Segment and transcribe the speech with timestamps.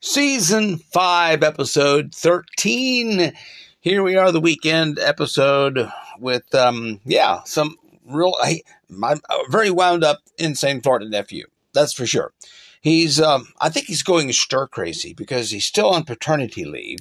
[0.00, 3.32] season 5, episode 13.
[3.80, 7.76] Here we are, the weekend episode with, um, yeah, some
[8.06, 9.16] real, I, my
[9.50, 11.46] very wound up, insane Florida nephew.
[11.72, 12.32] That's for sure.
[12.80, 17.00] He's, um, I think he's going stir crazy because he's still on paternity leave.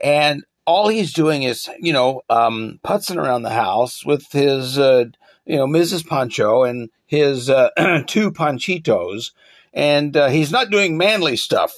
[0.00, 5.06] And all he's doing is, you know, um, putzing around the house with his, uh,
[5.44, 6.06] you know, Mrs.
[6.06, 7.70] Pancho and his uh,
[8.06, 9.32] two Panchitos,
[9.74, 11.74] and uh, he's not doing manly stuff.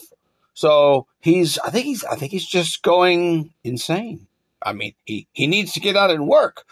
[0.54, 4.26] So he's, I think he's, I think he's just going insane.
[4.64, 6.64] I mean, he he needs to get out and work,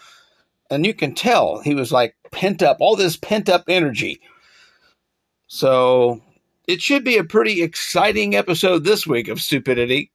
[0.69, 4.21] and you can tell he was like pent up, all this pent up energy.
[5.47, 6.21] So
[6.67, 10.11] it should be a pretty exciting episode this week of stupidity.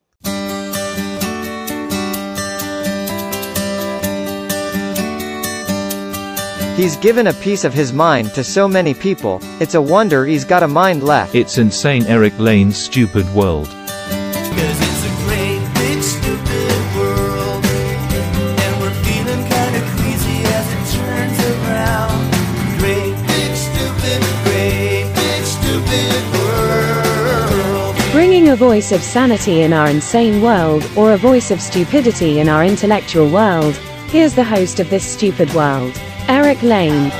[6.76, 10.44] He's given a piece of his mind to so many people, it's a wonder he's
[10.44, 11.34] got a mind left.
[11.34, 13.66] It's insane Eric Lane's stupid world.
[13.68, 21.38] Cause it's a great big stupid world And we're feeling kinda queasy as it turns
[21.54, 22.30] around
[22.76, 30.42] Great big stupid, great big stupid world Bringing a voice of sanity in our insane
[30.42, 33.74] world, or a voice of stupidity in our intellectual world,
[34.08, 37.12] here's the host of this stupid world, Eric Lane.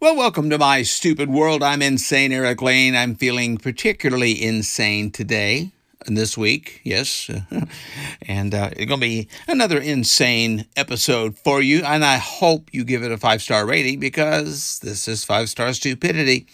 [0.00, 1.62] Well, welcome to my stupid world.
[1.62, 2.94] I'm insane, Eric Lane.
[2.94, 5.72] I'm feeling particularly insane today
[6.06, 7.30] and this week, yes.
[8.22, 11.84] and uh, it's going to be another insane episode for you.
[11.84, 15.72] And I hope you give it a five star rating because this is five star
[15.72, 16.46] stupidity.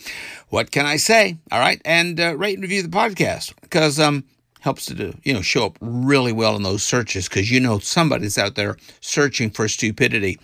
[0.50, 1.38] What can I say?
[1.50, 1.82] All right.
[1.84, 4.22] And uh, rate and review the podcast because um,
[4.60, 7.78] helps to do, you know, show up really well in those searches because you know
[7.78, 10.38] somebody's out there searching for stupidity.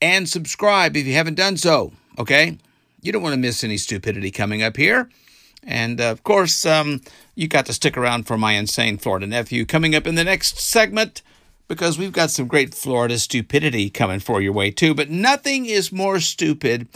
[0.00, 2.58] And subscribe if you haven't done so, okay?
[3.00, 5.08] You don't want to miss any stupidity coming up here.
[5.62, 7.00] And uh, of course, um,
[7.34, 10.58] you got to stick around for my insane Florida nephew coming up in the next
[10.58, 11.22] segment
[11.68, 14.94] because we've got some great Florida stupidity coming for your way too.
[14.94, 16.88] But nothing is more stupid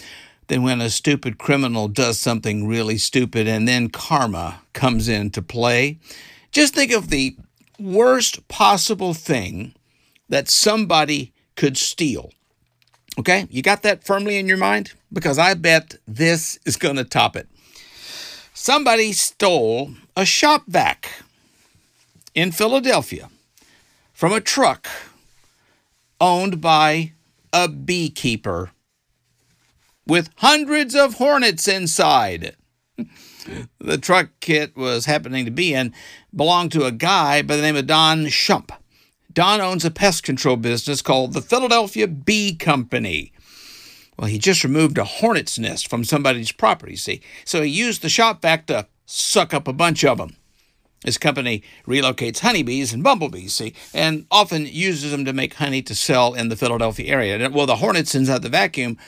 [0.46, 5.98] than when a stupid criminal does something really stupid and then karma comes into play.
[6.52, 7.36] Just think of the
[7.78, 9.74] worst possible thing
[10.28, 12.32] that somebody could steal.
[13.18, 14.92] Okay, you got that firmly in your mind?
[15.12, 17.48] Because I bet this is going to top it.
[18.54, 21.22] Somebody stole a shop vac
[22.34, 23.30] in Philadelphia
[24.12, 24.86] from a truck
[26.20, 27.12] owned by
[27.52, 28.70] a beekeeper
[30.06, 32.56] with hundreds of hornets inside.
[33.78, 35.94] The truck kit was happening to be in
[36.36, 38.70] belonged to a guy by the name of Don Shump.
[39.32, 43.32] Don owns a pest control business called the Philadelphia Bee Company.
[44.16, 47.20] Well, he just removed a hornet's nest from somebody's property, see?
[47.44, 50.36] So he used the shop vac to suck up a bunch of them.
[51.04, 55.94] His company relocates honeybees and bumblebees, see, and often uses them to make honey to
[55.94, 57.48] sell in the Philadelphia area.
[57.48, 58.98] Well, the hornets inside the vacuum,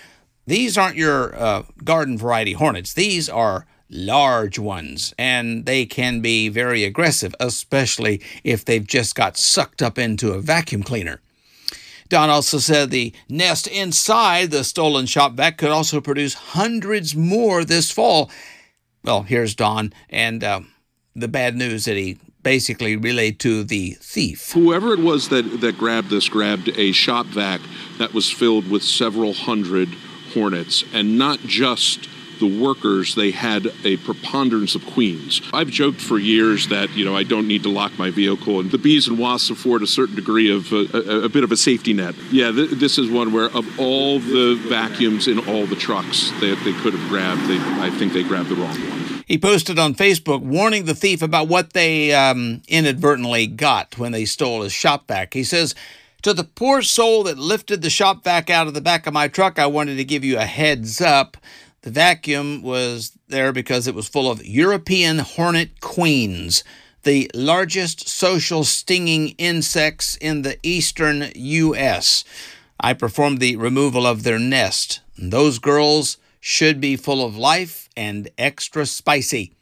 [0.47, 2.94] these aren't your uh, garden variety hornets.
[2.94, 9.37] These are large ones, and they can be very aggressive, especially if they've just got
[9.37, 11.21] sucked up into a vacuum cleaner.
[12.09, 17.65] Don also said the nest inside the stolen shop vac could also produce hundreds more
[17.65, 18.31] this fall.
[19.05, 20.61] Well, here's Don, and uh,
[21.15, 24.53] the bad news that he basically relayed to the thief.
[24.53, 27.61] Whoever it was that, that grabbed this grabbed a shop vac
[27.99, 29.89] that was filled with several hundred
[30.35, 35.41] hornets, and not just the workers, they had a preponderance of queens.
[35.53, 38.70] I've joked for years that, you know, I don't need to lock my vehicle, and
[38.70, 41.56] the bees and wasps afford a certain degree of uh, a, a, bit of a
[41.56, 42.15] safety net.
[42.31, 46.60] Yeah, th- this is one where, of all the vacuums in all the trucks that
[46.65, 49.25] they could have grabbed, they, I think they grabbed the wrong one.
[49.26, 54.25] He posted on Facebook warning the thief about what they um, inadvertently got when they
[54.25, 55.34] stole his shop vac.
[55.34, 55.75] He says,
[56.22, 59.28] to the poor soul that lifted the shop vac out of the back of my
[59.28, 61.37] truck, I wanted to give you a heads up.
[61.82, 66.62] The vacuum was there because it was full of European hornet queens,
[67.03, 72.23] the largest social stinging insects in the eastern U.S.
[72.79, 75.00] I performed the removal of their nest.
[75.19, 79.52] Those girls should be full of life and extra spicy.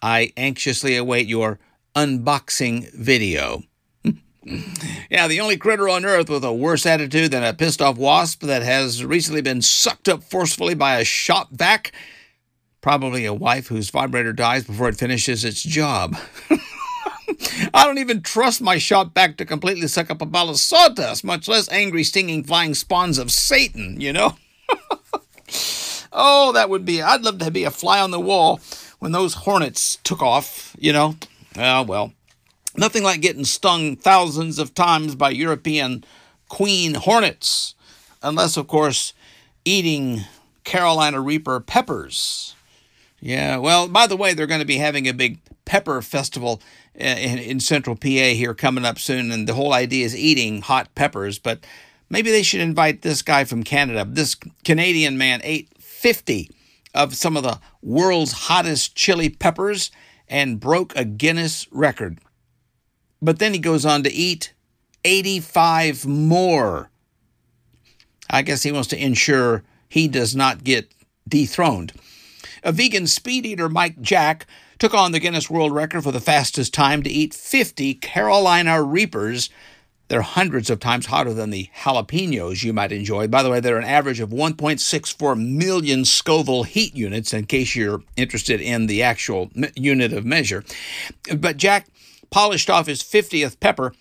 [0.00, 1.58] I anxiously await your
[1.96, 3.64] unboxing video.
[5.10, 8.42] Yeah, the only critter on earth with a worse attitude than a pissed off wasp
[8.42, 11.92] that has recently been sucked up forcefully by a shop vac.
[12.80, 16.16] Probably a wife whose vibrator dies before it finishes its job.
[17.72, 21.24] I don't even trust my shop vac to completely suck up a ball of sawdust,
[21.24, 24.36] much less angry, stinging, flying spawns of Satan, you know?
[26.12, 28.60] oh, that would be, I'd love to be a fly on the wall
[28.98, 31.16] when those hornets took off, you know?
[31.56, 32.12] Ah, well,
[32.76, 36.04] nothing like getting stung thousands of times by European
[36.48, 37.74] queen hornets,
[38.22, 39.12] unless, of course,
[39.64, 40.22] eating
[40.64, 42.54] Carolina Reaper peppers.
[43.20, 46.60] Yeah, well, by the way, they're going to be having a big pepper festival
[47.00, 50.60] uh, in, in central PA here coming up soon, and the whole idea is eating
[50.60, 51.64] hot peppers, but
[52.10, 54.06] maybe they should invite this guy from Canada.
[54.06, 56.50] This Canadian man ate 50
[56.94, 59.90] of some of the world's hottest chili peppers
[60.28, 62.18] and broke a Guinness record.
[63.24, 64.52] But then he goes on to eat
[65.02, 66.90] 85 more.
[68.28, 70.92] I guess he wants to ensure he does not get
[71.26, 71.94] dethroned.
[72.62, 74.46] A vegan speed eater, Mike Jack,
[74.78, 79.48] took on the Guinness World Record for the fastest time to eat 50 Carolina Reapers.
[80.08, 83.26] They're hundreds of times hotter than the jalapenos you might enjoy.
[83.26, 88.02] By the way, they're an average of 1.64 million Scoville heat units, in case you're
[88.16, 90.62] interested in the actual unit of measure.
[91.34, 91.86] But Jack
[92.30, 93.92] polished off his 50th pepper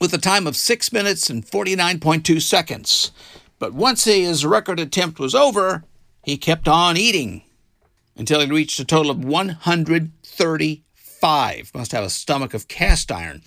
[0.00, 3.12] with a time of 6 minutes and 49.2 seconds.
[3.58, 5.84] But once his record attempt was over,
[6.22, 7.42] he kept on eating
[8.16, 11.74] until he reached a total of 135.
[11.74, 13.42] Must have a stomach of cast iron.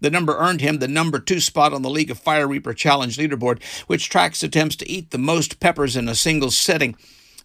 [0.00, 3.16] The number earned him the number two spot on the League of Fire Reaper Challenge
[3.16, 6.96] leaderboard, which tracks attempts to eat the most peppers in a single sitting.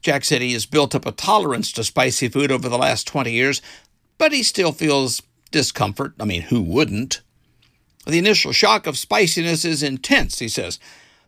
[0.02, 3.32] Jack said he has built up a tolerance to spicy food over the last 20
[3.32, 3.62] years,
[4.18, 5.22] but he still feels
[5.52, 6.14] discomfort.
[6.20, 7.22] I mean, who wouldn't?
[8.06, 10.80] The initial shock of spiciness is intense, he says.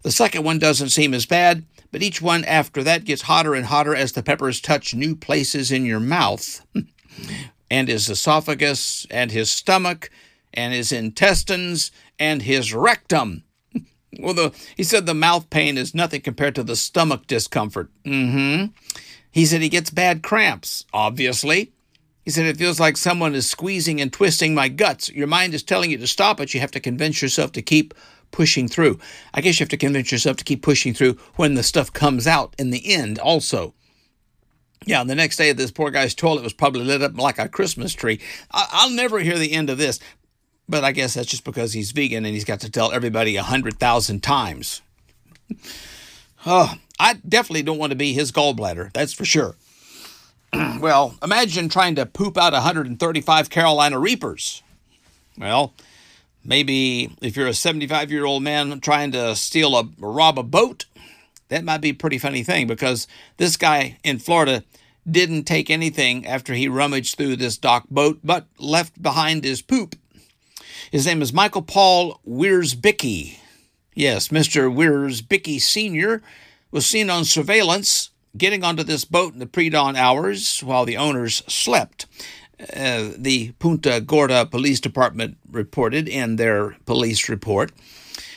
[0.02, 3.68] The second one doesn't seem as bad, but each one after that gets hotter and
[3.68, 6.66] hotter as the peppers touch new places in your mouth.
[7.70, 10.10] and his esophagus, and his stomach,
[10.54, 13.44] and his intestines, and his rectum.
[14.20, 17.90] well, the, he said the mouth pain is nothing compared to the stomach discomfort.
[18.06, 18.68] Mm-hmm.
[19.32, 21.73] He said he gets bad cramps, obviously.
[22.24, 25.10] He said it feels like someone is squeezing and twisting my guts.
[25.10, 26.54] Your mind is telling you to stop it.
[26.54, 27.94] You have to convince yourself to keep
[28.32, 28.98] pushing through.
[29.34, 32.26] I guess you have to convince yourself to keep pushing through when the stuff comes
[32.26, 33.74] out in the end, also.
[34.86, 37.94] Yeah, the next day, this poor guy's toilet was probably lit up like a Christmas
[37.94, 38.20] tree.
[38.52, 40.00] I- will never hear the end of this,
[40.68, 43.44] but I guess that's just because he's vegan and he's got to tell everybody a
[43.44, 44.82] hundred thousand times.
[46.46, 49.56] oh, I definitely don't want to be his gallbladder, that's for sure.
[50.80, 54.64] well, imagine trying to poop out 135 Carolina Reapers.
[55.38, 55.74] Well,
[56.46, 60.86] Maybe if you're a 75 year old man trying to steal a rob a boat,
[61.48, 63.08] that might be a pretty funny thing because
[63.38, 64.64] this guy in Florida
[65.10, 69.96] didn't take anything after he rummaged through this dock boat, but left behind his poop.
[70.92, 73.38] His name is Michael Paul Wierzbicki.
[73.94, 74.74] Yes, Mr.
[74.74, 76.22] Wierzbicki Sr.
[76.72, 80.98] was seen on surveillance getting onto this boat in the pre dawn hours while the
[80.98, 82.06] owners slept.
[82.60, 87.72] Uh, the Punta Gorda Police Department reported in their police report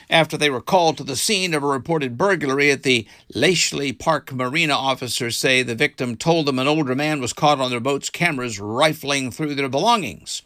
[0.09, 4.33] after they were called to the scene of a reported burglary at the Laishley Park
[4.33, 4.75] Marina.
[4.75, 8.61] Officers say the victim told them an older man was caught on their boat's cameras
[8.61, 10.43] rifling through their belongings.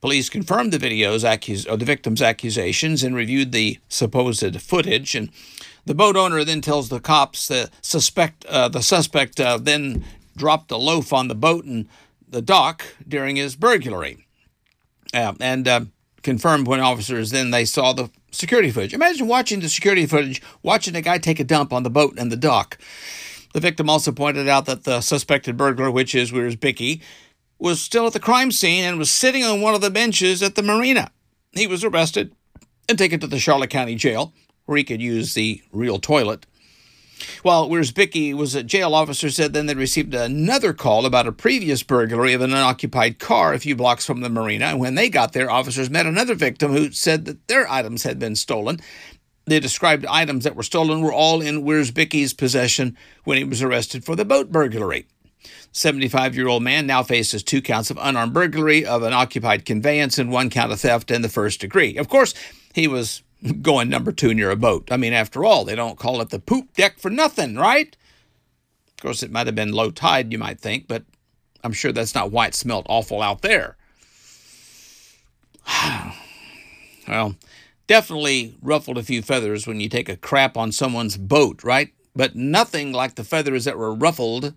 [0.00, 5.14] Police confirmed the video's accus- the victim's accusations and reviewed the supposed footage.
[5.14, 5.30] And
[5.84, 10.04] the boat owner then tells the cops the suspect uh, the suspect uh, then
[10.36, 11.88] dropped a loaf on the boat and
[12.28, 14.26] the dock during his burglary.
[15.12, 15.82] Uh, and uh,
[16.22, 18.94] confirmed when officers then they saw the security footage.
[18.94, 22.32] Imagine watching the security footage, watching a guy take a dump on the boat and
[22.32, 22.78] the dock.
[23.52, 27.02] The victim also pointed out that the suspected burglar, which is Wierzbicki,
[27.58, 30.54] was still at the crime scene and was sitting on one of the benches at
[30.54, 31.10] the marina.
[31.52, 32.34] He was arrested
[32.88, 34.32] and taken to the Charlotte County Jail,
[34.66, 36.46] where he could use the real toilet.
[37.42, 41.82] While Wierzbicki was a jail officer said then they received another call about a previous
[41.82, 44.66] burglary of an unoccupied car a few blocks from the marina.
[44.66, 48.18] And when they got there, officers met another victim who said that their items had
[48.18, 48.80] been stolen.
[49.44, 54.04] The described items that were stolen were all in Wierzbicki's possession when he was arrested
[54.04, 55.06] for the boat burglary.
[55.72, 60.18] 75 year old man now faces two counts of unarmed burglary of an occupied conveyance
[60.18, 61.96] and one count of theft in the first degree.
[61.96, 62.34] Of course,
[62.74, 63.22] he was
[63.62, 64.88] going number two near a boat.
[64.90, 67.96] I mean, after all, they don't call it the poop deck for nothing, right?
[68.88, 71.04] Of course, it might have been low tide, you might think, but
[71.64, 73.76] I'm sure that's not why it smelled awful out there.
[77.08, 77.36] well,
[77.86, 81.92] definitely ruffled a few feathers when you take a crap on someone's boat, right?
[82.14, 84.54] But nothing like the feathers that were ruffled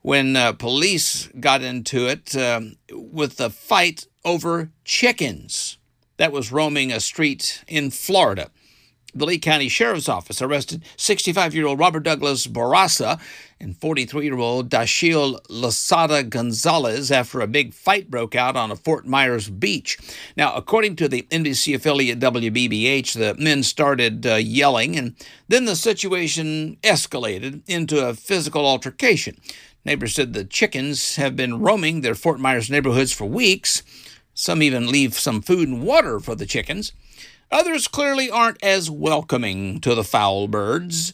[0.00, 2.60] when uh, police got into it uh,
[2.90, 5.77] with the fight over chickens
[6.18, 8.50] that was roaming a street in Florida.
[9.14, 13.18] The Lee County Sheriff's Office arrested 65 year old Robert Douglas Barraza
[13.58, 18.76] and 43 year old Dashiel Lasada Gonzalez after a big fight broke out on a
[18.76, 19.96] Fort Myers beach.
[20.36, 25.16] Now, according to the NBC affiliate WBBH, the men started uh, yelling, and
[25.48, 29.40] then the situation escalated into a physical altercation.
[29.86, 33.82] Neighbors said the chickens have been roaming their Fort Myers neighborhoods for weeks.
[34.40, 36.92] Some even leave some food and water for the chickens.
[37.50, 41.12] Others clearly aren't as welcoming to the foul birds.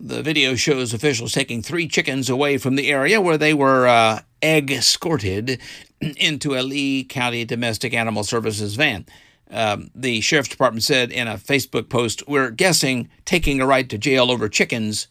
[0.00, 4.22] The video shows officials taking three chickens away from the area where they were uh,
[4.42, 5.60] egg escorted
[6.00, 9.06] into a Lee County Domestic Animal Services van.
[9.48, 13.96] Um, the sheriff's department said in a Facebook post, We're guessing taking a ride to
[13.96, 15.06] jail over chickens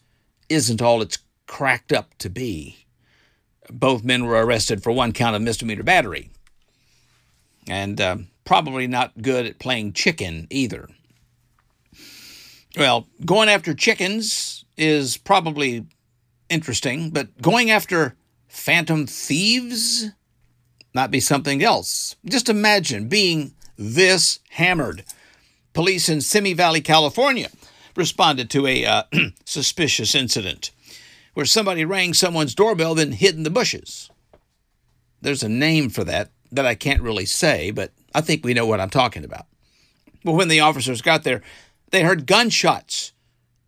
[0.50, 1.16] isn't all it's
[1.46, 2.84] cracked up to be.
[3.70, 6.30] Both men were arrested for one count of misdemeanor battery.
[7.68, 10.88] And uh, probably not good at playing chicken either.
[12.76, 15.86] Well, going after chickens is probably
[16.48, 18.16] interesting, but going after
[18.48, 20.10] phantom thieves
[20.94, 22.16] might be something else.
[22.24, 25.04] Just imagine being this hammered.
[25.72, 27.48] Police in Simi Valley, California
[27.96, 29.02] responded to a uh,
[29.44, 30.70] suspicious incident
[31.34, 34.10] where somebody rang someone's doorbell, then hid in the bushes.
[35.22, 38.66] There's a name for that that I can't really say, but I think we know
[38.66, 39.46] what I'm talking about.
[40.24, 41.42] Well, when the officers got there,
[41.90, 43.12] they heard gunshots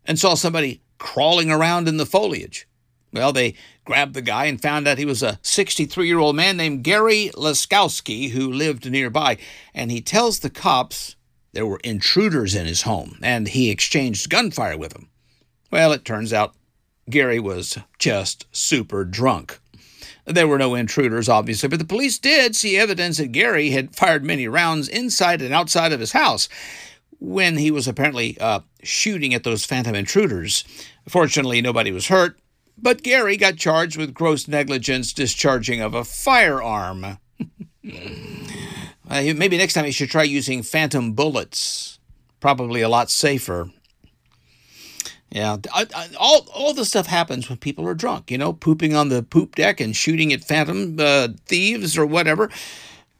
[0.04, 2.66] and saw somebody crawling around in the foliage.
[3.12, 6.56] Well, they grabbed the guy and found out he was a 63 year old man
[6.56, 9.38] named Gary Laskowski who lived nearby.
[9.74, 11.16] And he tells the cops
[11.52, 15.08] there were intruders in his home and he exchanged gunfire with them.
[15.70, 16.54] Well, it turns out
[17.10, 19.58] Gary was just super drunk.
[20.24, 24.24] There were no intruders, obviously, but the police did see evidence that Gary had fired
[24.24, 26.48] many rounds inside and outside of his house
[27.18, 30.64] when he was apparently uh, shooting at those phantom intruders.
[31.08, 32.38] Fortunately, nobody was hurt,
[32.78, 37.04] but Gary got charged with gross negligence discharging of a firearm.
[37.04, 37.18] uh,
[39.08, 41.98] maybe next time he should try using phantom bullets.
[42.40, 43.70] Probably a lot safer.
[45.32, 45.56] Yeah,
[46.20, 48.30] all all the stuff happens when people are drunk.
[48.30, 52.50] You know, pooping on the poop deck and shooting at phantom uh, thieves or whatever.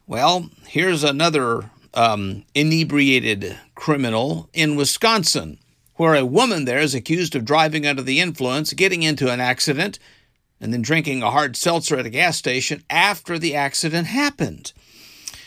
[0.05, 5.57] Well, here's another um, inebriated criminal in Wisconsin,
[5.95, 9.97] where a woman there is accused of driving under the influence, getting into an accident,
[10.61, 14.71] and then drinking a hard seltzer at a gas station after the accident happened.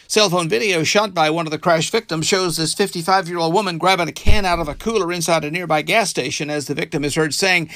[0.08, 3.52] Cell phone video shot by one of the crash victims shows this 55 year old
[3.52, 6.74] woman grabbing a can out of a cooler inside a nearby gas station as the
[6.74, 7.70] victim is heard saying,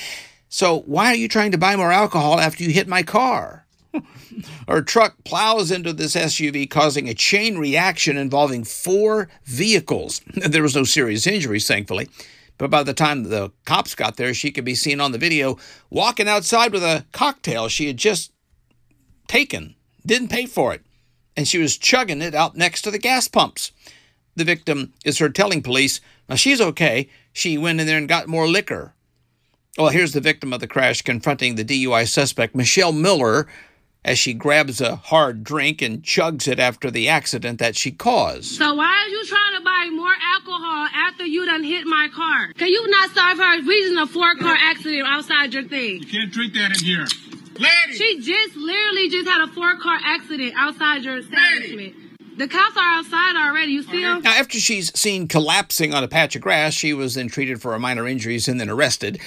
[0.49, 3.67] So, why are you trying to buy more alcohol after you hit my car?
[4.69, 10.21] Her truck plows into this SUV, causing a chain reaction involving four vehicles.
[10.35, 12.09] There was no serious injuries, thankfully.
[12.59, 15.59] But by the time the cops got there, she could be seen on the video
[15.91, 18.31] walking outside with a cocktail she had just
[19.27, 19.75] taken,
[20.07, 20.83] didn't pay for it
[21.41, 23.73] and she was chugging it out next to the gas pumps.
[24.37, 27.09] The victim is heard telling police, now she's okay.
[27.33, 28.93] She went in there and got more liquor.
[29.79, 33.47] Well, here's the victim of the crash confronting the DUI suspect, Michelle Miller,
[34.05, 38.57] as she grabs a hard drink and chugs it after the accident that she caused.
[38.57, 42.53] So why are you trying to buy more alcohol after you done hit my car?
[42.53, 46.01] Can you not solve her reason a four car accident outside your thing?
[46.01, 47.07] You can't drink that in here.
[47.61, 47.93] Lady!
[47.93, 51.95] She just literally just had a four car accident outside your establishment.
[52.39, 53.73] The cops are outside already.
[53.73, 54.23] You see them?
[54.23, 57.79] Now, after she's seen collapsing on a patch of grass, she was then treated for
[57.79, 59.21] minor injuries and then arrested.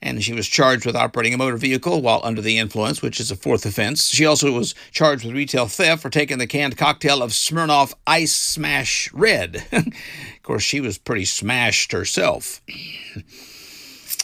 [0.00, 3.32] And she was charged with operating a motor vehicle while under the influence, which is
[3.32, 4.08] a fourth offense.
[4.08, 8.34] She also was charged with retail theft for taking the canned cocktail of Smirnoff Ice
[8.34, 9.64] Smash Red.
[9.72, 9.92] of
[10.44, 12.62] course, she was pretty smashed herself.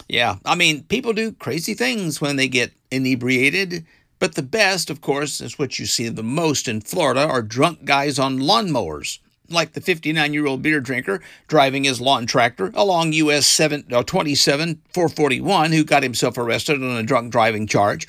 [0.08, 3.84] Yeah, I mean, people do crazy things when they get inebriated,
[4.18, 7.84] but the best, of course, is what you see the most in Florida are drunk
[7.84, 9.18] guys on lawnmowers,
[9.50, 14.02] like the 59 year old beer drinker driving his lawn tractor along US 7, uh,
[14.02, 18.06] 27 441, who got himself arrested on a drunk driving charge.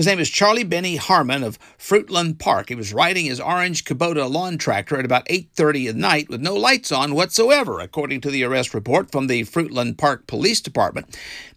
[0.00, 2.70] His name is Charlie Benny Harmon of Fruitland Park.
[2.70, 6.54] He was riding his orange Kubota lawn tractor at about 8:30 at night with no
[6.54, 11.14] lights on whatsoever, according to the arrest report from the Fruitland Park Police Department.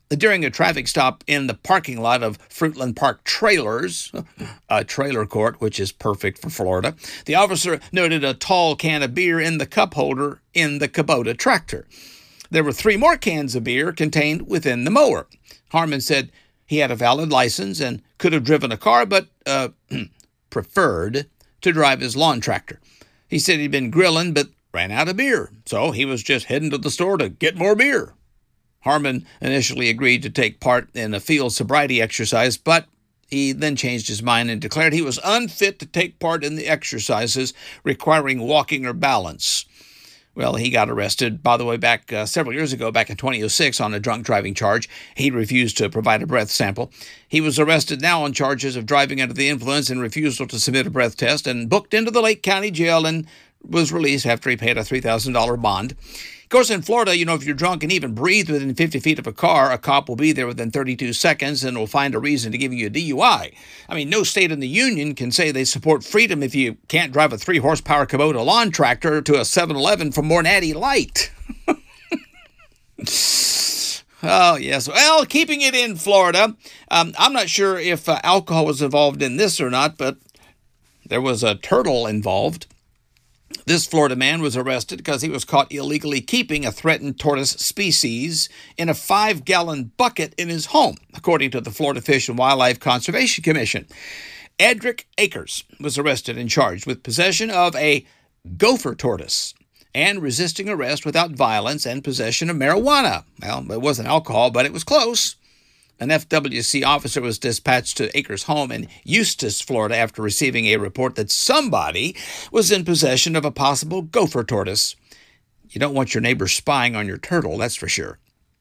[0.10, 4.12] During a traffic stop in the parking lot of Fruitland Park Trailers,
[4.68, 9.16] a trailer court, which is perfect for Florida, the officer noted a tall can of
[9.16, 11.88] beer in the cup holder in the Kubota tractor.
[12.52, 15.28] There were three more cans of beer contained within the mower.
[15.70, 16.30] Harmon said
[16.66, 19.70] he had a valid license and could have driven a car, but uh,
[20.50, 21.28] preferred
[21.62, 22.80] to drive his lawn tractor.
[23.28, 26.72] He said he'd been grilling, but ran out of beer, so he was just heading
[26.72, 28.14] to the store to get more beer.
[28.82, 32.88] Harmon initially agreed to take part in a field sobriety exercise, but
[33.30, 36.68] he then changed his mind and declared he was unfit to take part in the
[36.68, 37.54] exercises
[37.84, 39.66] requiring walking or balance.
[40.36, 43.80] Well, he got arrested, by the way, back uh, several years ago, back in 2006,
[43.80, 44.90] on a drunk driving charge.
[45.14, 46.92] He refused to provide a breath sample.
[47.28, 50.88] He was arrested now on charges of driving under the influence and refusal to submit
[50.88, 53.28] a breath test and booked into the Lake County Jail and
[53.64, 55.96] was released after he paid a $3,000 bond.
[56.54, 59.26] Course, in Florida, you know, if you're drunk and even breathe within 50 feet of
[59.26, 62.52] a car, a cop will be there within 32 seconds and will find a reason
[62.52, 63.56] to give you a DUI.
[63.90, 67.12] I mean, no state in the union can say they support freedom if you can't
[67.12, 71.32] drive a three horsepower Kubota lawn tractor to a 7 Eleven for more natty light.
[74.26, 74.88] Oh, yes.
[74.88, 76.56] Well, keeping it in Florida,
[76.90, 80.16] um, I'm not sure if uh, alcohol was involved in this or not, but
[81.06, 82.68] there was a turtle involved.
[83.66, 88.50] This Florida man was arrested because he was caught illegally keeping a threatened tortoise species
[88.78, 92.82] in a five gallon bucket in his home, according to the Florida Fish and Wildlife
[92.82, 93.88] Conservation Commission.
[94.60, 98.06] Edric Akers was arrested and charged with possession of a
[98.58, 99.54] gopher tortoise
[99.96, 103.24] and resisting arrest without violence and possession of marijuana.
[103.42, 105.38] Well, it wasn't alcohol, but it was close.
[106.04, 111.16] An FWC officer was dispatched to Akers' home in Eustis, Florida, after receiving a report
[111.16, 112.14] that somebody
[112.52, 114.98] was in possession of a possible gopher tortoise.
[115.70, 118.20] You don't want your neighbor spying on your turtle, that's for sure.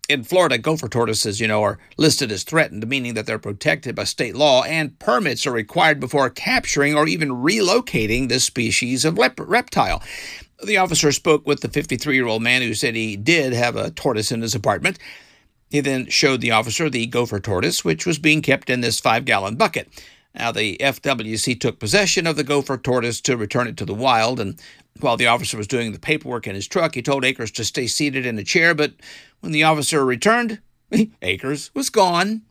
[0.08, 4.04] In Florida, gopher tortoises, you know, are listed as threatened, meaning that they're protected by
[4.04, 9.40] state law, and permits are required before capturing or even relocating this species of lep-
[9.40, 10.00] reptile.
[10.64, 13.90] The officer spoke with the 53 year old man who said he did have a
[13.90, 15.00] tortoise in his apartment.
[15.73, 19.25] He then showed the officer the gopher tortoise, which was being kept in this five
[19.25, 19.88] gallon bucket.
[20.35, 24.38] Now, the FWC took possession of the gopher tortoise to return it to the wild,
[24.38, 24.61] and
[25.00, 27.87] while the officer was doing the paperwork in his truck, he told Akers to stay
[27.87, 28.93] seated in a chair, but
[29.41, 30.61] when the officer returned,
[31.23, 32.43] Akers was gone.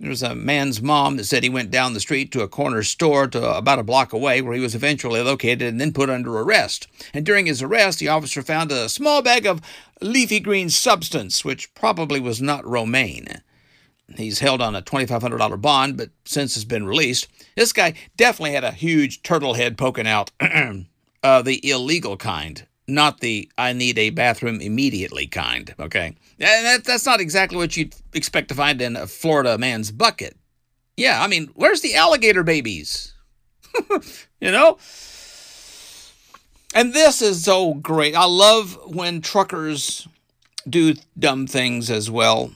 [0.00, 2.82] There was a man's mom that said he went down the street to a corner
[2.82, 6.36] store to about a block away where he was eventually located and then put under
[6.38, 6.88] arrest.
[7.14, 9.60] And during his arrest, the officer found a small bag of
[10.00, 13.42] leafy green substance, which probably was not romaine.
[14.16, 17.28] He's held on a $2,500 bond, but since has been released.
[17.56, 20.30] This guy definitely had a huge turtle head poking out,
[21.22, 26.16] uh, the illegal kind, not the I need a bathroom immediately kind, okay?
[26.38, 30.36] And that, that's not exactly what you'd expect to find in a Florida man's bucket.
[30.96, 33.14] Yeah, I mean, where's the alligator babies?
[34.40, 34.78] you know?
[36.74, 38.14] And this is so great.
[38.14, 40.08] I love when truckers
[40.68, 42.52] do dumb things as well,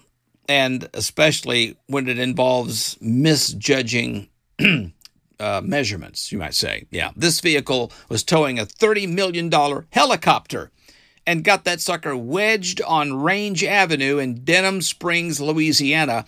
[0.49, 4.29] and especially when it involves misjudging
[5.39, 6.87] uh, measurements, you might say.
[6.91, 9.51] Yeah, this vehicle was towing a $30 million
[9.91, 10.71] helicopter
[11.27, 16.25] and got that sucker wedged on Range Avenue in Denham Springs, Louisiana,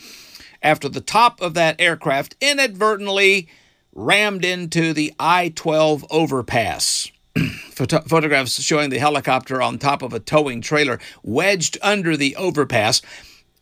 [0.63, 3.49] after the top of that aircraft inadvertently
[3.95, 7.11] rammed into the I 12 overpass.
[7.71, 13.01] Photo- photographs showing the helicopter on top of a towing trailer wedged under the overpass.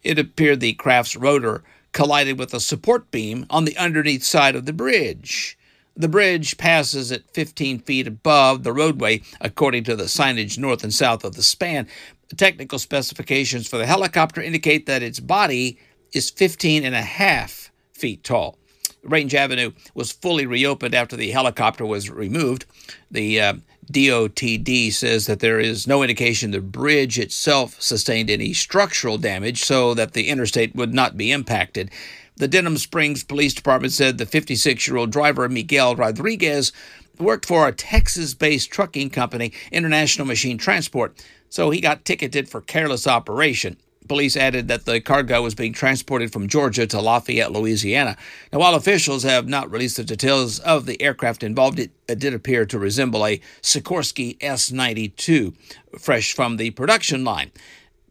[0.03, 1.63] It appeared the craft's rotor
[1.97, 5.57] collided with a support beam on the underneath side of the bridge.
[5.97, 10.93] The bridge passes at 15 feet above the roadway, according to the signage north and
[10.93, 11.89] south of the span.
[12.37, 15.79] Technical specifications for the helicopter indicate that its body
[16.13, 18.59] is 15 and a half feet tall.
[19.03, 22.67] Range Avenue was fully reopened after the helicopter was removed.
[23.11, 23.55] The uh,
[23.91, 29.95] DOTD says that there is no indication the bridge itself sustained any structural damage so
[29.95, 31.91] that the interstate would not be impacted.
[32.37, 36.73] The Denham Springs Police Department said the 56 year old driver, Miguel Rodriguez,
[37.19, 42.61] worked for a Texas based trucking company, International Machine Transport, so he got ticketed for
[42.61, 43.77] careless operation.
[44.09, 48.17] Police added that the cargo was being transported from Georgia to Lafayette, Louisiana.
[48.53, 52.35] Now, while officials have not released the details of the aircraft involved, it, it did
[52.35, 55.55] appear to resemble a Sikorsky S 92,
[55.99, 57.51] fresh from the production line.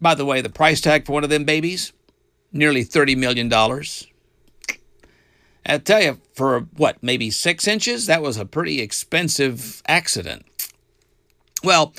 [0.01, 1.93] By the way, the price tag for one of them babies?
[2.51, 3.51] Nearly $30 million.
[5.65, 8.05] I tell you, for what, maybe six inches?
[8.05, 10.45] That was a pretty expensive accident.
[11.63, 11.93] Well,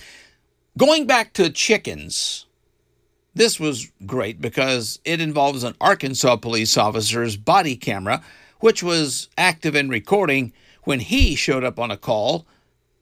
[0.79, 2.46] going back to chickens,
[3.37, 8.23] this was great because it involves an Arkansas police officer's body camera,
[8.61, 12.47] which was active in recording when he showed up on a call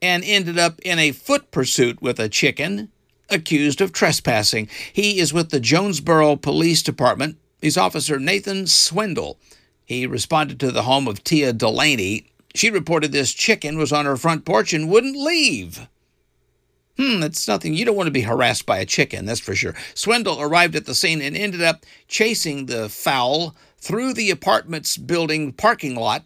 [0.03, 2.91] and ended up in a foot pursuit with a chicken
[3.31, 4.69] accused of trespassing.
[4.93, 7.39] He is with the Jonesboro Police Department.
[7.61, 9.39] He's Officer Nathan Swindle.
[9.85, 12.27] He responded to the home of Tia Delaney.
[12.57, 15.87] She reported this chicken was on her front porch and wouldn't leave.
[16.97, 17.75] Hmm, it's nothing.
[17.75, 19.75] You don't want to be harassed by a chicken, that's for sure.
[19.95, 25.53] Swindle arrived at the scene and ended up chasing the fowl through the apartment's building
[25.53, 26.25] parking lot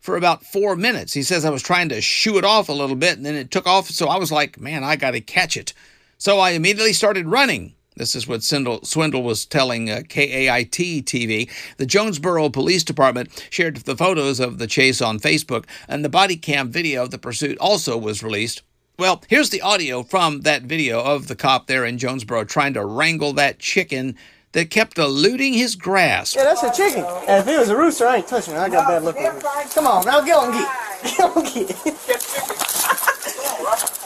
[0.00, 1.14] for about four minutes.
[1.14, 3.50] He says I was trying to shoo it off a little bit and then it
[3.50, 3.88] took off.
[3.88, 5.72] So I was like, man, I got to catch it.
[6.18, 7.74] So I immediately started running.
[7.96, 11.50] This is what Swindle, Swindle was telling uh, KAIT TV.
[11.76, 16.36] The Jonesboro Police Department shared the photos of the chase on Facebook, and the body
[16.36, 18.62] cam video of the pursuit also was released.
[19.02, 22.84] Well, here's the audio from that video of the cop there in Jonesboro trying to
[22.84, 24.14] wrangle that chicken
[24.52, 26.36] that kept eluding his grasp.
[26.36, 27.04] Yeah, that's a chicken.
[27.26, 28.58] And if it was a rooster, I ain't touching it.
[28.58, 29.74] I got bad luck with it.
[29.74, 30.68] Come on, now get on, get.
[31.02, 31.68] Get on, get.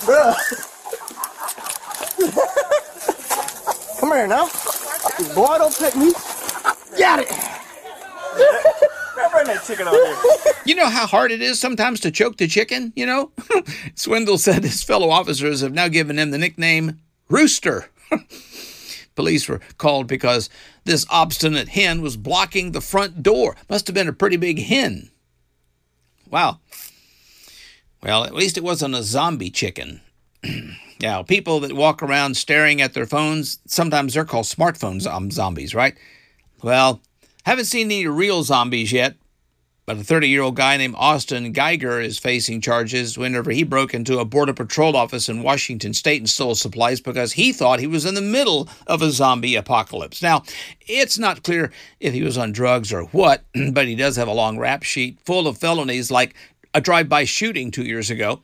[0.06, 0.34] Bruh.
[4.00, 4.48] Come here now.
[5.34, 6.14] Boy, don't pick me.
[6.98, 8.88] Got it.
[10.64, 13.30] You know how hard it is sometimes to choke the chicken, you know?
[13.94, 17.90] Swindle said his fellow officers have now given him the nickname Rooster.
[19.14, 20.50] Police were called because
[20.84, 23.56] this obstinate hen was blocking the front door.
[23.68, 25.10] Must have been a pretty big hen.
[26.30, 26.60] Wow.
[28.02, 30.00] Well, at least it wasn't a zombie chicken.
[31.00, 35.74] now, people that walk around staring at their phones, sometimes they're called smartphone um, zombies,
[35.74, 35.96] right?
[36.62, 37.00] Well,
[37.46, 39.14] haven't seen any real zombies yet,
[39.86, 43.94] but a 30 year old guy named Austin Geiger is facing charges whenever he broke
[43.94, 47.86] into a Border Patrol office in Washington state and stole supplies because he thought he
[47.86, 50.20] was in the middle of a zombie apocalypse.
[50.20, 50.42] Now,
[50.80, 54.32] it's not clear if he was on drugs or what, but he does have a
[54.32, 56.34] long rap sheet full of felonies like
[56.74, 58.42] a drive by shooting two years ago.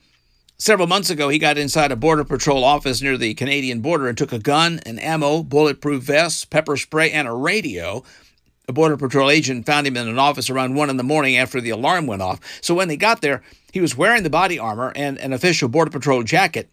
[0.59, 4.17] Several months ago, he got inside a Border Patrol office near the Canadian border and
[4.17, 8.05] took a gun, an ammo, bulletproof vest, pepper spray, and a radio.
[8.69, 11.61] A Border Patrol agent found him in an office around 1 in the morning after
[11.61, 12.41] the alarm went off.
[12.61, 15.91] So when they got there, he was wearing the body armor and an official Border
[15.91, 16.71] Patrol jacket.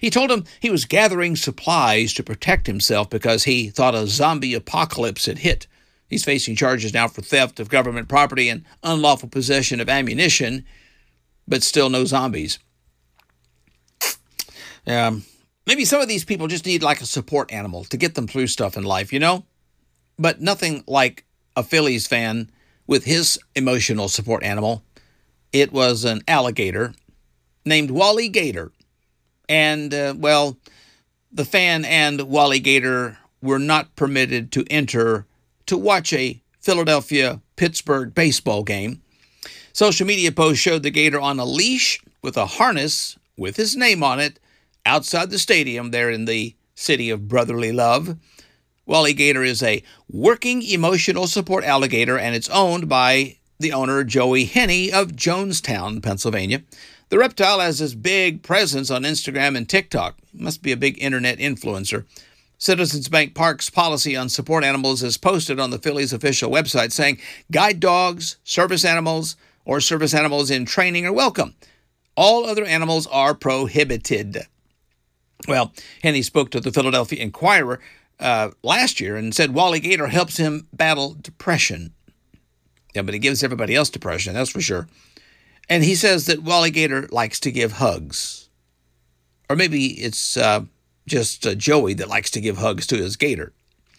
[0.00, 4.54] He told him he was gathering supplies to protect himself because he thought a zombie
[4.54, 5.66] apocalypse had hit.
[6.08, 10.64] He's facing charges now for theft of government property and unlawful possession of ammunition,
[11.46, 12.58] but still no zombies.
[14.86, 15.24] Um,
[15.66, 18.46] maybe some of these people just need like a support animal to get them through
[18.46, 19.44] stuff in life, you know?
[20.18, 21.25] But nothing like
[21.56, 22.50] a Phillies fan
[22.86, 24.82] with his emotional support animal.
[25.52, 26.94] It was an alligator
[27.64, 28.72] named Wally Gator.
[29.48, 30.58] And, uh, well,
[31.32, 35.26] the fan and Wally Gator were not permitted to enter
[35.66, 39.02] to watch a Philadelphia Pittsburgh baseball game.
[39.72, 44.02] Social media posts showed the gator on a leash with a harness with his name
[44.02, 44.38] on it
[44.84, 48.16] outside the stadium there in the city of brotherly love.
[48.86, 54.44] Wally Gator is a working emotional support alligator and it's owned by the owner Joey
[54.44, 56.62] Henney of Jonestown, Pennsylvania.
[57.08, 60.16] The reptile has this big presence on Instagram and TikTok.
[60.32, 62.04] Must be a big internet influencer.
[62.58, 67.18] Citizens Bank Park's policy on support animals is posted on the Phillies official website saying
[67.50, 71.56] guide dogs, service animals, or service animals in training are welcome.
[72.16, 74.46] All other animals are prohibited.
[75.48, 75.72] Well,
[76.04, 77.80] Henney spoke to the Philadelphia Inquirer
[78.20, 81.92] uh, last year and said Wally Gator helps him battle depression.
[82.94, 84.88] Yeah, but he gives everybody else depression, that's for sure.
[85.68, 88.48] And he says that Wally Gator likes to give hugs.
[89.50, 90.64] Or maybe it's uh,
[91.06, 93.52] just uh, Joey that likes to give hugs to his gator.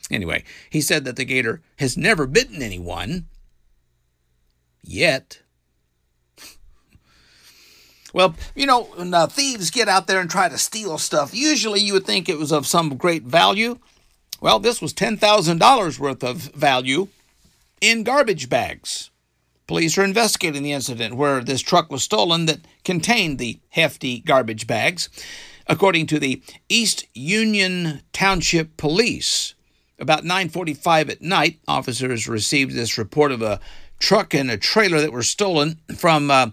[0.10, 3.28] Anyway, he said that the gator has never bitten anyone
[4.84, 5.42] yet.
[8.14, 11.82] Well, you know, when uh, thieves get out there and try to steal stuff, usually
[11.82, 13.78] you would think it was of some great value.
[14.40, 17.08] Well, this was $10,000 worth of value
[17.82, 19.10] in garbage bags.
[19.66, 24.68] Police are investigating the incident where this truck was stolen that contained the hefty garbage
[24.68, 25.10] bags.
[25.66, 29.56] According to the East Union Township Police,
[30.00, 33.60] about 9:45 at night, officers received this report of a
[34.00, 36.52] truck and a trailer that were stolen from uh,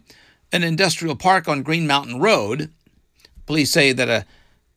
[0.50, 2.72] an industrial park on Green Mountain Road.
[3.46, 4.24] Police say that a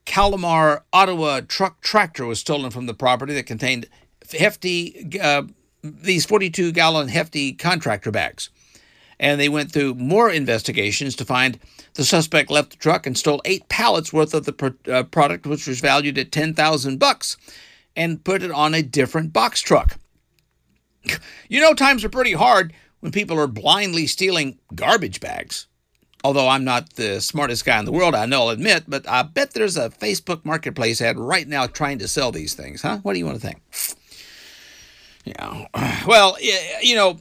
[0.07, 3.87] Kalmar Ottawa truck tractor was stolen from the property that contained
[4.31, 5.43] hefty uh,
[5.83, 8.49] these 42 gallon hefty contractor bags.
[9.19, 11.59] And they went through more investigations to find
[11.95, 15.67] the suspect left the truck and stole eight pallets worth of the uh, product, which
[15.67, 17.35] was valued at 10,000 bucks,
[17.95, 19.99] and put it on a different box truck.
[21.49, 25.67] You know, times are pretty hard when people are blindly stealing garbage bags.
[26.23, 29.21] Although I'm not the smartest guy in the world, I know, I'll admit, but I
[29.21, 32.99] bet there's a Facebook marketplace ad right now trying to sell these things, huh?
[33.03, 33.61] What do you want to think?
[35.25, 35.67] Yeah.
[36.07, 36.37] Well,
[36.81, 37.19] you know,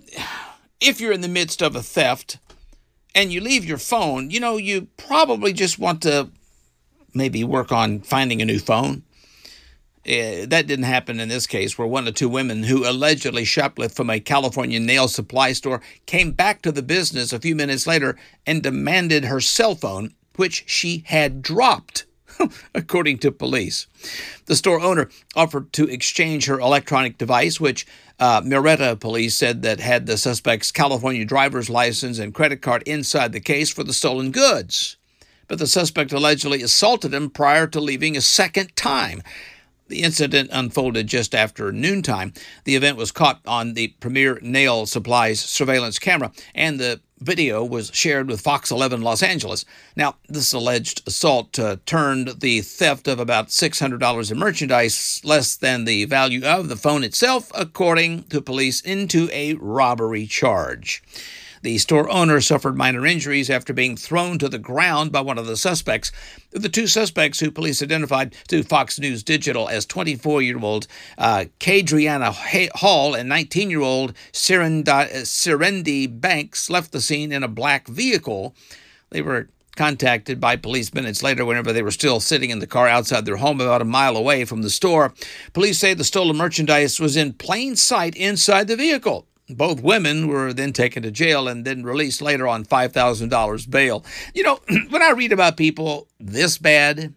[0.81, 2.39] if you're in the midst of a theft
[3.15, 6.31] and you leave your phone, you know, you probably just want to
[7.13, 9.03] maybe work on finding a new phone.
[10.07, 13.97] Uh, that didn't happen in this case, where one of two women who allegedly shoplifted
[13.97, 18.17] from a California nail supply store came back to the business a few minutes later
[18.47, 22.05] and demanded her cell phone, which she had dropped,
[22.75, 23.89] according to police.
[24.45, 27.85] The store owner offered to exchange her electronic device, which
[28.21, 33.33] uh, Murrieta police said that had the suspect's California driver's license and credit card inside
[33.33, 34.99] the case for the stolen goods.
[35.49, 39.23] But the suspect allegedly assaulted him prior to leaving a second time.
[39.89, 42.33] The incident unfolded just after noontime.
[42.65, 47.91] The event was caught on the Premier Nail Supplies surveillance camera, and the video was
[47.95, 49.65] shared with Fox 11 Los Angeles.
[49.95, 55.85] Now, this alleged assault uh, turned the theft of about $600 in merchandise, less than
[55.85, 61.03] the value of the phone itself, according to police, into a robbery charge.
[61.67, 65.49] The store owner suffered minor injuries after being thrown to the ground by one of
[65.49, 66.13] the suspects.
[66.53, 70.87] The two suspects, who police identified to Fox News Digital as 24 year old
[71.19, 77.89] uh, Kadriana Hall and 19 year old Serendi Banks, left the scene in a black
[77.89, 78.55] vehicle.
[79.11, 82.87] They were contacted by police minutes later whenever they were still sitting in the car
[82.87, 85.13] outside their home about a mile away from the store.
[85.53, 89.27] Police say the stolen merchandise was in plain sight inside the vehicle.
[89.49, 94.05] Both women were then taken to jail and then released later on $5,000 bail.
[94.35, 97.15] You know, when I read about people this bad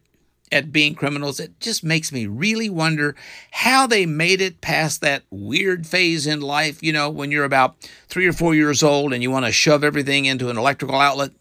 [0.52, 3.16] at being criminals, it just makes me really wonder
[3.52, 7.76] how they made it past that weird phase in life, you know, when you're about
[8.08, 11.32] three or four years old and you want to shove everything into an electrical outlet.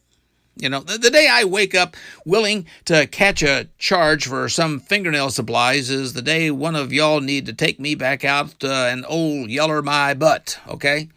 [0.59, 4.81] You know, the, the, day I wake up willing to catch a charge for some
[4.81, 8.89] fingernail supplies is the day one of y'all need to take me back out uh,
[8.91, 11.09] and old yeller my butt, okay?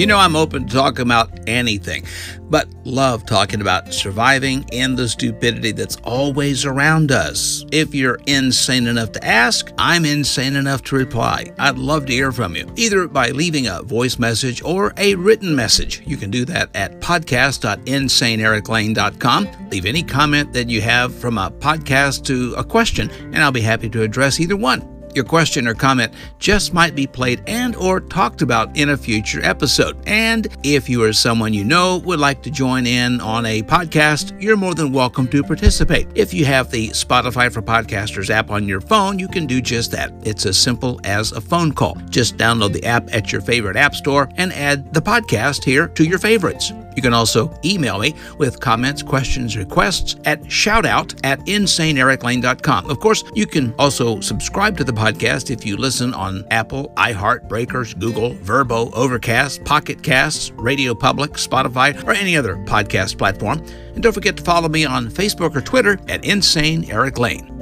[0.00, 2.06] You know, I'm open to talking about anything,
[2.48, 7.66] but love talking about surviving in the stupidity that's always around us.
[7.70, 11.52] If you're insane enough to ask, I'm insane enough to reply.
[11.58, 15.54] I'd love to hear from you, either by leaving a voice message or a written
[15.54, 16.02] message.
[16.06, 19.48] You can do that at podcast.insaneericlane.com.
[19.68, 23.60] Leave any comment that you have from a podcast to a question, and I'll be
[23.60, 24.99] happy to address either one.
[25.14, 29.40] Your question or comment just might be played and or talked about in a future
[29.42, 29.96] episode.
[30.06, 34.40] And if you or someone you know would like to join in on a podcast,
[34.40, 36.06] you're more than welcome to participate.
[36.14, 39.90] If you have the Spotify for Podcasters app on your phone, you can do just
[39.92, 40.12] that.
[40.22, 41.96] It's as simple as a phone call.
[42.10, 46.04] Just download the app at your favorite app store and add the podcast here to
[46.04, 46.72] your favorites.
[47.00, 52.90] You can also email me with comments, questions, requests at shoutout at insaneericlane.com.
[52.90, 57.48] Of course, you can also subscribe to the podcast if you listen on Apple, iHeart,
[57.48, 63.60] Breakers, Google, Verbo, Overcast, Pocket Casts, Radio Public, Spotify, or any other podcast platform.
[63.94, 67.59] And don't forget to follow me on Facebook or Twitter at Insane Eric Lane.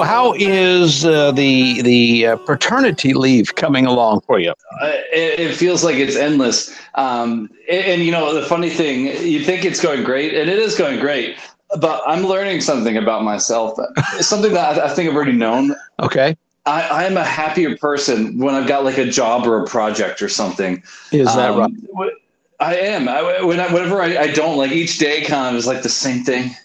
[0.00, 4.52] So, how is uh, the the uh, paternity leave coming along for you?
[4.80, 6.74] Uh, it, it, feels like it's endless.
[6.94, 10.58] Um, and, and, you know, the funny thing, you think it's going great, and it
[10.58, 11.36] is going great.
[11.78, 13.78] But I'm learning something about myself.
[14.20, 15.76] something that I, think I've already known.
[15.98, 16.34] Okay.
[16.64, 20.22] I, I, am a happier person when I've got like a job or a project
[20.22, 20.82] or something.
[21.12, 21.58] Is that um,
[21.94, 22.12] right?
[22.58, 23.06] I am.
[23.06, 25.90] I, when I, whenever I, I don't like each day, kind of is like the
[25.90, 26.56] same thing,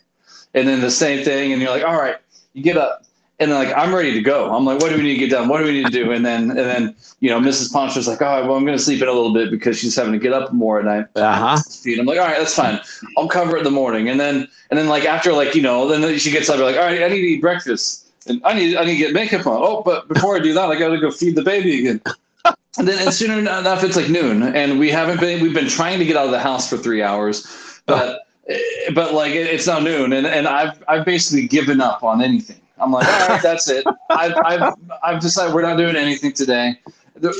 [0.54, 2.16] and then the same thing, and you're like, all right,
[2.54, 3.05] you get up
[3.40, 4.54] and then like I'm ready to go.
[4.56, 5.48] I'm like, what do we need to get done?
[5.48, 6.12] What do we need to do?
[6.12, 7.72] And then and then you know, Mrs.
[7.74, 10.14] Pancho's like, oh, well, I'm going to sleep in a little bit because she's having
[10.14, 11.06] to get up more at night.
[11.16, 11.62] Uh huh.
[12.00, 12.80] I'm like, all right, that's fine.
[13.18, 14.10] I'll cover it in the morning.
[14.10, 16.84] And then and then like after like you know, then she gets up like, all
[16.84, 19.62] right, I need to eat breakfast and I need I need to get makeup on.
[19.62, 22.02] Oh, but before I do that, I got to go feed the baby again.
[22.78, 25.42] and then and sooner enough, it's like noon, and we haven't been.
[25.42, 27.48] We've been trying to get out of the house for three hours,
[27.86, 28.22] but.
[28.94, 32.62] But like it's now noon, and, and I've I've basically given up on anything.
[32.80, 33.86] I'm like, all right, that's it.
[34.10, 36.80] I've, I've, I've decided we're not doing anything today.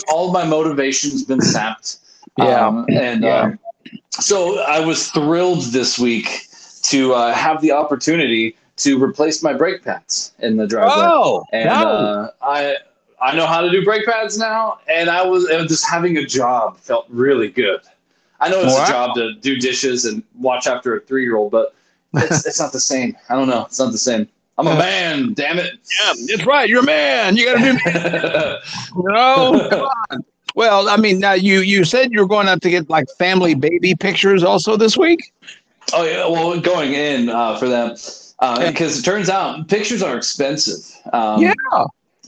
[0.08, 1.98] All my motivation's been sapped.
[2.38, 2.68] Yeah.
[2.68, 3.40] Um, and yeah.
[3.42, 3.60] Um,
[4.12, 6.48] so I was thrilled this week
[6.84, 10.94] to uh, have the opportunity to replace my brake pads in the driveway.
[10.98, 12.76] Oh, and uh, I
[13.22, 16.26] I know how to do brake pads now, and I was, and just having a
[16.26, 17.80] job felt really good.
[18.40, 18.84] I know it's Wow.
[18.84, 21.74] a job to do dishes and watch after a three year old, but
[22.16, 23.16] it's, it's not the same.
[23.30, 23.66] I don't know.
[23.66, 24.28] It's not the same.
[24.58, 25.74] I'm a man, damn it.
[26.02, 26.70] Yeah, that's right.
[26.70, 27.36] You're a man.
[27.36, 28.62] You got to
[28.94, 29.02] do.
[29.04, 30.26] no, come on.
[30.56, 33.56] Well, I mean, now you you said you were going out to get like family
[33.56, 35.34] baby pictures also this week.
[35.94, 37.96] Oh yeah, well, going in uh, for them
[38.40, 40.80] uh, because it turns out pictures are expensive.
[41.12, 41.54] Um, Yeah.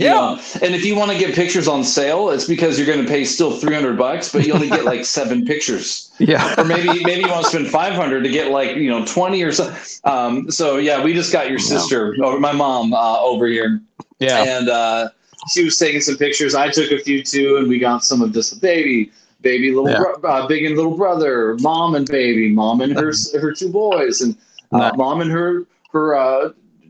[0.05, 3.07] Know, and if you want to get pictures on sale, it's because you're going to
[3.07, 6.03] pay still three hundred bucks, but you only get like seven pictures.
[6.19, 6.55] Yeah.
[6.57, 9.43] Or maybe maybe you want to spend five hundred to get like you know twenty
[9.43, 9.71] or so.
[10.03, 13.79] Um, so yeah, we just got your sister or my mom uh, over here.
[14.19, 14.43] Yeah.
[14.43, 15.09] And uh,
[15.51, 16.55] she was taking some pictures.
[16.55, 19.91] I took a few too, and we got some of just a baby, baby little,
[19.91, 19.99] Yeah.
[20.19, 24.21] bro- uh, big and little brother, mom and baby, mom and her her two boys,
[24.21, 24.35] and
[24.71, 26.15] uh, mom and her her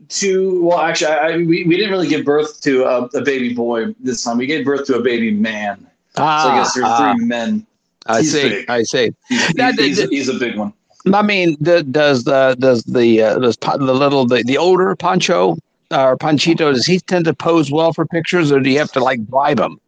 [0.08, 0.64] uh, two.
[0.64, 3.94] Well, actually, I, I, we we didn't really give birth to a, a baby boy
[4.00, 4.38] this time.
[4.38, 5.86] We gave birth to a baby man.
[6.16, 7.66] Ah, so I guess there's Ah, three men.
[8.06, 8.48] I He's see.
[8.48, 8.70] big.
[8.70, 9.14] I see.
[9.28, 10.72] He's, Now, he's, did- he's a big one.
[11.12, 15.56] I mean, the, does the does the uh, does the little the, the older Pancho
[15.90, 19.00] or Panchito does he tend to pose well for pictures, or do you have to
[19.00, 19.80] like bribe him?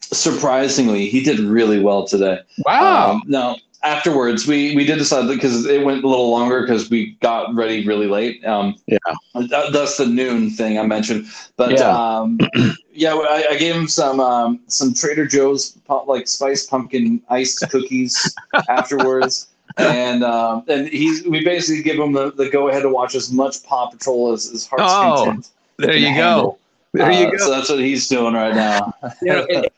[0.00, 2.38] Surprisingly, he did really well today.
[2.64, 3.12] Wow.
[3.12, 7.12] Um, no, afterwards we we did decide because it went a little longer because we
[7.22, 8.44] got ready really late.
[8.44, 8.98] Um, yeah,
[9.34, 11.26] that, that's the noon thing I mentioned.
[11.56, 11.88] But Yeah.
[11.90, 12.38] um,
[12.92, 18.36] yeah, I, I gave him some um, some Trader Joe's like spiced pumpkin iced cookies
[18.68, 19.48] afterwards.
[19.78, 23.30] And um, and he we basically give him the, the go ahead to watch as
[23.30, 25.48] much Paw Patrol as his heart's Oh, content.
[25.78, 26.10] there you go.
[26.12, 26.58] handle.
[26.94, 27.36] There you Uh, go.
[27.38, 28.94] So that's what he's doing right now.
[29.20, 29.72] You know, it-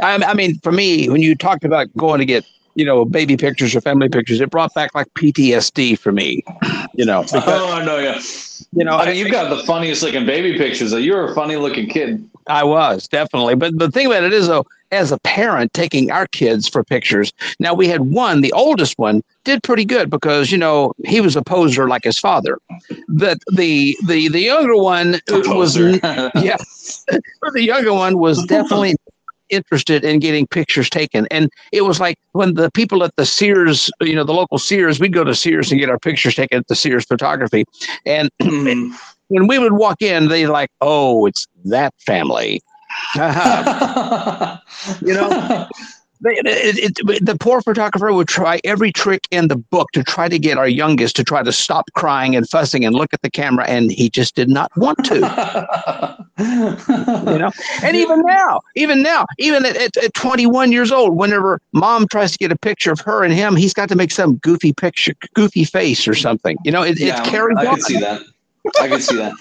[0.00, 3.36] I, I mean, for me, when you talked about going to get you know baby
[3.36, 6.42] pictures or family pictures, it brought back like PTSD for me.
[6.94, 8.20] You know, oh, because, oh, know, yeah.
[8.72, 10.92] you know, I mean, you've got the funniest looking baby pictures.
[10.92, 12.28] You're a funny looking kid.
[12.48, 16.26] I was definitely, but the thing about it is though, as a parent taking our
[16.26, 20.58] kids for pictures, now we had one, the oldest one, did pretty good because you
[20.58, 22.58] know he was a poser like his father.
[23.08, 26.56] But the the the younger one was yeah,
[27.52, 28.96] the younger one was definitely
[29.52, 31.26] interested in getting pictures taken.
[31.30, 34.98] And it was like when the people at the sears you know the local sears
[34.98, 37.64] we'd go to sears and get our pictures taken at the sears photography.
[38.06, 42.60] And when we would walk in they like oh it's that family.
[45.02, 45.68] You know
[46.24, 50.38] it, it, the poor photographer would try every trick in the book to try to
[50.38, 53.64] get our youngest to try to stop crying and fussing and look at the camera
[53.66, 55.14] and he just did not want to
[56.38, 57.50] you know
[57.82, 62.32] and even now even now even at, at, at 21 years old whenever mom tries
[62.32, 65.14] to get a picture of her and him he's got to make some goofy picture
[65.34, 68.22] goofy face or something you know it, yeah, it's carried I on can see that.
[68.80, 69.32] I can see that.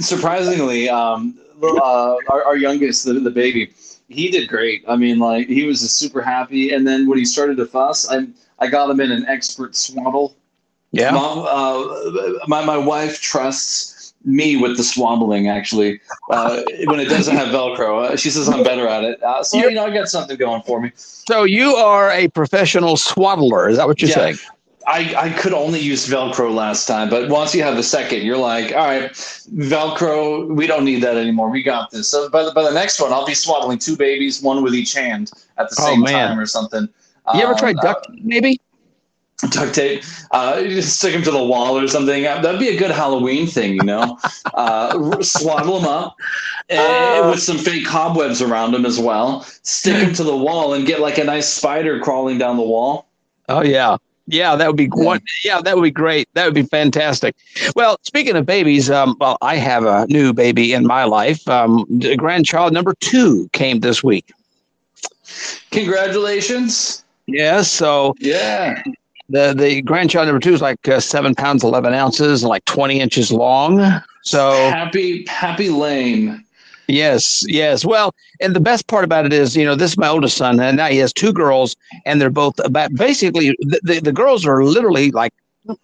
[0.00, 3.72] Surprisingly, um, uh, our, our youngest, the, the baby,
[4.08, 4.84] he did great.
[4.88, 6.72] I mean, like he was super happy.
[6.72, 8.26] And then when he started to fuss, I
[8.58, 10.36] I got him in an expert swaddle.
[10.92, 11.10] Yeah.
[11.10, 15.48] Mom, uh, my my wife trusts me with the swaddling.
[15.48, 19.22] Actually, uh, when it doesn't have Velcro, uh, she says I'm better at it.
[19.22, 20.92] Uh, so you know, I got something going for me.
[20.94, 24.14] so you are a professional swaddler is that what you're Yeah.
[24.14, 24.38] saying
[24.88, 28.36] I, I could only use Velcro last time, but once you have the second, you're
[28.36, 31.50] like, all right, Velcro, we don't need that anymore.
[31.50, 32.08] We got this.
[32.08, 34.92] So by the, by the next one, I'll be swaddling two babies, one with each
[34.94, 36.28] hand at the Oh, same man.
[36.28, 36.88] time or something.
[37.34, 38.60] you ever Um, tried duct tape, maybe
[39.42, 40.04] uh, duct tape?
[40.30, 42.24] Uh, you just stick them to the wall or something.
[42.24, 44.18] Uh, That'd be a good Halloween thing, you know?
[44.54, 46.16] uh, swaddle them up
[46.70, 49.42] uh, with some fake cobwebs around them as well.
[49.62, 53.08] Stick them to the wall and get like a nice spider crawling down the wall.
[53.48, 53.96] Oh yeah.
[54.28, 55.20] Yeah, that would be one.
[55.44, 56.28] Yeah, that would be great.
[56.34, 57.36] That would be fantastic.
[57.76, 61.46] Well, speaking of babies, um, well, I have a new baby in my life.
[61.48, 61.84] Um,
[62.16, 64.32] grandchild number two came this week.
[65.70, 67.04] Congratulations.
[67.26, 68.82] Yes, so Yeah.
[69.28, 73.00] the the grandchild number two is like uh, seven pounds eleven ounces and like twenty
[73.00, 74.00] inches long.
[74.22, 76.44] So happy happy lane.
[76.88, 77.84] Yes, yes.
[77.84, 80.60] Well, and the best part about it is, you know, this is my oldest son,
[80.60, 84.46] and now he has two girls, and they're both about basically the, the, the girls
[84.46, 85.32] are literally like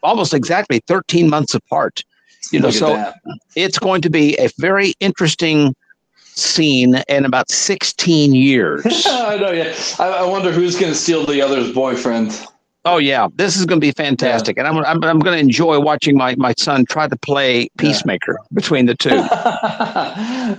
[0.03, 2.05] almost exactly 13 months apart.
[2.51, 3.17] You know, so that.
[3.57, 5.75] it's going to be a very interesting
[6.17, 8.85] scene in about 16 years.
[9.07, 9.75] I know, yeah.
[9.99, 12.47] I, I wonder who's going to steal the other's boyfriend.
[12.85, 15.81] Oh yeah, this is going to be fantastic, and I'm I'm, I'm going to enjoy
[15.81, 19.11] watching my my son try to play peacemaker between the two.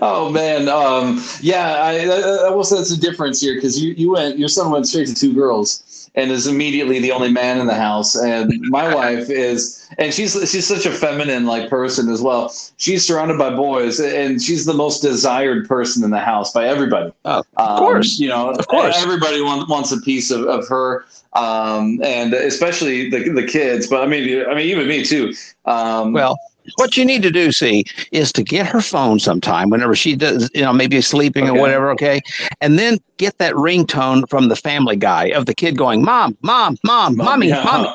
[0.01, 1.73] oh man, um, yeah.
[1.75, 4.71] I, I, I will say that's a difference here because you, you went your son
[4.71, 5.83] went straight to two girls,
[6.15, 8.15] and is immediately the only man in the house.
[8.15, 12.53] And my wife is, and she's she's such a feminine like person as well.
[12.77, 17.11] She's surrounded by boys, and she's the most desired person in the house by everybody.
[17.25, 18.19] Oh, of course.
[18.19, 18.95] you know, Of course.
[19.01, 23.87] everybody wants wants a piece of, of her, um, and especially the the kids.
[23.87, 25.33] But I mean, I mean, even me too.
[25.65, 26.37] Um, Well,
[26.77, 30.49] what you need to do, see, is to get her phone sometime whenever she does,
[30.53, 32.21] you know, maybe sleeping or whatever, okay?
[32.61, 36.77] And then get that ringtone from the family guy of the kid going, Mom, Mom,
[36.83, 37.63] Mom, Mommy, yeah.
[37.63, 37.89] Mommy,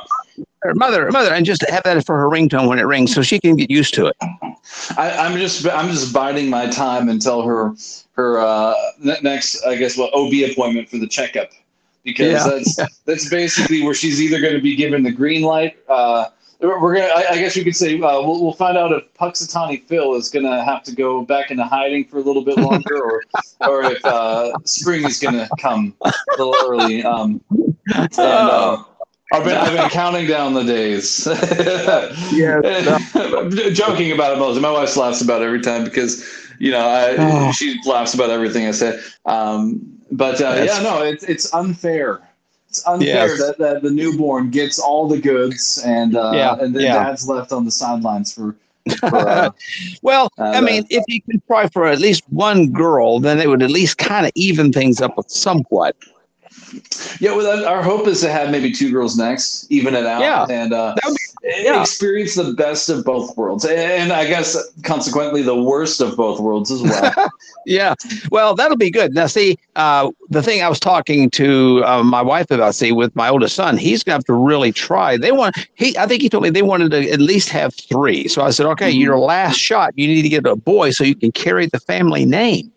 [0.64, 3.38] or Mother, Mother, and just have that for her ringtone when it rings so she
[3.38, 4.16] can get used to it.
[4.96, 7.74] I, I'm just I'm just biding my time until her
[8.12, 8.74] her uh,
[9.22, 11.50] next I guess what OB appointment for the checkup
[12.04, 12.48] because Yeah.
[12.48, 15.78] that's that's basically where she's either going to be given the green light.
[15.88, 16.26] Uh,
[16.61, 19.84] we're gonna I, I guess you could say uh, we'll we'll find out if Punxsutawney
[19.84, 23.22] Phil is gonna have to go back into hiding for a little bit longer or
[23.61, 27.02] or if uh, spring is gonna come a little early.
[27.04, 27.40] Um,
[27.94, 28.82] and, uh,
[29.32, 31.26] I've been, I've been counting down the days.
[32.32, 32.61] yeah,
[33.72, 34.62] joking about it mostly.
[34.62, 36.24] My wife laughs about it every time because
[36.59, 37.52] you know I, Oh.
[37.56, 38.98] she laughs about everything I say.
[39.26, 39.80] Um,
[40.11, 42.28] but uh, yeah, no, it's it's unfair.
[42.79, 43.39] It's unfair Yes.
[43.39, 46.95] that, that the newborn gets all the goods and uh, Yeah, and then yeah.
[47.05, 48.55] dad's left on the sidelines for.
[49.01, 49.51] for uh,
[50.03, 53.49] Well, Uh, I mean, if you could try for at least one girl, then it
[53.49, 55.97] would at least kind of even things up somewhat.
[57.20, 60.20] Yeah, well, that- our hope is to have maybe two girls next, even it out,
[60.20, 60.46] Yeah.
[60.50, 61.80] and uh, would yeah.
[61.80, 66.70] experience the best of both worlds, and I guess consequently the worst of both worlds
[66.70, 67.12] as well.
[67.66, 67.96] Yeah,
[68.30, 69.12] well, that'll be good.
[69.12, 73.14] Now, see, uh, the thing I was talking to uh, my wife about, see, with
[73.14, 75.18] my oldest son, he's gonna have to really try.
[75.18, 78.26] They want he, I think he told me they wanted to at least have three.
[78.26, 79.00] So I said, okay, Mm-hmm.
[79.02, 82.24] your last shot, you need to get a boy so you can carry the family
[82.24, 82.72] name.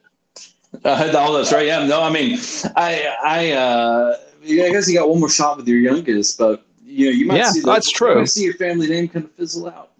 [0.84, 1.66] Uh, all that's right.
[1.66, 1.86] Yeah.
[1.86, 2.40] No, I mean,
[2.76, 6.66] I, I, uh, yeah, I guess you got one more shot with your youngest, but
[6.86, 8.20] you know, you might Yeah, see the, that's true.
[8.20, 9.92] You see your family name kind of fizzle out.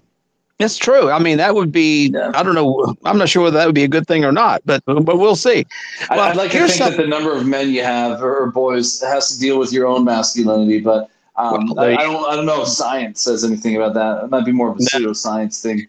[0.60, 1.10] It's true.
[1.10, 2.14] I mean, that would be.
[2.16, 2.96] I don't know.
[3.04, 5.36] I'm not sure whether that would be a good thing or not, but but we'll
[5.36, 5.66] see.
[6.10, 9.30] Well, I'd like to think that the number of men you have or, boys has
[9.32, 12.30] to deal with your own masculinity, but um, Well, I, I don't.
[12.30, 14.24] I don't know if science says anything about that.
[14.24, 15.88] It might be more of a pseudoscience thing.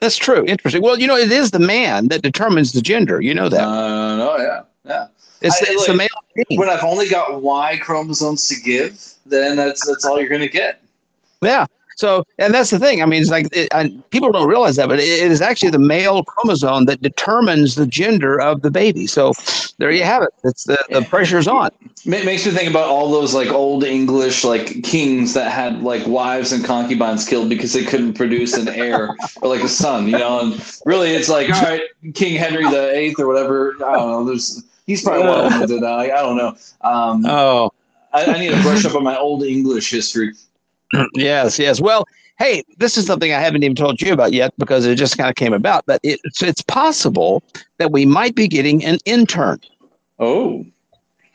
[0.00, 0.44] That's true.
[0.46, 0.82] Interesting.
[0.82, 3.20] Well, you know, it is the man that determines the gender.
[3.20, 3.62] You know that.
[3.62, 5.06] Uh, no, yeah, yeah.
[5.40, 6.08] It's, I- it's the male.
[6.58, 10.48] When I've only got Y chromosomes to give, then that's that's all you're going to
[10.48, 10.82] get.
[11.42, 11.66] Yeah.
[11.96, 13.02] So, and that's the thing.
[13.02, 15.70] I mean, it's like it, and people don't realize that, but it, it is actually
[15.70, 19.06] the male chromosome that determines the gender of the baby.
[19.06, 19.32] So,
[19.78, 20.30] there you have it.
[20.44, 21.70] It's the the pressure's on.
[22.06, 26.06] Ma- makes me think about all those like old English like kings that had like
[26.06, 30.18] wives and concubines killed because they couldn't produce an heir or like a son, you
[30.18, 30.40] know.
[30.40, 31.82] And really, it's like all right,
[32.14, 33.74] King Henry the Eighth or whatever.
[33.84, 34.24] I don't know.
[34.24, 35.90] There's he's probably one of them that did that.
[35.90, 36.56] Like, I don't know.
[36.82, 37.70] Um, Oh,
[38.12, 40.32] I, I need to brush up on my old English history.
[41.14, 41.80] yes, yes.
[41.80, 42.04] Well,
[42.38, 45.28] hey, this is something I haven't even told you about yet because it just kind
[45.30, 45.84] of came about.
[45.86, 47.42] But it's it's possible
[47.78, 49.60] that we might be getting an intern.
[50.18, 50.64] Oh,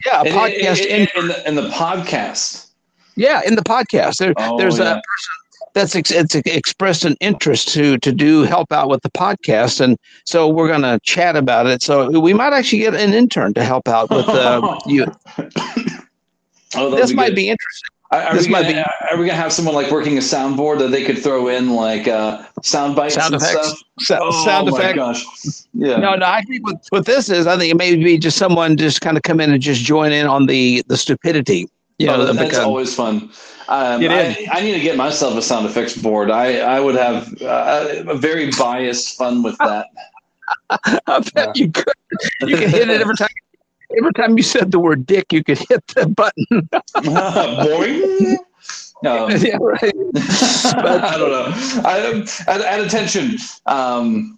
[0.05, 1.23] Yeah, a in, podcast in, intern.
[1.23, 2.67] in, the, in the podcast.
[3.15, 4.91] Yeah, in the podcast, there, Oh, there's yeah.
[4.91, 5.33] a person
[5.73, 9.97] that's ex- it's expressed an interest to to do help out with the podcast, and
[10.25, 11.81] so we're going to chat about it.
[11.83, 15.05] So we might actually get an intern to help out with uh, you.
[16.75, 17.35] Oh, This be might good.
[17.35, 17.89] be interesting.
[18.12, 21.03] Are, are we gonna, are we gonna have someone like working a soundboard that they
[21.03, 23.68] could throw in like uh, sound bites Sound and effects.
[23.68, 23.80] stuff?
[23.99, 24.95] So- oh sound my effect.
[24.95, 25.24] gosh!
[25.74, 25.97] Yeah.
[25.97, 26.26] No, no.
[26.26, 29.16] I think what, what this is, I think it may be just someone just kind
[29.16, 31.68] of come in and just join in on the the stupidity.
[31.99, 33.30] Yeah, Oh, that- that's because- always fun.
[33.68, 34.47] Um, I.
[34.51, 36.32] I need to get myself a sound effects board.
[36.32, 39.86] I, I would have uh, a very biased fun with that.
[41.05, 41.93] I bet you could.
[42.41, 43.28] You can hit it every time.
[43.97, 46.69] Every time you said the word "dick," you could hit the button.
[46.95, 48.37] Boing.
[49.01, 49.81] No, yeah, right.
[49.83, 51.53] I don't know.
[51.85, 53.37] I, at, at attention.
[53.65, 54.37] Um,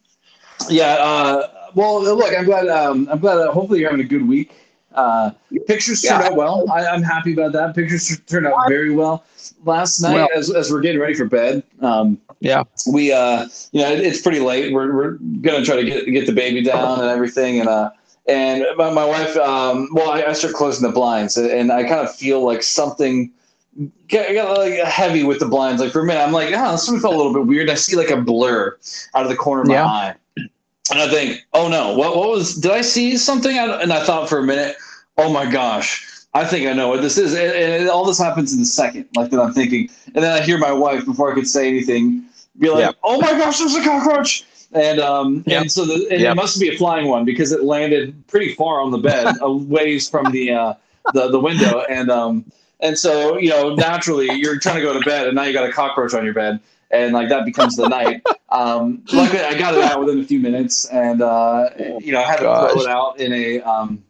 [0.70, 0.94] yeah.
[1.00, 2.68] Uh, well, look, I'm glad.
[2.68, 3.40] Um, I'm glad.
[3.40, 4.54] Uh, hopefully, you're having a good week.
[4.94, 5.32] Uh,
[5.68, 6.30] pictures turned Yeah.
[6.30, 6.70] out well.
[6.72, 7.74] I, I'm happy about that.
[7.76, 9.24] Pictures turned out very well.
[9.66, 12.64] Last night, Well- as, as we're getting ready for bed, um, Yeah.
[12.92, 14.74] we uh, you know, it, it's pretty late.
[14.74, 17.90] We're we're gonna try to get get the baby down and everything, and uh.
[18.28, 22.02] And my, my wife, um, well, I, I start closing the blinds, and I kind
[22.02, 23.32] of feel like something
[24.08, 25.82] get, got like heavy with the blinds.
[25.82, 27.70] Like for a minute, I'm like, oh, something felt a little bit weird.
[27.70, 28.78] I see like a blur
[29.16, 29.86] out of the corner of my Yeah.
[29.86, 32.56] eye, and I think, oh no, what what was?
[32.56, 33.58] Did I see something?
[33.58, 34.76] And I thought for a minute,
[35.18, 37.34] oh my gosh, I think I know what this is.
[37.34, 39.40] And, and all this happens in a second, like that.
[39.40, 42.24] I'm thinking, and then I hear my wife before I could say anything,
[42.60, 42.92] be like, Yeah.
[43.04, 44.46] oh my gosh, there's a cockroach.
[44.74, 45.62] And um Yeah.
[45.62, 46.32] and so the and Yeah.
[46.32, 49.52] it must be a flying one because it landed pretty far on the bed, a
[49.52, 50.74] ways from the uh
[51.12, 52.46] the, the window and um
[52.80, 55.70] And so, you know, naturally you're trying to go to bed and now you got
[55.70, 56.60] a cockroach on your bed.
[56.90, 58.24] And like that becomes the night.
[58.50, 62.26] Um, luckily, I got it out within a few minutes, and uh, you know, I
[62.28, 64.04] had to throw it out in a um,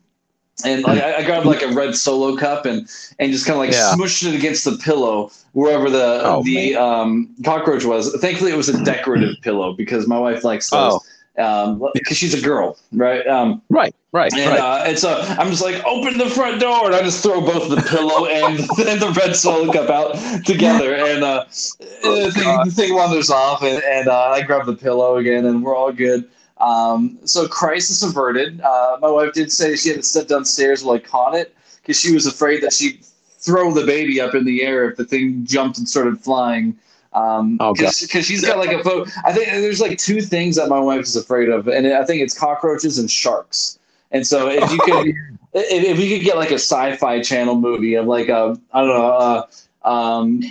[0.66, 2.88] and like I, I grabbed like a red solo cup and
[3.20, 3.94] and just kind of like Yeah.
[3.96, 8.14] smushed it against the pillow wherever the Oh, the um, cockroach was.
[8.22, 11.00] Thankfully, it was a decorative pillow because my wife likes those.
[11.38, 13.26] Um, because she's a girl, right?
[13.26, 14.60] Um, Right, right, and, right.
[14.60, 17.70] uh, and so I'm just like, open the front door, and I just throw both
[17.70, 21.46] the pillow and, and the red solo cup out together, and uh,
[21.80, 25.64] the, thing, the thing wanders off, and, and uh, I grab the pillow again, and
[25.64, 26.30] we're all good.
[26.62, 28.62] Um, so crisis averted.
[28.62, 32.00] Uh, my wife did say she had to step downstairs while I caught it because
[32.00, 33.04] she was afraid that she'd
[33.40, 36.78] throw the baby up in the air if the thing jumped and started flying.
[37.14, 39.10] Um, Oh, because she's got like a photo.
[39.26, 42.22] I think there's like two things that my wife is afraid of, and I think
[42.22, 43.80] it's cockroaches and sharks.
[44.12, 45.08] And so if you could,
[45.54, 48.90] if, if you could get like a sci-fi channel movie of like a, I don't
[48.90, 49.08] know,
[49.84, 50.42] uh, um,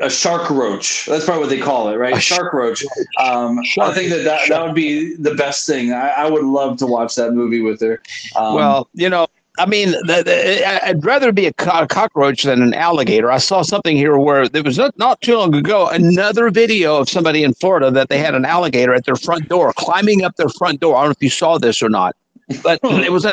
[0.00, 1.06] a shark roach.
[1.06, 2.16] That's probably what they call it, right?
[2.16, 2.84] A shark roach.
[3.20, 5.92] Um, I think that that, that would be the best thing.
[5.92, 8.02] I, I would love to watch that movie with her.
[8.36, 9.28] Um, well, you know,
[9.58, 13.30] I mean, the, the, I'd rather be a, co- cockroach than an alligator.
[13.30, 17.08] I saw something here where there was not, not too long ago another video of
[17.08, 20.48] somebody in Florida that they had an alligator at their front door, climbing up their
[20.48, 20.96] front door.
[20.96, 22.16] I don't know if you saw this or not,
[22.64, 23.32] but it was a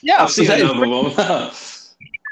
[0.00, 1.50] yeah, I've seen it was a- enough of them.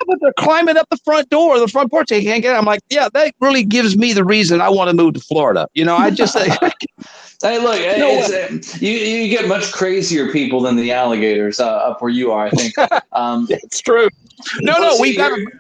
[0.07, 2.09] but they're climbing up the front door, the front porch.
[2.09, 2.55] They can't get.
[2.55, 2.59] It.
[2.59, 5.69] I'm like, yeah, that really gives me the reason I want to move to Florida.
[5.75, 6.37] You know, I just
[7.43, 8.49] Hey, look, No uh,
[8.81, 12.47] you you get much crazier people than the alligators uh, up where you are.
[12.47, 12.75] I think.
[13.13, 14.09] Um, it's true.
[14.61, 15.37] No, no, we see, got.
[15.37, 15.53] you're-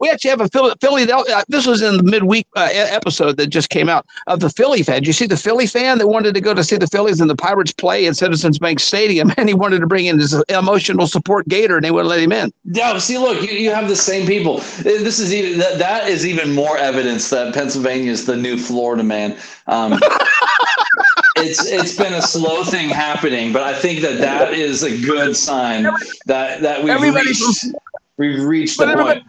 [0.00, 0.74] We actually have a Philly.
[0.80, 4.50] Philly uh, this was in the midweek uh, episode that just came out of the
[4.50, 4.96] Philly fan.
[4.96, 7.28] Did you see the Philly fan that wanted to go to see the Phillies and
[7.28, 11.06] the Pirates play at Citizens Bank Stadium, and he wanted to bring in his emotional
[11.06, 12.52] support gator, and they wouldn't let him in.
[12.64, 14.58] No, see, look, you, you have the same people.
[14.58, 18.56] Uh, This is even that, that is even more evidence that Pennsylvania is the new
[18.56, 19.36] Florida man.
[19.66, 19.98] Um,
[21.36, 25.36] it's it's been a slow thing happening, but I think that that is a good
[25.36, 25.84] sign
[26.26, 27.66] that that we've reached,
[28.16, 29.24] we've reached the point.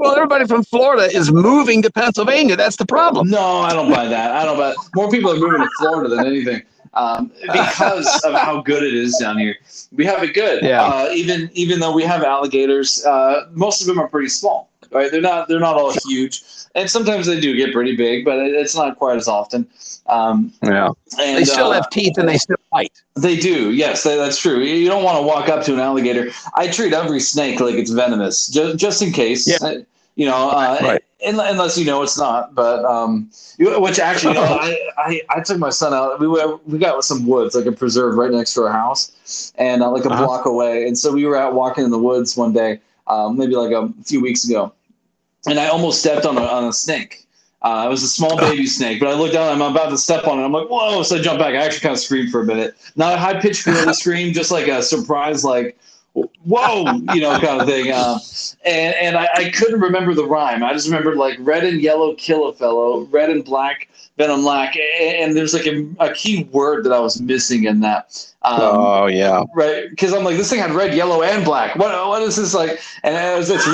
[0.00, 2.56] Well, everybody from Florida is moving to Pennsylvania.
[2.56, 3.28] That's the problem.
[3.28, 4.30] No, I don't buy that.
[4.30, 4.74] I don't buy.
[4.94, 6.62] More people are moving to Florida than anything
[6.94, 9.56] um, because of how good it is down here.
[9.92, 10.64] We have it good.
[10.64, 10.84] Yeah.
[10.84, 14.69] Uh, even even though we have alligators, uh, most of them are pretty small.
[14.90, 15.10] Right?
[15.10, 15.48] They're not.
[15.48, 16.42] They're not all huge,
[16.74, 19.66] and sometimes they do get pretty big, but it, it's not quite as often.
[20.06, 20.88] Um, Yeah,
[21.20, 23.00] and, they still uh, have teeth and they still bite.
[23.14, 24.58] They do, yes, that, that's true.
[24.60, 26.30] You don't want to walk up to an alligator.
[26.56, 29.46] I treat every snake like it's venomous, just, just in case.
[29.46, 29.58] Yeah.
[29.62, 29.74] Uh,
[30.16, 31.04] you know, uh, Right.
[31.24, 32.54] un- unless you know it's not.
[32.54, 36.18] But um, which actually, you know, I, I I took my son out.
[36.18, 39.52] We were, we got with some woods, like a preserve right next to our house,
[39.56, 40.26] and uh, like a Uh-huh.
[40.26, 40.86] block away.
[40.88, 43.88] And so we were out walking in the woods one day, um, maybe like a
[44.04, 44.72] few weeks ago,
[45.46, 47.26] and I almost stepped on a on a snake.
[47.62, 49.48] Uh, it was a small baby snake, but I looked down.
[49.48, 50.44] I'm about to step on it.
[50.44, 51.54] I'm like, "Whoa!" So I jump back.
[51.54, 52.74] I actually kind of screamed for a minute.
[52.96, 55.78] Not a high pitched gorilla scream, just like a surprise, like
[56.14, 57.92] "Whoa!" you know, kind of thing.
[57.92, 58.18] Uh,
[58.64, 60.62] and and I, I couldn't remember the rhyme.
[60.62, 63.88] I just remembered like red and yellow kill a fellow, red and black
[64.20, 67.80] venom lack, and, and there's like a, a key word that I was missing in
[67.80, 68.26] that.
[68.42, 69.44] Um, oh yeah.
[69.54, 72.54] right because i'm like this thing had red yellow and black what, what is this
[72.54, 73.66] like and it was, it's,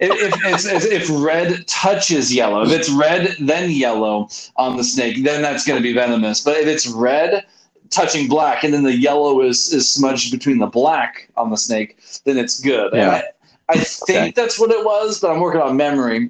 [0.00, 5.24] if, it's, it's, if red touches yellow if it's red then yellow on the snake
[5.24, 7.46] then that's going to be venomous but if it's red
[7.88, 11.96] touching black and then the yellow is, is smudged between the black on the snake
[12.24, 13.22] then it's good Yeah.
[13.70, 14.30] I, I think Okay.
[14.36, 16.28] that's what it was but i'm working on memory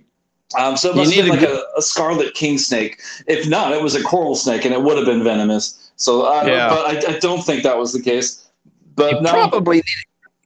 [0.58, 3.00] um, so it must have been like a, a scarlet king snake.
[3.26, 5.90] If not, it was a coral snake, and it would have been venomous.
[5.96, 6.68] So, I don't- Yeah.
[6.68, 8.46] but I, I don't think that was the case.
[8.94, 10.04] But no, probably needed,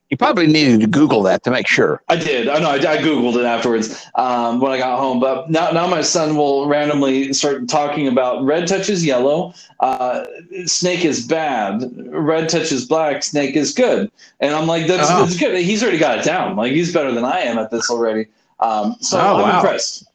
[0.09, 2.03] you probably needed to Google that to make sure.
[2.09, 2.49] I did.
[2.49, 2.71] I know.
[2.71, 5.21] I, I googled it afterwards um, when I got home.
[5.21, 10.25] But now, now my son will randomly start talking about red touches yellow, uh,
[10.67, 11.85] snake is bad.
[12.09, 14.11] Red touches black, snake is good.
[14.41, 15.25] And I'm like, that's, Oh.
[15.25, 15.57] that's good.
[15.63, 16.57] He's already got it down.
[16.57, 18.27] Like he's better than I am at this already.
[18.61, 19.57] Um, so Oh, I'm wow.
[19.57, 20.10] impressed.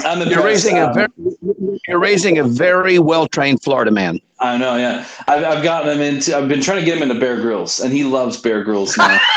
[0.00, 0.28] I'm.
[0.28, 1.08] You're raising a Um, very,
[1.88, 4.20] you're raising a very well trained Florida man.
[4.40, 5.04] I know, yeah.
[5.26, 6.36] I've, I've gotten him into.
[6.36, 9.18] I've been trying to get him into Bear Grylls, and he loves Bear Grylls now.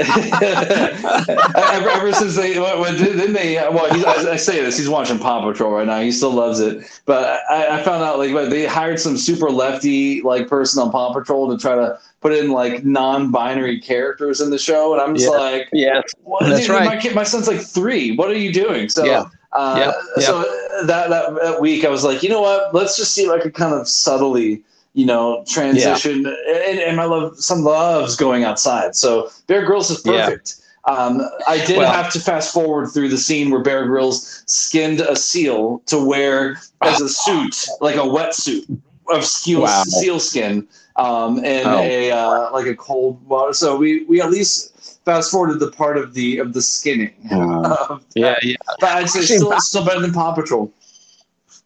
[0.00, 3.54] ever, ever since they, when, when- didn't they?
[3.56, 6.00] Well, he, I, I say this, he's watching Paw Patrol right now.
[6.00, 6.84] He still loves it.
[7.06, 11.12] But I, I found out like they hired some super lefty like person on Paw
[11.12, 15.30] Patrol to try to put in like non-binary characters in the show, and I'm just
[15.30, 15.38] Yeah.
[15.38, 16.02] like, yeah?
[16.40, 17.00] That's Dude, My, right.
[17.00, 18.16] kid, my son's like three.
[18.16, 18.88] What are you doing?
[18.88, 19.24] So, Yeah.
[19.52, 19.92] Uh, Yeah.
[20.16, 20.26] Yeah.
[20.26, 20.40] so
[20.86, 22.74] that, that that week, I was like, you know what?
[22.74, 24.62] Let's just see if I could kind of subtly,
[24.94, 26.26] you know, transition.
[26.26, 28.94] And, and I love some loves going outside.
[28.96, 30.24] So Bear Grylls is Yeah.
[30.26, 30.56] perfect.
[30.86, 35.00] Um, I did Well- have to fast forward through the scene where Bear Grylls skinned
[35.00, 38.64] a seal to wear as a suit, like a wetsuit
[39.10, 39.82] of seal, Wow.
[39.84, 41.78] seal skin, um, and Oh.
[41.80, 43.52] a uh, like a cold water.
[43.52, 44.69] So we we at least
[45.10, 47.12] fast forwarded the part of the of the skinning.
[47.30, 48.56] Um, Yeah, yeah.
[48.80, 50.72] but I'd say Actually, still still better than Paw Patrol.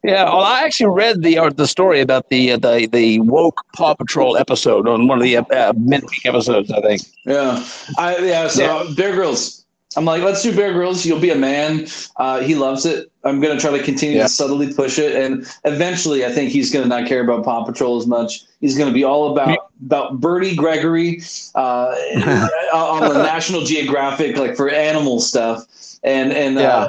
[0.02, 3.60] Yeah, well, I actually read the or the story about the uh, the the woke
[3.74, 7.02] Paw Patrol episode on one of the uh, midweek episodes, I think.
[7.24, 7.64] Yeah,
[7.98, 8.48] I yeah.
[8.48, 9.63] So Bear Grylls.
[9.96, 11.04] I'm like, let's do Bear Grylls.
[11.06, 11.86] You'll be a man.
[12.16, 13.10] Uh, he loves it.
[13.24, 14.24] I'm gonna try to continue Yeah.
[14.24, 17.96] to subtly push it, and eventually, I think he's gonna not care about Paw Patrol
[17.98, 18.42] as much.
[18.60, 21.22] He's gonna be all about about Bertie Gregory
[21.54, 21.94] uh,
[22.74, 25.64] on the National Geographic, like for animal stuff,
[26.02, 26.68] and and Yeah.
[26.68, 26.88] uh,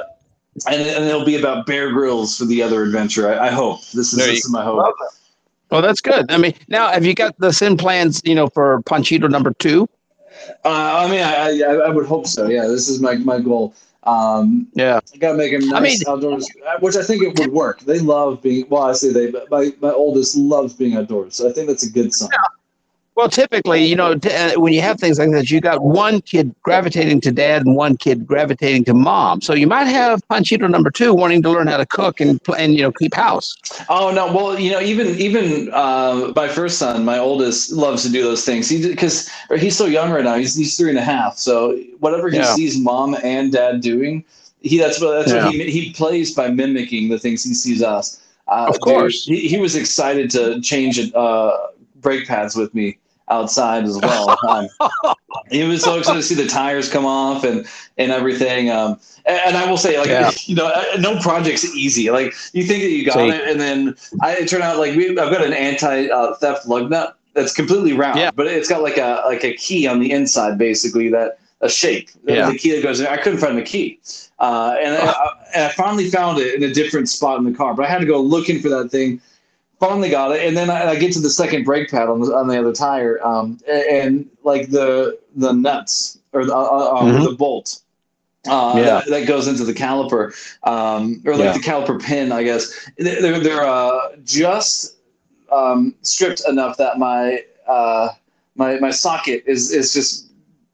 [0.68, 3.32] and and it'll be about Bear Grylls for the other adventure.
[3.32, 4.94] I, I hope this is this is my hope.
[5.70, 6.30] Well, that's good.
[6.30, 8.20] I mean, now have you got the sin plans?
[8.24, 9.88] You know, for Panchito number two?
[10.64, 12.46] Uh, I mean, I, I I would hope so.
[12.48, 13.74] Yeah, this is my my goal.
[14.04, 15.00] Um, Yeah.
[15.14, 17.80] I gotta make him nice I mean- outdoors, uh, which I think it would work.
[17.80, 18.66] They love being.
[18.68, 21.84] Well, I say they, but my my oldest loves being outdoors, so I think that's
[21.86, 22.28] a good sign.
[23.16, 26.20] Well, typically, you know, t- uh, when you have things like that, you got one
[26.20, 29.40] kid gravitating to dad and one kid gravitating to mom.
[29.40, 32.74] So you might have Panchito number two wanting to learn how to cook and and
[32.74, 33.56] you know keep house.
[33.88, 34.30] Oh no!
[34.30, 38.44] Well, you know, even even uh, my first son, my oldest, loves to do those
[38.44, 38.68] things.
[38.68, 40.34] He because he's so young right now.
[40.36, 41.38] He's he's three and a half.
[41.38, 42.52] So whatever he Yeah.
[42.54, 44.26] sees mom and dad doing,
[44.60, 45.46] he that's what that's Yeah.
[45.46, 48.20] what he he plays by mimicking the things he sees us.
[48.46, 49.24] Uh, Of course.
[49.24, 51.56] he, he was excited to change uh,
[52.02, 52.98] brake pads with me
[53.28, 54.38] outside as well.
[54.48, 54.68] Um,
[55.50, 57.66] he was so excited to see the tires come off and
[57.98, 58.70] and everything.
[58.70, 60.30] Um, and, and I will say, like, Yeah.
[60.44, 62.10] you know, uh, no project's easy.
[62.10, 65.10] Like, you think that you got it, and then I it turned out like we,
[65.10, 68.30] I've got an anti uh, theft lug nut that's completely round, Yeah.
[68.30, 72.10] but it's got like a like a key on the inside, basically that a shape.
[72.24, 72.50] Yeah.
[72.50, 73.06] The key that goes in.
[73.06, 73.98] I couldn't find the key.
[74.38, 75.14] Uh, and, I,
[75.54, 78.00] and I finally found it in a different spot in the car, but I had
[78.00, 79.20] to go looking for that thing
[79.80, 82.34] finally got it, and then I, I get to the second brake pad on the
[82.34, 86.94] on the other tire, um, and, and like the the nuts or the, uh, uh,
[87.00, 87.24] um, Mhm.
[87.30, 87.80] the bolt.
[88.48, 88.84] Uh, Yeah.
[88.84, 91.52] that, that goes into the caliper, um, or like Yeah.
[91.52, 92.72] the caliper pin, I guess.
[92.96, 94.96] They're they're uh, just
[95.50, 98.10] um, stripped enough that my uh,
[98.54, 100.25] my my socket is is just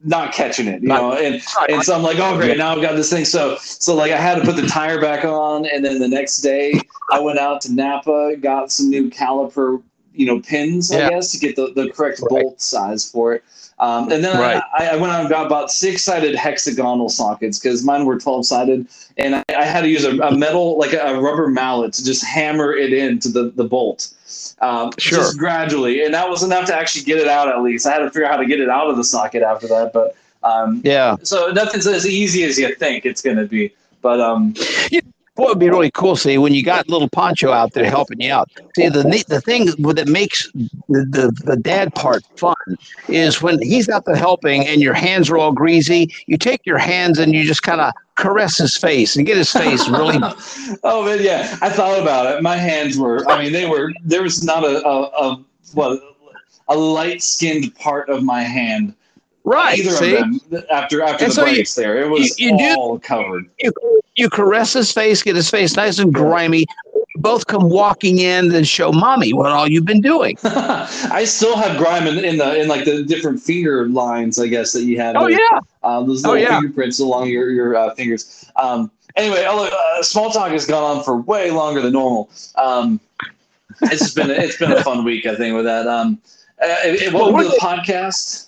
[0.05, 1.13] not catching it, you Not- know.
[1.17, 3.25] And and so I'm like, oh great, now I've got this thing.
[3.25, 6.39] So so like I had to put the tire back on, and then the next
[6.39, 6.81] day
[7.11, 9.83] I went out to Napa, got some new caliper,
[10.15, 11.07] you know, pins, Yeah.
[11.07, 13.45] I guess, to get the, the correct bolt size for it.
[13.79, 14.63] Um, and then Right.
[14.79, 18.47] I, I went out and got about six sided hexagonal sockets because mine were 12
[18.47, 18.87] sided.
[19.17, 22.25] And I, I had to use a, a metal, like a, rubber mallet to just
[22.25, 24.13] hammer it into the, the bolt.
[24.61, 25.19] Um, Sure.
[25.19, 26.05] Just gradually.
[26.05, 27.87] And that was enough to actually get it out at least.
[27.87, 29.93] I had to figure out how to get it out of the socket after that.
[29.93, 31.17] But um, Yeah.
[31.23, 33.75] so nothing's as easy as you think it's going to be.
[34.01, 34.55] But um,
[35.35, 38.31] What would be really cool, see, when you got little Pancho out there helping you
[38.31, 38.51] out.
[38.77, 42.55] See, the neat, the thing that makes the, the, the dad part fun
[43.09, 46.77] is when he's out there helping and your hands are all greasy, you take your
[46.77, 50.19] hands and you just kind of caress his face and get his face really.
[50.85, 51.57] oh man, yeah.
[51.63, 52.43] I thought about it.
[52.43, 53.27] My hands were.
[53.31, 53.91] I mean, they were.
[54.05, 55.99] There was not a a, a what
[56.69, 58.95] a light skinned part of my hand.
[59.45, 59.79] Right.
[59.79, 60.17] Either see?
[60.17, 62.99] of them after after And the so you- there, it was you- you do- all
[62.99, 63.47] covered.
[63.59, 63.73] You,
[64.17, 66.67] you caress his face, get his face nice and grimy.
[67.17, 70.37] Both come walking in and show mommy what all you've been doing.
[70.45, 74.73] I still have grime in, in the in like the different finger lines, I guess
[74.73, 75.17] that you had.
[75.17, 75.33] Oh, there.
[75.39, 75.61] yeah.
[75.83, 76.59] uh, those Oh, little yeah.
[76.61, 78.51] fingerprints along your your uh, fingers.
[78.57, 82.31] Um, anyway, uh, small talk has gone on for way longer than normal.
[82.57, 82.99] Um,
[83.83, 85.87] it's been it's been a fun week, I think, with that.
[85.87, 86.19] Um,
[86.63, 86.77] uh,
[87.13, 88.47] welcome we're to the podcast.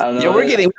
[0.00, 0.22] I don't know.
[0.22, 0.72] Yeah, we're getting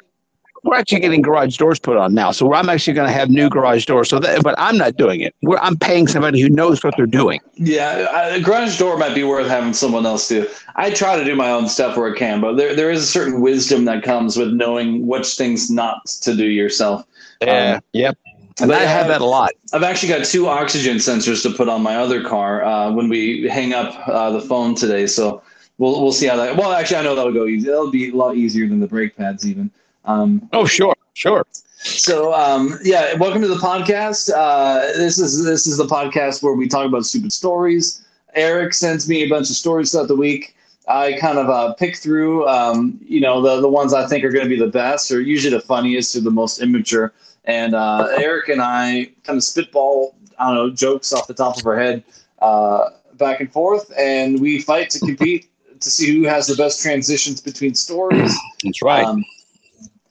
[0.63, 2.31] we're actually getting garage doors put on now.
[2.31, 4.09] So I'm actually going to have new garage doors.
[4.09, 5.35] So that, but I'm not doing it.
[5.41, 7.41] We're, I'm paying somebody who knows what they're doing.
[7.55, 10.47] Yeah, I- a garage door might be worth having someone else do.
[10.75, 13.07] I try to do my own stuff where I can, but there, there is a
[13.07, 17.05] certain wisdom that comes with knowing which things not to do yourself.
[17.41, 17.81] Yeah.
[17.91, 18.17] yep.
[18.61, 19.51] And I have yeah, that a lot.
[19.73, 23.49] I've actually got two oxygen sensors to put on my other car uh, when we
[23.49, 25.07] hang up uh, the phone today.
[25.07, 25.41] So
[25.77, 26.55] we'll we'll see how that.
[26.55, 27.67] Well, actually, I know that'll go easy.
[27.67, 29.71] That'll be a lot easier than the brake pads even.
[30.05, 31.45] Um, Oh, sure, sure.
[31.77, 34.31] so um, yeah, welcome to the podcast.
[34.35, 38.05] Uh, this is this is the podcast where we talk about stupid stories.
[38.35, 40.55] Eric sends me a bunch of stories throughout the week.
[40.87, 44.31] I kind of uh, pick through, um, you know, the the ones I think are
[44.31, 47.13] going to be the best, or usually the funniest or the most immature.
[47.45, 51.57] And uh, Eric and I kind of spitball, I don't know, jokes off the top
[51.57, 52.03] of our head,
[52.41, 55.49] uh, back and forth, and we fight to compete
[55.83, 58.33] to see who has the best transitions between stories.
[58.63, 59.05] That's right.
[59.05, 59.23] Um,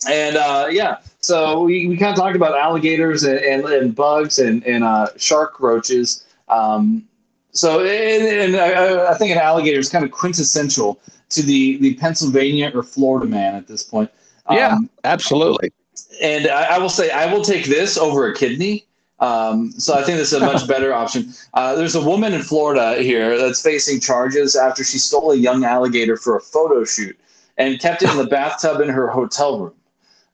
[0.09, 4.39] and uh, yeah, so we, we kind of talked about alligators and, and, and bugs
[4.39, 6.25] and, and uh, shark roaches.
[6.49, 7.07] Um,
[7.53, 11.01] so, and, and I, I think an alligator is kind of quintessential
[11.31, 14.11] to the, the Pennsylvania or Florida man at this point.
[14.51, 15.73] Yeah, Um, absolutely.
[16.21, 18.87] and I, I will say, I will take this over a kidney.
[19.23, 21.33] Um, so I think this is a much better option.
[21.55, 25.65] Uh, there's a woman in Florida here that's facing charges after she stole a young
[25.65, 27.17] alligator for a photo shoot
[27.57, 29.75] and kept it in the bathtub in her hotel room.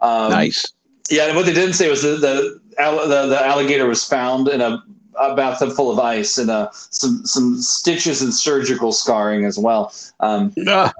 [0.01, 0.64] Um, Nice.
[1.11, 4.61] Yeah, and what they didn't say was the the, the, the alligator was found in
[4.61, 4.82] a,
[5.20, 9.93] a bathtub full of ice and uh, some some stitches and surgical scarring as well.
[10.20, 10.93] Um, and I'm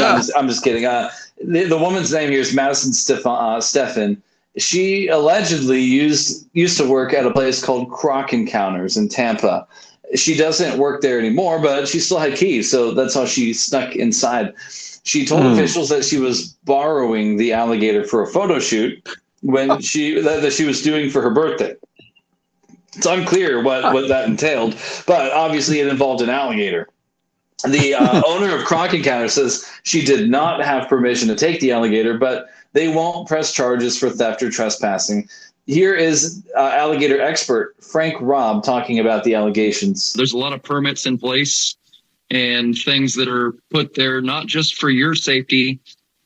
[0.00, 0.16] Ah.
[0.16, 0.84] just, I'm just kidding.
[0.86, 1.10] Uh,
[1.44, 3.60] the, the woman's name here is Madison Stefan, uh.
[4.58, 9.66] She allegedly used used to work at a place called Croc Encounters in Tampa.
[10.14, 13.94] She doesn't work there anymore, but she still had keys, so that's how she snuck
[13.94, 14.54] inside.
[15.04, 15.52] She told Hmm.
[15.52, 19.06] officials that she was borrowing the alligator for a photo shoot
[19.42, 21.74] when she that, that she was doing for her birthday.
[22.96, 24.74] It's unclear what, what that entailed,
[25.06, 26.88] but obviously it involved an alligator.
[27.66, 31.70] The uh, owner of Croc Encounter says she did not have permission to take the
[31.72, 35.28] alligator, but they won't press charges for theft or trespassing.
[35.66, 40.12] Here is uh, alligator expert Frank Robb talking about the allegations.
[40.14, 41.76] There's a lot of permits in place
[42.30, 45.80] and things that are put there not just for your safety,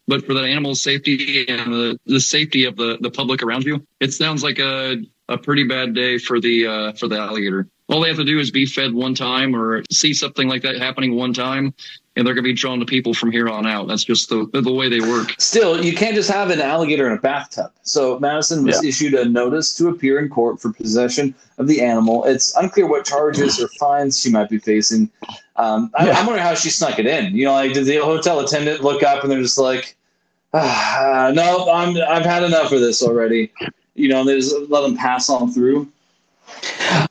[0.06, 3.84] but for the animal's safety and the, the safety of the, the public around you.
[4.00, 7.68] It sounds like a, a pretty bad day for the uh, for the alligator.
[7.88, 10.76] All they have to do is be fed one time or see something like that
[10.76, 11.74] happening one time,
[12.16, 13.88] and they're going to be drawn to people from here on out.
[13.88, 15.34] That's just the the way they work.
[15.38, 17.72] Still, you can't just have an alligator in a bathtub.
[17.82, 18.88] So Madison was Yeah.
[18.88, 22.24] issued a notice to appear in court for possession of the animal.
[22.24, 25.10] It's unclear what charges or fines she might be facing.
[25.56, 27.34] Um, I, I'm wondering how she snuck it in.
[27.34, 29.96] You know, like did the hotel attendant look up and they're just like,
[30.54, 33.50] ah, "No, I'm I've had enough of this already."
[33.94, 35.90] You know, they just let them pass on through.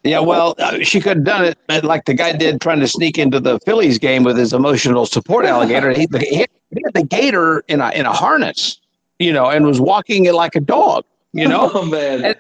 [0.03, 3.17] Yeah, well, uh, she could have done it like the guy did trying to sneak
[3.17, 5.91] into the Phillies game with his emotional support alligator.
[5.91, 8.79] He, he had the gator in a in a harness,
[9.19, 11.69] you know, and was walking it like a dog, you know.
[11.73, 12.35] oh man, And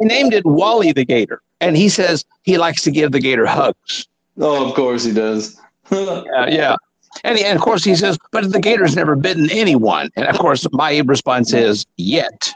[0.00, 3.46] he named it Wally the gator, and he says he likes to give the gator
[3.46, 4.06] hugs.
[4.38, 5.60] Oh, of course he does.
[5.90, 6.76] Yeah, yeah.
[7.24, 10.10] And, he, and of course he says, but the gator's never bitten anyone.
[10.14, 12.52] And of course my response is yet.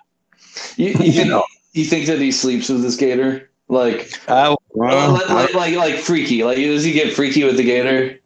[0.77, 3.51] You, you, think, you think that he sleeps with this gator?
[3.75, 6.45] Like, Uh, like, like, like, like freaky?
[6.45, 8.19] Like, does he get freaky with the gator?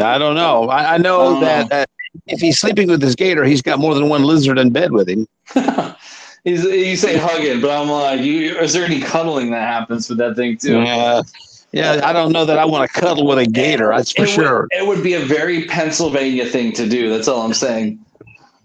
[0.00, 0.68] I don't know.
[0.70, 1.40] I, I know Oh.
[1.40, 1.84] that uh,
[2.26, 5.08] if he's sleeping with his gator, he's got more than one lizard in bed with
[5.08, 5.26] him.
[6.44, 10.18] He's, you say hugging, but I'm like, you, is there any cuddling that happens with
[10.18, 10.80] that thing too?
[10.82, 11.22] Yeah.
[11.70, 13.92] Yeah, I don't know that I want to cuddle with a gator.
[13.94, 14.62] That's for it sure.
[14.62, 17.10] Would, it would be a very Pennsylvania thing to do.
[17.10, 18.04] That's all I'm saying.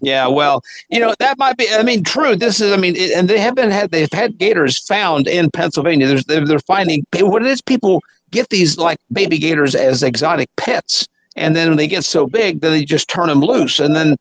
[0.00, 1.68] Yeah, well, you know that might be.
[1.70, 2.36] I mean, true.
[2.36, 2.72] This is.
[2.72, 3.90] I mean, it, and they have been had.
[3.90, 6.06] They've had gators found in Pennsylvania.
[6.06, 7.60] There's they're, they're finding what it is.
[7.60, 12.26] People get these like baby gators as exotic pets, and then when they get so
[12.26, 14.16] big, then they just turn them loose, and then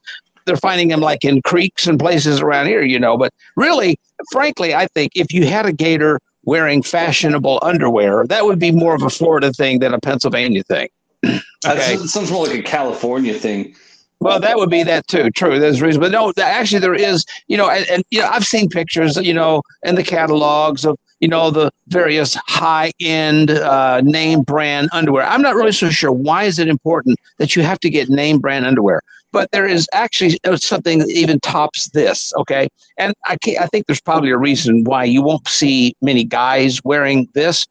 [0.45, 2.81] they're finding them like in creeks and places around here.
[2.81, 3.99] You know, but really,
[4.31, 8.95] frankly, I think if you had a gator wearing fashionable underwear, that would be more
[8.95, 10.89] of a Florida thing than a Pennsylvania thing.
[11.65, 11.95] Uh, okay.
[11.95, 13.75] That sounds more like a California thing.
[14.19, 15.29] Well, that would be that too.
[15.29, 17.25] True, there's a reason, but no, actually, there is.
[17.47, 19.15] You know, and, and you know, I've seen pictures.
[19.17, 25.23] You know, in the catalogs of you know the various high-end uh, name brand underwear.
[25.23, 28.39] I'm not really so sure why is it important that you have to get name
[28.39, 29.01] brand underwear,
[29.31, 32.33] but there is actually uh, something that even tops this.
[32.37, 36.23] Okay, and I can't, I think there's probably a reason why you won't see many
[36.23, 37.67] guys wearing this.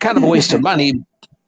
[0.00, 0.94] Kind of a waste of money,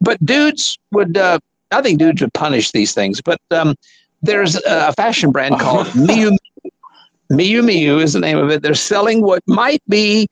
[0.01, 1.17] but dudes would.
[1.17, 1.41] Uh,
[1.73, 3.41] I think dudes would punish these things, but.
[3.51, 3.75] Um,
[4.23, 6.37] there's a fashion brand called Miu
[7.31, 8.62] Miu Miu is the name of it.
[8.62, 10.29] They're selling what might be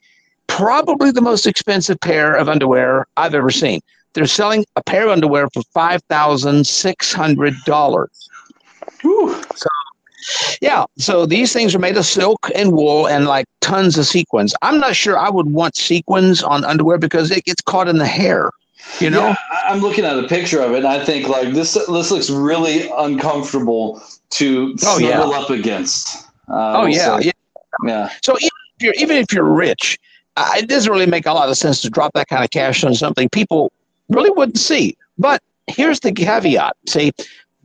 [0.47, 3.81] probably the most expensive pair of underwear I've ever seen.
[4.13, 8.29] They're selling a pair of underwear for five thousand six hundred dollars.
[9.57, 9.69] So,
[10.61, 10.85] yeah.
[10.97, 14.55] So these things are made of silk and wool and like tons of sequins.
[14.63, 18.07] I'm not sure I would want sequins on underwear because it gets caught in the
[18.07, 18.51] hair.
[19.01, 19.29] You know.
[19.29, 21.75] Yeah, I'm looking at a picture of it, and I think like this.
[21.75, 25.09] This looks really uncomfortable to Oh, yeah.
[25.17, 26.27] snuggle up against.
[26.49, 27.33] Uh, Oh yeah, so- yeah.
[27.85, 28.11] yeah.
[28.23, 29.99] So even if you're even if you're rich,
[30.37, 32.85] uh, it doesn't really make a lot of sense to drop that kind of cash
[32.85, 33.73] on something people
[34.09, 34.97] really wouldn't see.
[35.19, 37.13] But here's the caveat: see,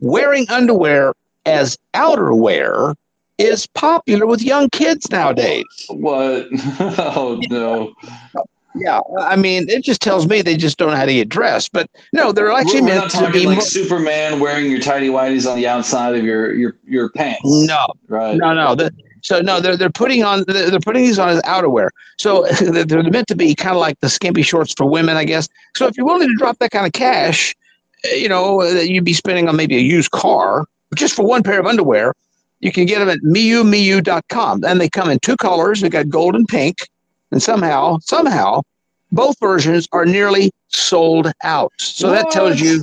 [0.00, 1.14] wearing underwear
[1.46, 2.94] as outerwear
[3.38, 5.64] is popular with young kids nowadays.
[5.88, 6.46] What?
[6.80, 7.92] oh no.
[8.74, 11.72] Yeah, I mean, it just tells me they just don't know how to get dressed.
[11.72, 15.08] But no, they're actually We're, meant not to be like more- Superman wearing your tidy
[15.08, 17.40] whities on the outside of your your your pants.
[17.44, 18.36] No, Right.
[18.36, 18.74] No, no.
[18.76, 18.92] The,
[19.22, 21.88] So no, they're they're putting on they're putting these on as outerwear.
[22.16, 25.48] So they're meant to be kind of like the skimpy shorts for women, I guess.
[25.76, 27.56] So if you're willing to drop that kind of cash,
[28.04, 31.42] eh, you know that you'd be spending on maybe a used car just for one
[31.42, 32.14] pair of underwear.
[32.60, 35.80] You can get them at miumiu.com, and they come in two colors.
[35.80, 36.88] They got gold and pink,
[37.32, 38.62] and somehow somehow
[39.12, 41.72] both versions are nearly sold out.
[41.78, 42.82] So that tells you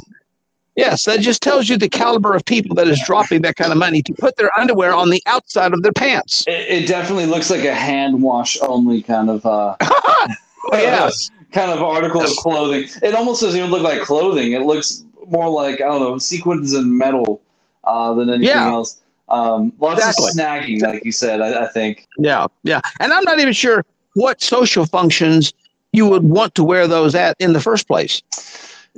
[0.76, 3.80] Yes, that just tells you the caliber of people that is dropping that kind of
[3.80, 6.44] money to put their underwear on the outside of their pants.
[6.46, 11.32] It, it definitely looks like a hand wash only kind of uh Oh, yes.
[11.52, 12.90] kind of article of clothing.
[13.02, 14.52] It almost doesn't even look like clothing.
[14.52, 17.42] It looks more like I don't know sequins and metal
[17.84, 18.68] uh, than anything Yeah.
[18.68, 19.02] else.
[19.30, 20.28] Um, lots Exactly.
[20.28, 21.42] of snagging, like you said.
[21.42, 22.06] I, I think.
[22.20, 22.82] Yeah, yeah.
[23.00, 23.84] And I'm not even sure
[24.18, 25.54] what social functions
[25.94, 28.22] you would want to wear those at in the first place.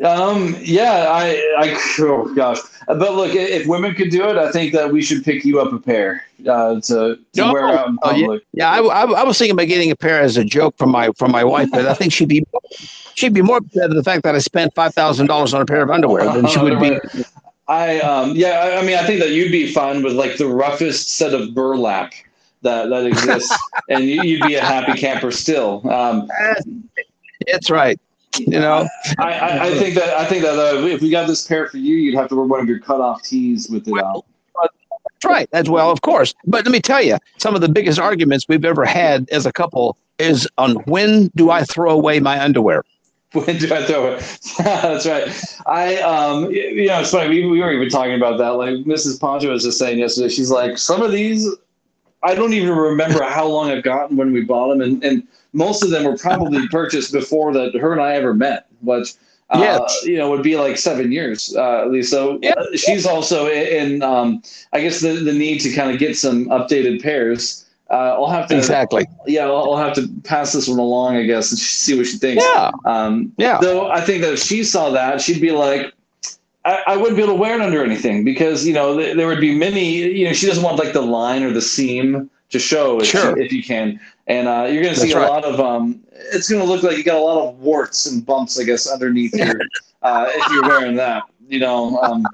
[0.03, 2.59] Um, yeah, I, I, oh gosh.
[2.87, 5.73] But look, if women could do it, I think that we should pick you up
[5.73, 8.21] a pair uh, to, to Oh, wear out in oh, yeah.
[8.21, 8.43] public.
[8.53, 11.09] Yeah, I, I, I was thinking about getting a pair as a joke from my
[11.17, 12.45] from my wife, but I think she'd be
[13.15, 15.65] she'd be more upset at the fact that I spent five thousand dollars on a
[15.65, 16.97] pair of underwear than she would be.
[17.67, 20.47] I, um, yeah, I, I mean, I think that you'd be fine with like the
[20.47, 22.13] roughest set of burlap
[22.61, 23.55] that that exists,
[23.89, 25.87] and you, you'd be a happy camper still.
[25.89, 26.27] Um,
[27.47, 27.99] That's right.
[28.37, 28.87] You know,
[29.17, 31.77] I, I, I think that I think that uh, if we got this pair for
[31.77, 34.25] you, you'd have to wear one of your cutoff tees with it out.
[35.21, 35.49] That's right.
[35.51, 36.33] As well, of course.
[36.45, 39.51] But let me tell you, some of the biggest arguments we've ever had as a
[39.51, 42.83] couple is on when do I throw away my underwear?
[43.33, 44.39] When do I throw it?
[44.57, 45.43] That's right.
[45.67, 47.29] I, um, y- you know, it's funny.
[47.29, 48.55] We, we were even talking about that.
[48.55, 49.21] Like Mrs.
[49.21, 50.29] Pancho was just saying yesterday.
[50.29, 51.47] She's like, some of these,
[52.23, 55.83] I don't even remember how long I've gotten when we bought them, and and most
[55.83, 59.13] of them were probably purchased before that her and I ever met, which.
[59.51, 60.05] Uh, Yes.
[60.05, 62.11] you know, would be like seven years uh, at least.
[62.11, 64.43] So uh, she's also in, in um,
[64.73, 67.65] I guess, the, the need to kind of get some updated pairs.
[67.89, 69.07] Uh, I'll have to Exactly.
[69.25, 72.19] yeah, I'll, I'll have to pass this one along, I guess, and see what she
[72.19, 72.43] thinks.
[72.45, 72.69] Yeah.
[72.85, 73.57] Um, Yeah.
[73.59, 75.93] Though I think that if she saw that, she'd be like,
[76.69, 79.27] I, I wouldn't be able to wear it under anything because you know th- there
[79.27, 79.95] would be many.
[79.97, 83.39] You know, she doesn't want like the line or the seam to show if, Sure.
[83.39, 85.59] if you can, and uh, you're going to see That's a lot of.
[85.59, 86.01] Um,
[86.33, 88.87] it's going to look like you got a lot of warts and bumps, I guess,
[88.91, 89.59] underneath your
[90.03, 91.23] uh, if you're wearing that.
[91.47, 92.25] You know, um,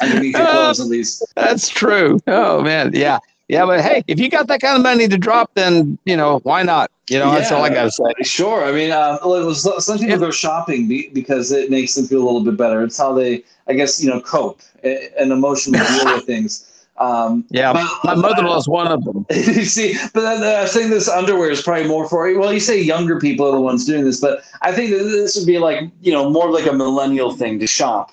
[0.00, 1.24] underneath your clothes at least.
[1.36, 2.18] That's true.
[2.26, 3.18] Oh man, yeah,
[3.48, 3.64] yeah.
[3.66, 6.62] But hey, if you got that kind of money to drop, then you know why
[6.62, 6.90] not?
[7.10, 8.04] You know, that's all I gotta say.
[8.22, 8.64] Sure.
[8.64, 9.18] I mean, uh,
[9.54, 12.82] some some people go shopping because it makes them feel a little bit better.
[12.82, 16.68] It's how they, I guess, you know, cope and emotionally deal with things.
[16.98, 19.24] Um, Yeah, but- my mother-in-law's one of them.
[19.30, 22.32] you see, but then, uh, I think this underwear is probably more for.
[22.38, 25.34] Well, you say younger people are the ones doing this, but I think that this
[25.36, 28.12] would be like you know more like a millennial thing to shop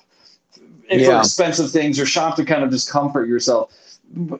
[0.52, 1.20] for Yeah.
[1.20, 3.70] expensive things or shop to kind of just comfort yourself.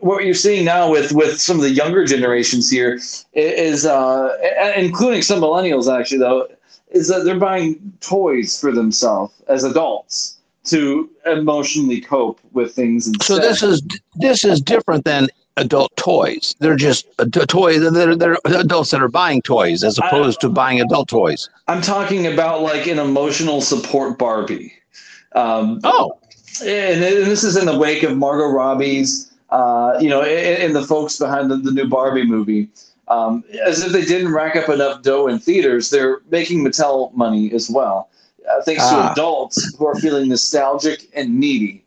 [0.01, 2.99] What you're seeing now with with some of the younger generations here
[3.35, 4.37] is, uh,
[4.77, 6.49] including some millennials actually though,
[6.91, 13.07] is that they're buying toys for themselves as adults to emotionally cope with things.
[13.07, 13.25] Instead.
[13.25, 13.83] So this is
[14.17, 16.55] this is different than adult toys.
[16.59, 17.79] They're just a toy.
[17.79, 21.49] They're, they're adults that are buying toys as opposed to buying adult toys.
[21.69, 24.73] I'm talking about like an emotional support Barbie.
[25.35, 26.19] Um, oh,
[26.63, 30.77] and, and this is in the wake of Margot Robbie's, uh, you know, and, and
[30.77, 32.69] the folks behind the, the new Barbie movie.
[33.09, 37.53] Um, as if they didn't rack up enough dough in theaters, they're making Mattel money
[37.53, 38.09] as well,
[38.51, 39.07] uh, thanks Ah.
[39.07, 41.85] to adults who are feeling nostalgic and needy.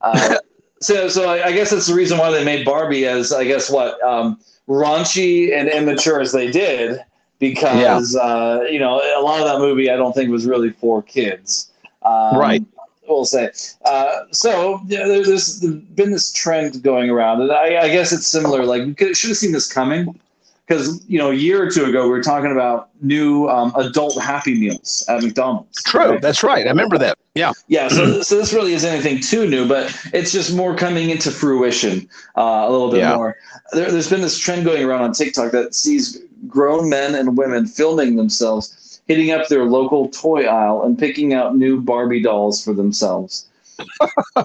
[0.00, 0.36] Uh,
[0.80, 4.02] so, so I, guess that's the reason why they made Barbie as, I guess, what
[4.02, 4.38] um,
[4.68, 7.00] raunchy and immature as they did,
[7.38, 11.02] because uh, you know a lot of that movie I don't think was really for
[11.02, 11.70] kids.
[12.02, 12.64] Um, Right.
[13.08, 13.50] We'll say.
[13.84, 18.26] Uh, so yeah, there- there's been this trend going around, and I, I guess it's
[18.26, 18.64] similar.
[18.64, 20.18] Like we could, should have seen this coming,
[20.66, 24.20] because you know a year or two ago we were talking about new um, adult
[24.20, 25.82] Happy Meals at McDonald's.
[25.84, 26.18] true.
[26.20, 26.66] That's right.
[26.66, 27.18] I remember that.
[27.34, 27.52] Yeah.
[27.68, 31.30] Yeah, so, so this really isn't anything too new, but it's just more coming into
[31.30, 33.14] fruition uh, a little bit Yeah.
[33.14, 33.36] more.
[33.72, 37.66] There, there's been this trend going around on TikTok that sees grown men and women
[37.66, 42.72] filming themselves hitting up their local toy aisle and picking out new Barbie dolls for
[42.72, 43.46] themselves.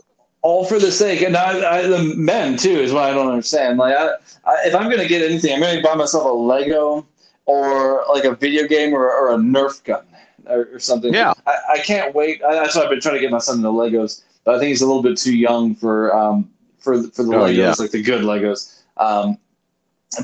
[0.43, 3.77] All for the sake, and I, I, the men too is what I don't understand.
[3.77, 4.07] Like, I,
[4.45, 7.05] I, if I'm going to get anything, I'm going to buy myself a Lego
[7.45, 10.03] or like a video game or, or a Nerf gun
[10.47, 11.13] or, or something.
[11.13, 11.33] Yeah.
[11.45, 12.43] I, I can't wait.
[12.43, 14.69] I, that's why I've been trying to get my son into Legos, but I think
[14.69, 17.73] he's a little bit too young for um for for the Oh, Legos, yeah.
[17.77, 18.79] like the good Legos.
[18.97, 19.37] Um,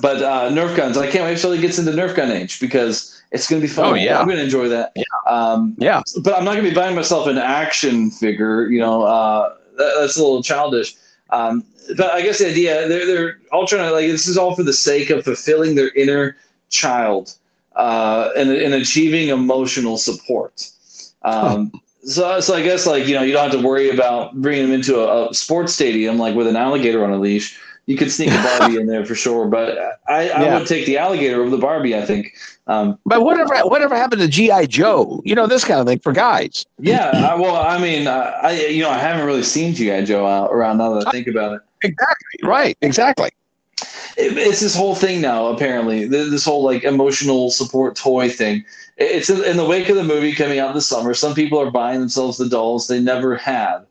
[0.02, 3.22] but uh, Nerf guns, I can't wait till he gets into Nerf gun age because
[3.32, 3.86] it's going to be fun.
[3.86, 4.20] Oh, yeah.
[4.20, 4.94] I'm going to enjoy that.
[4.96, 5.04] Yeah.
[5.28, 6.02] Um, Yeah.
[6.24, 8.68] but I'm not going to be buying myself an action figure.
[8.70, 10.96] You know, uh, that, that's a little childish.
[11.30, 11.64] Um,
[11.96, 14.64] but I guess the idea they're they're all trying to like this is all for
[14.64, 16.36] the sake of fulfilling their inner
[16.70, 17.34] child
[17.76, 20.70] uh, and and achieving emotional support.
[21.24, 21.72] Um,
[22.04, 24.74] so so I guess like you know you don't have to worry about bringing them
[24.74, 27.60] into a, a sports stadium like with an alligator on a leash.
[27.88, 29.78] You could sneak a Barbie in there for sure, but
[30.10, 30.60] I, I Yeah.
[30.60, 31.96] would take the alligator over the Barbie.
[31.96, 32.34] I think.
[32.68, 35.22] Um, But whatever whatever happened to GI Joe?
[35.24, 36.66] You know this kind of thing for guys.
[36.80, 40.28] yeah, I, well, I mean, I, I you know I haven't really seen GI Joe
[40.28, 41.62] out around now that I think about it.
[41.84, 42.40] Exactly.
[42.44, 42.78] Right.
[42.82, 43.30] Exactly.
[44.18, 48.66] It- it's this whole thing now apparently this whole like emotional support toy thing
[48.98, 51.70] it's in, in the wake of the movie coming out this summer some people are
[51.70, 53.86] buying themselves the dolls they never had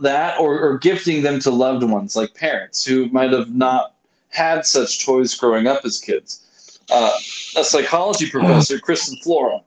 [0.00, 3.94] that or, or gifting them to loved ones like parents who might have not
[4.30, 7.12] had such toys growing up as kids uh,
[7.56, 9.60] a psychology professor kristen flora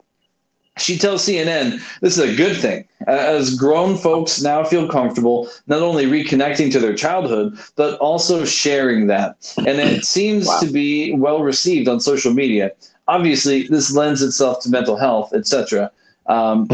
[0.78, 5.48] she tells CNN this is a good thing, uh, as grown folks now feel comfortable
[5.66, 9.54] not only reconnecting to their childhood, but also sharing that.
[9.58, 12.72] And it seems to be well received on social media.
[13.08, 15.90] Obviously, this lends itself to mental health, etc.
[16.26, 16.66] Um,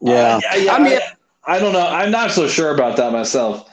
[0.00, 0.40] Yeah.
[0.50, 0.98] I, I, mean,
[1.46, 1.86] I, don't know.
[1.86, 3.68] I'm not so sure about that myself.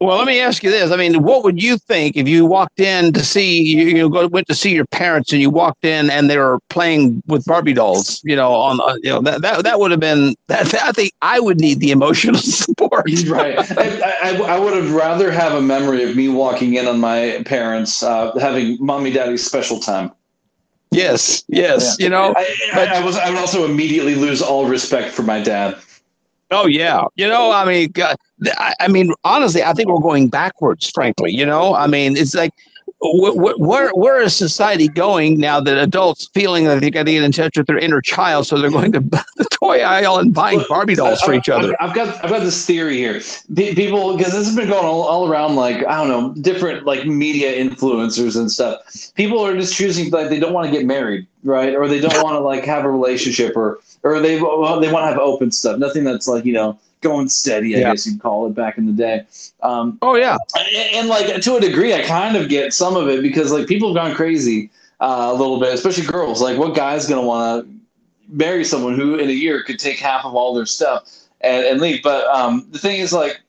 [0.00, 0.90] Well, let me ask you this.
[0.90, 4.28] I mean, what would you think if you walked in to see you, you know,
[4.28, 7.74] went to see your parents and you walked in and they were playing with Barbie
[7.74, 10.82] dolls, you know, on, uh, you know, that, that, that would have been, that, that,
[10.84, 13.04] I think I would need the emotional support.
[13.26, 13.58] right.
[13.76, 17.42] I, I, I would have rather have a memory of me walking in on my
[17.44, 20.12] parents uh, having mommy daddy's special time.
[20.92, 23.16] Yes, yes, you know, I, I, I was.
[23.16, 25.78] I would also immediately lose all respect for my dad.
[26.50, 30.28] Oh yeah, you know, I mean, God, I, I mean, honestly, I think we're going
[30.28, 30.90] backwards.
[30.90, 32.52] Frankly, you know, I mean, it's like,
[33.02, 37.32] where where is society going now that adults feeling that they got to get in
[37.32, 39.00] touch with their inner child, so they're going to
[39.36, 41.74] the toy aisle and buying Barbie dolls for each other?
[41.80, 43.22] I've, got I've got this theory here.
[43.54, 46.84] Pe- People, because this has been going all, all around, like I don't know, different
[46.84, 48.80] like media influencers and stuff.
[49.14, 51.74] People are just choosing like they don't want to get married, right?
[51.74, 55.04] Or they don't want to like have a relationship, or or they well, they want
[55.04, 55.78] to have open stuff.
[55.78, 57.76] Nothing that's like you know going steady.
[57.76, 57.90] I Yeah.
[57.90, 59.24] guess you'd call it back in the day.
[59.62, 63.08] Um, oh yeah, and, and like to a degree, I kind of get some of
[63.08, 64.70] it because like people have gone crazy
[65.00, 66.40] uh, a little bit, especially girls.
[66.40, 67.74] Like, what guy's gonna want to
[68.28, 71.08] marry someone who in a year could take half of all their stuff
[71.40, 72.02] and, and leave?
[72.02, 73.40] But um, the thing is, like,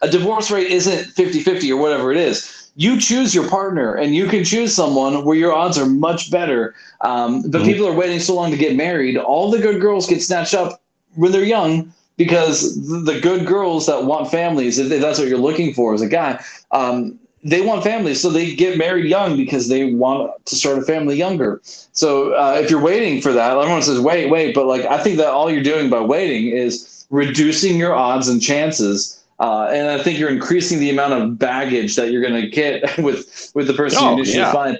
[0.00, 2.70] a divorce rate isn't 50-50 or whatever it is.
[2.74, 6.74] You choose your partner, and you can choose someone where your odds are much better.
[7.02, 9.18] Um, but people are waiting so long to get married.
[9.18, 10.80] All the good girls get snatched up
[11.14, 15.72] when they're young because the good girls that want families, if that's what you're looking
[15.74, 19.92] for as a guy, um, they want families, so they get married young because they
[19.92, 21.60] want to start a family younger.
[21.64, 25.16] So uh, if you're waiting for that, everyone says wait, wait, but like I think
[25.16, 29.18] that all you're doing by waiting is reducing your odds and chances.
[29.40, 32.96] Uh, and I think you're increasing the amount of baggage that you're going to get
[32.98, 34.52] with with the person Oh, you initially yeah.
[34.52, 34.78] find.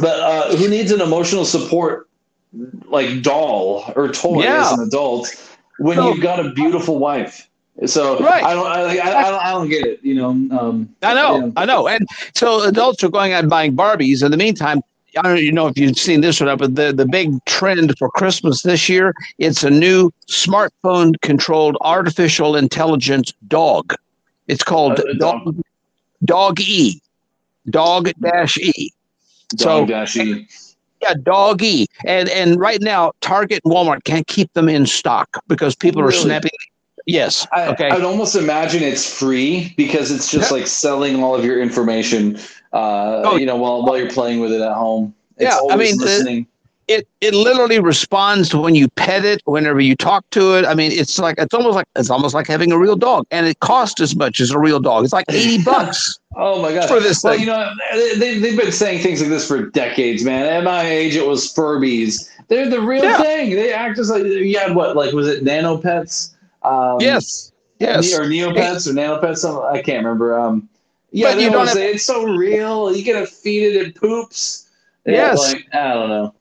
[0.00, 2.08] But uh, who needs an emotional support
[2.86, 4.60] like doll or toy Yeah.
[4.62, 5.28] as an adult
[5.78, 7.48] when So- you've got a beautiful wife?
[7.86, 8.44] So Right.
[8.44, 9.98] I don't, I, I, I don't, I don't get it.
[10.02, 11.52] You know, um, I know.
[11.56, 11.88] I know.
[11.88, 14.22] And so adults are going out buying Barbies.
[14.24, 14.80] In the meantime,
[15.18, 17.92] I don't you know if you've seen this or not, but the, the big trend
[17.98, 23.94] for Christmas this year, it's a new smartphone controlled artificial intelligence dog.
[24.46, 25.56] It's called A- a dog,
[26.24, 27.00] dog E.
[27.70, 28.90] Dog dash E.
[29.56, 30.46] So Dog dash E.
[31.02, 31.86] yeah, dog E.
[32.06, 36.06] And and right now, Target and Walmart can't keep them in stock because people are
[36.06, 36.18] Really?
[36.18, 36.50] snapping.
[37.06, 37.46] Yes.
[37.52, 37.88] I, okay.
[37.90, 42.38] I'd almost imagine it's free because it's just like selling all of your information.
[42.72, 45.14] Uh, Oh, you know, while while you're playing with it at home.
[45.36, 46.46] It's Yeah, I mean, the- listening.
[46.88, 50.64] It it literally responds to when you pet it, whenever you talk to it.
[50.64, 53.46] I mean, it's like it's almost like it's almost like having a real dog, and
[53.46, 55.04] it costs as much as a real dog.
[55.04, 56.18] It's like eighty bucks.
[56.36, 56.88] Oh my god!
[56.88, 57.42] for this well, thing.
[57.42, 57.70] you know,
[58.18, 60.46] they, they've been saying things like this for decades, man.
[60.46, 62.28] At my age, it was Furbies.
[62.48, 63.22] They're the real Yeah.
[63.22, 63.50] thing.
[63.50, 64.96] They act just like you had what?
[64.96, 66.34] Like was it Nano Pets?
[66.62, 68.12] Um, yes, yes.
[68.18, 69.38] or Neopets or Nanopets.
[69.38, 70.38] Something I can't remember.
[70.38, 70.68] Um,
[71.12, 72.94] yeah, But you don't have- say it's so real.
[72.94, 74.68] You gotta feed it, it poops.
[75.06, 75.52] Yeah, Yes.
[75.52, 76.34] like, I don't know.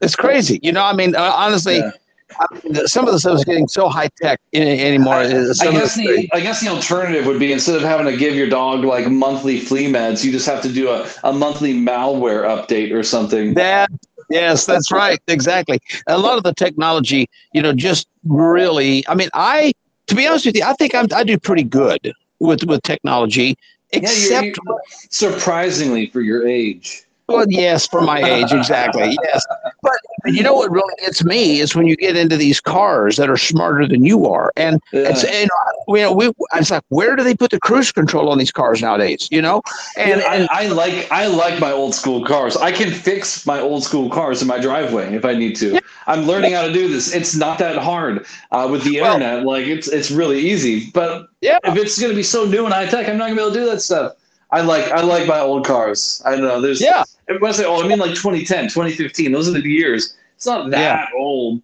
[0.00, 0.60] It's crazy.
[0.62, 1.90] You know, I mean, uh, honestly, Yeah.
[2.38, 5.14] I mean, some of the stuff is getting so high tech anymore.
[5.14, 8.16] I, I guess the- the I guess the alternative would be instead of having to
[8.16, 11.72] give your dog like monthly flea meds, you just have to do a, a monthly
[11.72, 13.54] malware update or something.
[13.54, 13.88] That
[14.28, 15.80] yes, that's right, exactly.
[16.06, 19.08] A lot of the technology, you know, just really.
[19.08, 19.72] I mean, I
[20.08, 23.56] to be honest with you, I think I'm, I do pretty good with with technology,
[23.92, 24.54] Yeah, you're- you're-
[25.10, 27.04] surprisingly for your age.
[27.28, 29.16] Well, yes, for my age, exactly.
[29.24, 29.44] Yes,
[29.82, 29.92] but
[30.24, 33.28] And you know what really gets me is when you get into these cars that
[33.28, 35.40] are smarter than you are, and it's Yeah.
[35.40, 38.38] you know, you know we it's like where do they put the cruise control on
[38.38, 39.28] these cars nowadays?
[39.30, 39.62] You know,
[39.98, 42.56] and, Yeah, and I, I like I like my old school cars.
[42.56, 45.78] I can fix my old school cars in my driveway if I need to.
[46.06, 47.14] I'm learning how to do this.
[47.14, 49.44] It's not that hard uh, with the Well- internet.
[49.44, 50.90] Like it's it's really easy.
[50.94, 53.42] But yeah, if it's gonna be so new and high tech, I'm not gonna be
[53.42, 54.14] able to do that stuff.
[54.50, 56.22] I like I like my old cars.
[56.24, 56.60] I don't know.
[56.60, 57.04] There's Yeah.
[57.26, 59.32] When I say oh, I mean like 2010, 2015.
[59.32, 60.14] Those are the years.
[60.36, 61.18] It's not that Yeah.
[61.18, 61.60] old,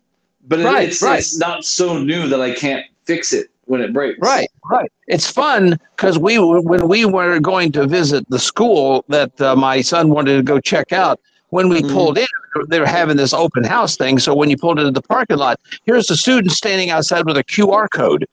[0.49, 1.19] but it, Right, it's right.
[1.19, 4.19] it's not so new that I can't fix it when it breaks.
[4.21, 4.91] Right, right.
[5.09, 9.81] It's fun because we when we were going to visit the school that uh, my
[9.81, 11.21] son wanted to go check out.
[11.51, 12.27] When we pulled in,
[12.69, 14.19] they were having this open house thing.
[14.19, 17.45] So when you pulled into the parking lot, here's the student standing outside with a
[17.45, 18.27] QR code,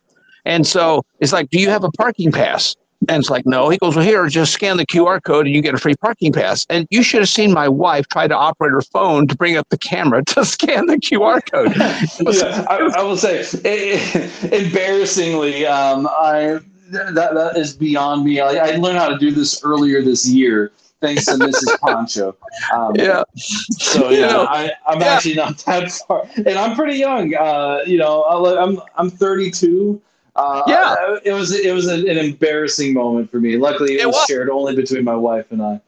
[0.45, 2.76] and so it's like, "Do you have a parking pass?"
[3.10, 5.62] And it's like, "No." He goes, "Well, here, just scan the QR code and you
[5.62, 8.72] get a free parking pass." And you should have seen my wife try to operate
[8.72, 11.76] her phone to bring up the camera to scan the QR code.
[12.36, 16.60] yeah, I, I will say, eh, eh, embarrassingly, um, I
[16.91, 18.39] that that is beyond me.
[18.39, 21.80] I, I learned how to do this earlier this year, thanks to Mrs.
[21.86, 22.36] Pancho.
[22.76, 23.24] Um, Yeah.
[23.36, 25.08] So You yeah, know, I, I'm yeah.
[25.08, 27.34] actually not that far, and I'm pretty young.
[27.34, 30.02] Uh, you know, I'll- I'm I'm 32.
[30.36, 30.95] Uh, Yeah.
[31.25, 33.57] it was it was an, embarrassing moment for me.
[33.57, 34.27] Luckily, it, It was, was.
[34.27, 35.82] shared only between my wife and I.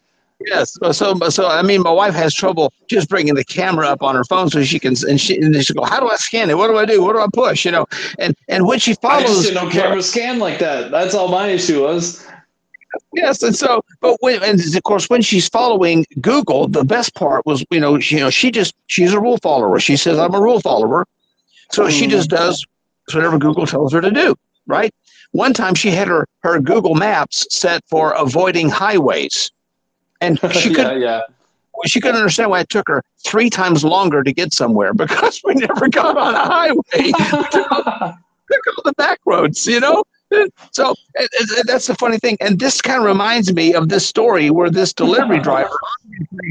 [0.46, 0.74] Yes.
[0.82, 4.14] So, so, so, I mean, my wife has trouble just bringing the camera up on
[4.16, 6.58] her phone so she can, and she, and she go, how do I scan it?
[6.58, 7.02] What do I do?
[7.02, 7.64] What do I push?
[7.64, 7.86] You know,
[8.20, 10.92] and, and when she I just follows, didn't know camera scan like that.
[10.92, 12.28] That's all my issue was.
[13.14, 13.42] yes.
[13.42, 17.64] And so, but when, and of course, when she's following Google, the best part was,
[17.72, 19.80] you know, she, you know, she just, she's a rule follower.
[19.80, 21.08] She says, I'm a rule follower.
[21.72, 22.66] So she just does
[23.12, 24.36] whatever Google tells her to do.
[24.66, 24.94] Right.
[25.32, 29.52] One time she had her, her Google maps set for avoiding highways
[30.22, 31.22] and she couldn't, yeah.
[31.86, 35.54] she couldn't understand why it took her three times longer to get somewhere because we
[35.56, 36.82] never got on a highway.
[36.98, 38.18] We took all,
[38.52, 40.04] took all the back roads, you know?
[40.72, 40.96] So
[41.66, 42.38] that's the funny thing.
[42.40, 45.70] And this kind of reminds me of this story where this delivery driver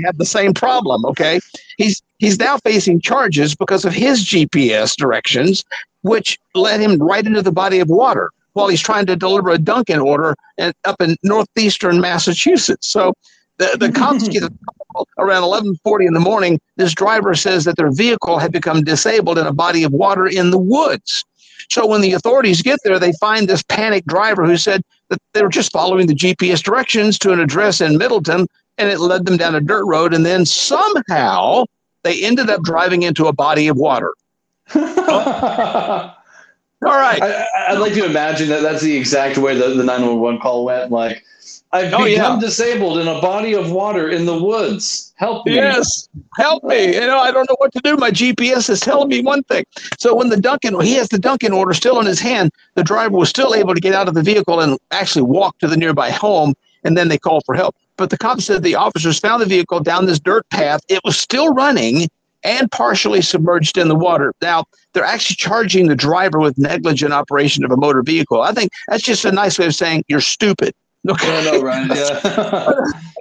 [0.04, 1.04] had the same problem.
[1.06, 1.40] Okay.
[1.78, 5.64] He's he's now facing charges because of his GPS directions,
[6.02, 9.58] which led him right into the body of water while he's trying to deliver a
[9.58, 12.88] Dunkin' order and up in northeastern Massachusetts.
[12.88, 13.14] So
[13.58, 14.44] the, the cops get
[15.18, 16.60] around 11:40 in the morning.
[16.76, 20.50] This driver says that their vehicle had become disabled in a body of water in
[20.50, 21.24] the woods.
[21.70, 25.42] So when the authorities get there, they find this panicked driver who said that they
[25.42, 28.46] were just following the GPS directions to an address in Middleton,
[28.78, 30.12] and it led them down a dirt road.
[30.12, 31.64] And then somehow
[32.02, 34.12] they ended up driving into a body of water.
[36.84, 37.22] All right.
[37.22, 40.90] I, I'd like to imagine that that's the exact way that the 911 call went.
[40.90, 41.22] Like,
[41.72, 42.40] I've Oh, become yeah.
[42.40, 45.12] disabled in a body of water in the woods.
[45.16, 45.54] Help me.
[45.54, 46.94] Yes, help me.
[46.94, 47.96] You know, I don't know what to do.
[47.96, 49.64] My GPS is telling me one thing.
[49.98, 53.16] So when the Dunkin', he has the Dunkin' order still in his hand, the driver
[53.16, 56.10] was still able to get out of the vehicle and actually walk to the nearby
[56.10, 56.54] home.
[56.84, 57.76] And then they called for help.
[57.96, 60.80] But the cops said the officers found the vehicle down this dirt path.
[60.88, 62.08] It was still running
[62.44, 64.34] and partially submerged in the water.
[64.42, 68.42] Now, they're actually charging the driver with negligent operation of a motor vehicle.
[68.42, 70.74] I think that's just a nice way of saying you're stupid.
[71.08, 71.44] Okay.
[71.44, 71.88] No, know, Ryan.
[71.94, 72.76] Yeah.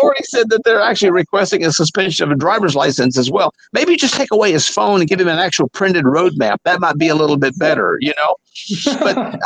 [0.00, 3.52] authority said that they're actually requesting a suspension of a driver's license as well.
[3.72, 6.60] Maybe just take away his phone and give him an actual printed road map.
[6.64, 8.36] That might be a little bit better, you know.
[9.00, 9.36] But uh,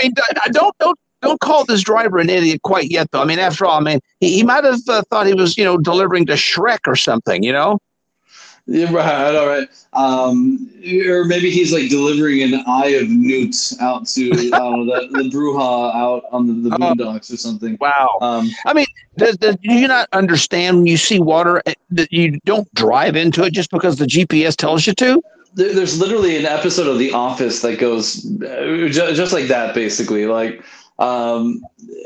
[0.00, 0.12] I mean,
[0.52, 3.22] don't don't don't call this driver an idiot quite yet, though.
[3.22, 5.64] I mean, after all, I mean, he, he might have uh, thought he was, you
[5.64, 7.78] know, delivering to Shrek or something, you know.
[8.66, 9.34] Yeah, right.
[9.34, 9.68] All right.
[9.92, 10.70] Um,
[11.08, 15.94] or maybe he's like delivering an eye of newt out to know, the, the Bruja
[15.94, 17.76] out on the, the boondocks or something.
[17.80, 18.18] Wow.
[18.20, 22.12] Um, I mean, does, does, do you not understand when you see water uh, that
[22.12, 25.22] you don't drive into it just because the GPS tells you to?
[25.54, 29.74] there, there's literally an episode of The Office that goes uh, ju- just like that,
[29.74, 30.26] basically.
[30.26, 30.62] Like,
[30.98, 31.62] um,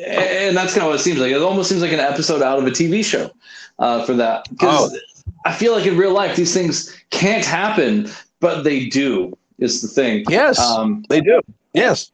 [0.06, 1.32] and that's kind of what it seems like.
[1.32, 3.30] It almost seems like an episode out of a TV show
[3.78, 4.48] uh, for that.
[4.50, 4.98] Because
[5.44, 8.08] I feel like in real life, these things can't happen,
[8.40, 9.36] but they do.
[9.58, 10.24] Is the thing.
[10.28, 11.40] Yes, um, they do.
[11.74, 12.10] Yes.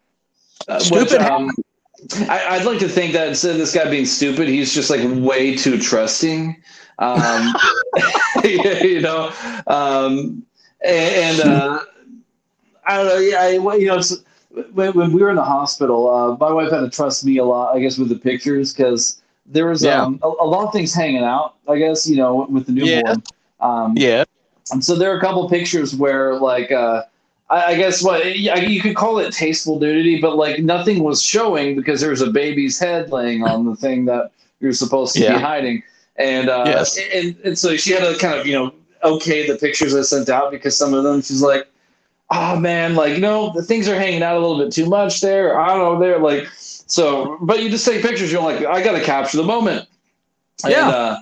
[0.69, 1.51] uh, Stupid which, um,
[2.28, 5.01] I, I'd like to think that instead of this guy being stupid, he's just like
[5.23, 6.57] way too trusting.
[6.98, 7.55] Um,
[8.44, 9.32] you know,
[9.66, 10.44] um,
[10.85, 11.81] and, and uh,
[12.86, 13.19] I don't know.
[13.19, 14.23] Yeah, I, you know, it's,
[14.73, 17.44] when, when we were in the hospital, uh, my wife had to trust me a
[17.44, 20.02] lot, I guess, with the pictures because there was Yeah.
[20.02, 21.55] um, a, a lot of things hanging out.
[21.68, 23.22] I guess you know, with the newborn.
[23.60, 24.24] Um, Yeah.
[24.72, 27.02] and so there are a couple pictures where, like, uh,
[27.51, 31.22] I, I guess what yeah, you could call it tasteful nudity, but like nothing was
[31.22, 35.20] showing because there was a baby's head laying on the thing that you're supposed to
[35.20, 35.35] Yeah.
[35.35, 35.82] be hiding.
[36.16, 36.98] And uh, Yes.
[37.14, 38.72] and and so she had to kind of you know
[39.02, 41.66] okay the pictures I sent out because some of them she's like,
[42.31, 45.20] oh man, like you know the things are hanging out a little bit too much
[45.20, 45.59] there.
[45.59, 46.47] I don't know they're like
[46.90, 48.32] so, but you just take pictures.
[48.32, 49.86] You're like, I got to capture the moment.
[50.66, 50.86] Yeah.
[50.86, 51.16] And, uh,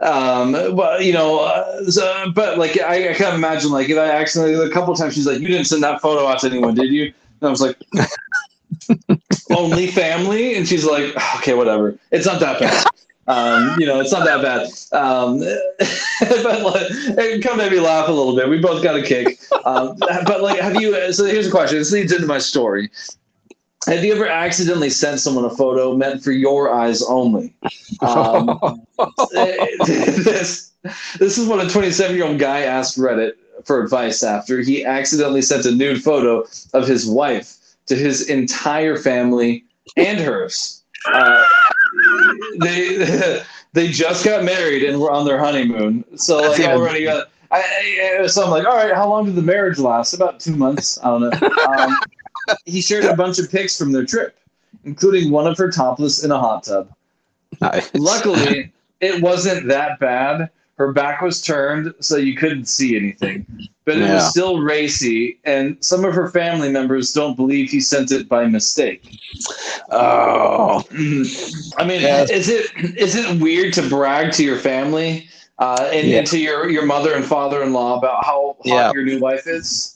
[0.00, 3.96] um but you know uh, so, but like I, I kind of imagine like if
[3.96, 6.48] i accidentally a couple of times she's like you didn't send that photo out to
[6.48, 7.04] anyone did you?
[7.04, 7.78] And i was like
[9.56, 10.56] only family?
[10.56, 11.96] And she's like okay whatever.
[12.10, 12.86] It's not that bad.
[13.26, 14.66] Um you know it's not that bad.
[14.92, 15.38] Um
[16.42, 16.86] but like
[17.16, 18.48] it kind of made me laugh a little bit.
[18.50, 19.38] We both got a kick.
[19.64, 21.78] Um but like have you so here's a question.
[21.78, 22.90] This leads into my story
[23.86, 27.54] have you ever accidentally sent someone a photo meant for your eyes only?
[28.00, 28.58] Um,
[29.32, 30.72] this,
[31.18, 33.32] this is what a 27 year old guy asked Reddit
[33.64, 37.56] for advice after he accidentally sent a nude photo of his wife
[37.86, 39.64] to his entire family
[39.96, 40.82] and hers.
[41.06, 41.44] Uh,
[42.60, 43.42] they
[43.72, 47.28] they just got married and were on their honeymoon, so like already got.
[47.50, 50.12] I, I, so I'm like, all right, how long did the marriage last?
[50.12, 50.98] About two months.
[51.04, 51.48] I don't know.
[51.68, 51.96] Um,
[52.64, 54.36] he shared a bunch of pics from their trip,
[54.84, 56.90] including one of her topless in a hot tub.
[57.94, 60.50] Luckily, it wasn't that bad.
[60.76, 63.46] Her back was turned, so you couldn't see anything.
[63.84, 64.14] But it Yeah.
[64.14, 68.46] was still racy, and some of her family members don't believe he sent it by
[68.46, 69.08] mistake.
[69.90, 70.82] Oh,
[71.78, 72.30] I mean, Yes.
[72.30, 72.66] is it
[72.98, 75.28] is it weird to brag to your family
[75.60, 76.18] uh, and, Yeah.
[76.18, 78.92] and to your your mother and father in law about how hot Yeah.
[78.92, 79.93] your new wife is?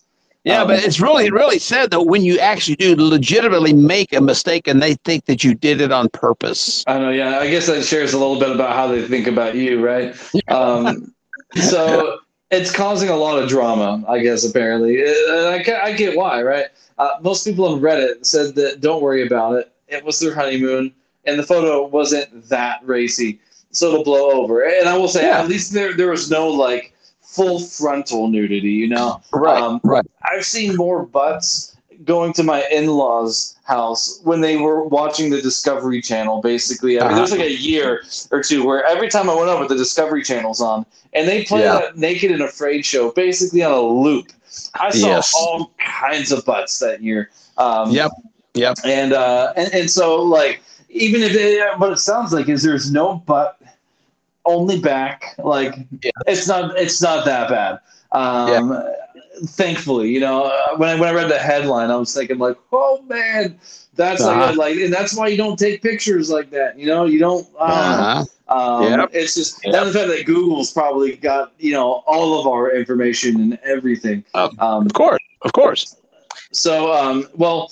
[0.49, 4.21] Yeah, Um, but it's really, really sad though when you actually do legitimately make a
[4.21, 6.85] mistake and they think that you did it on purpose.
[6.87, 7.39] I know, yeah.
[7.39, 10.17] I guess that shares a little bit about how they think about you, right?
[10.49, 11.13] Um,
[11.57, 12.19] so
[12.51, 15.03] it's causing a lot of drama, I guess, apparently.
[15.03, 16.67] Uh, And I, I get why, right?
[16.99, 19.71] Uh, most people on Reddit said that don't worry about it.
[19.89, 20.93] It was their honeymoon,
[21.27, 23.39] and the photo wasn't that racy,
[23.71, 24.63] so it'll blow over.
[24.63, 25.41] And I will say, Yeah.
[25.41, 26.95] at least there, there was no like
[27.29, 29.21] full frontal nudity, you know?
[29.33, 30.05] Right, Um, right.
[30.23, 36.01] I've seen more butts going to my in-laws house when they were watching the discovery
[36.01, 37.17] channel basically i mean Uh-huh.
[37.19, 40.61] there's like a year or two where every time i went over the discovery channel's
[40.61, 41.75] on and they play Yeah.
[41.81, 44.29] that naked and afraid show basically on a loop
[44.81, 45.35] i saw Yes.
[45.37, 48.13] all kinds of butts that year um, Yep,
[48.55, 48.77] yep.
[48.85, 52.93] and uh and, and so like even if it, what it sounds like is there's
[52.93, 53.61] no butt
[54.45, 55.75] only back like
[56.27, 57.79] it's not it's not that bad
[58.13, 58.83] um
[59.47, 62.57] thankfully you know uh, when I, when I read the headline i was thinking like
[62.73, 63.59] oh man
[63.95, 64.47] that's Uh-huh.
[64.47, 67.47] like, like and that's why you don't take pictures like that you know you don't
[67.59, 68.07] uh,
[68.49, 68.85] Uh-huh.
[68.85, 69.11] um, Yep.
[69.13, 73.41] it's just and the fact that google's probably got you know all of our information
[73.41, 74.25] and everything
[74.59, 75.97] um, of course of course
[76.53, 77.71] so, um, well,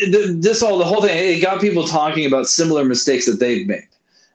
[0.00, 3.66] th- this all the whole thing it got people talking about similar mistakes that they've
[3.66, 3.87] made.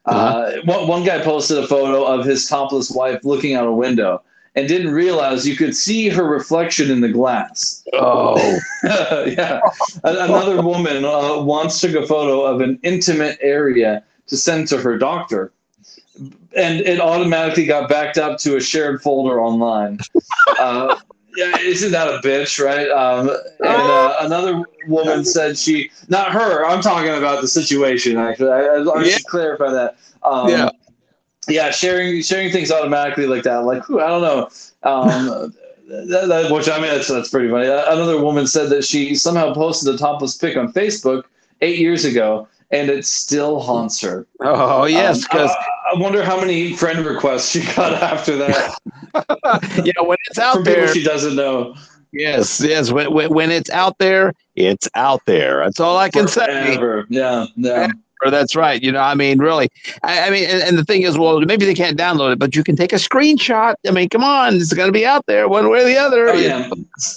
[0.05, 4.21] Uh one, one guy posted a photo of his topless wife looking out a window
[4.55, 7.83] and didn't realize you could see her reflection in the glass.
[7.93, 9.59] Oh, yeah.
[10.03, 14.97] Another woman uh, once took a photo of an intimate area to send to her
[14.97, 15.51] doctor,
[16.55, 19.99] and it automatically got backed up to a shared folder online.
[20.59, 20.95] Uh,
[21.35, 22.89] yeah, isn't that a bitch, right?
[22.89, 28.51] Um, and uh, another woman said she, not her, I'm talking about the situation, actually.
[28.51, 29.09] I, I, I Yeah.
[29.17, 29.95] should clarify that.
[30.23, 30.69] Um, Yeah.
[31.47, 34.49] yeah, sharing sharing things automatically like that, like whew, I don't know.
[34.83, 35.53] Um,
[35.87, 37.67] that, that- which I mean, that's that's pretty funny.
[37.67, 41.23] Uh, Another woman said that she somehow posted a topless pic on Facebook
[41.61, 44.25] eight years ago, and it still haunts her.
[44.39, 45.65] oh yes, Um, I,
[45.95, 48.75] I wonder how many friend requests she got after that
[49.83, 50.93] you know when it's out people there.
[50.93, 51.75] she doesn't know.
[52.11, 52.91] Yes, yes.
[52.91, 55.63] When, when when it's out there, it's out there.
[55.63, 56.77] That's all I can say.
[57.09, 57.87] Yeah, yeah.
[58.25, 58.81] That's right.
[58.81, 59.69] You know, I mean, really.
[60.03, 62.55] I, I mean, and, and the thing is, well, maybe they can't download it, but
[62.55, 63.75] you can take a screenshot.
[63.85, 66.29] I mean, come on, it's going to be out there one way or the other.
[66.29, 66.69] Oh, yeah.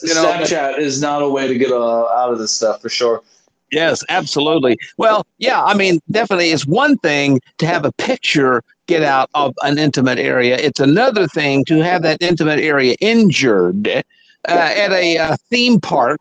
[0.03, 2.89] you know, Snapchat is not a way to get uh, out of this stuff for
[2.89, 3.23] sure.
[3.73, 4.79] Yes, absolutely.
[4.97, 9.55] Well, yeah, I mean, definitely it's one thing to have a picture get out of
[9.63, 10.57] an intimate area.
[10.57, 14.03] It's another thing to have that intimate area injured uh,
[14.49, 16.21] at a uh, theme park.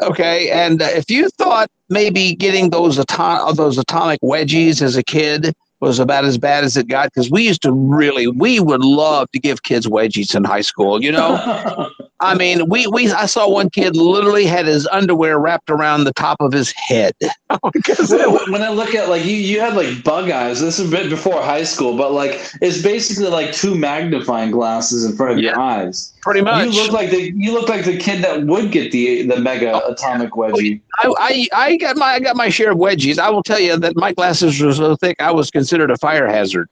[0.00, 5.54] Okay, and uh, if you thought maybe getting those those atomic wedgies as a kid
[5.80, 9.30] was about as bad as it got, because we used to really, we would love
[9.32, 11.02] to give kids wedgies in high school.
[11.02, 11.90] You know,
[12.20, 16.12] I mean, we we I saw one kid literally had his underwear wrapped around the
[16.12, 17.14] top of his head.
[17.72, 20.60] Because when when I look at like you, you had like bug eyes.
[20.60, 25.04] This is a bit before high school, but like it's basically like two magnifying glasses
[25.04, 26.12] in front of your eyes.
[26.22, 26.66] Pretty much.
[26.66, 29.72] You look like the you look like the kid that would get the the mega
[29.72, 30.80] oh, atomic oh, wedgie.
[30.98, 33.18] I, I I got my I got my share of wedgies.
[33.18, 36.28] I will tell you that my glasses were so thick I was considered a fire
[36.28, 36.68] hazard.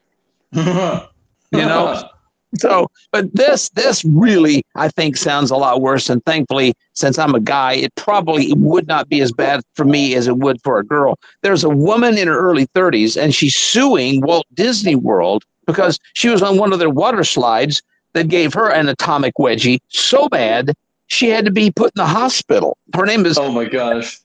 [1.52, 2.08] You know,
[2.58, 6.10] So, but this this really I think sounds a lot worse.
[6.10, 10.14] And thankfully, since I'm a guy, it probably would not be as bad for me
[10.14, 11.18] as it would for a girl.
[11.42, 16.28] There's a woman in her early 30s, and she's suing Walt Disney World because she
[16.28, 17.82] was on one of their water slides
[18.16, 20.74] that gave her an atomic wedgie so bad
[21.08, 22.76] she had to be put in the hospital.
[22.94, 24.18] Her name is Oh my gosh.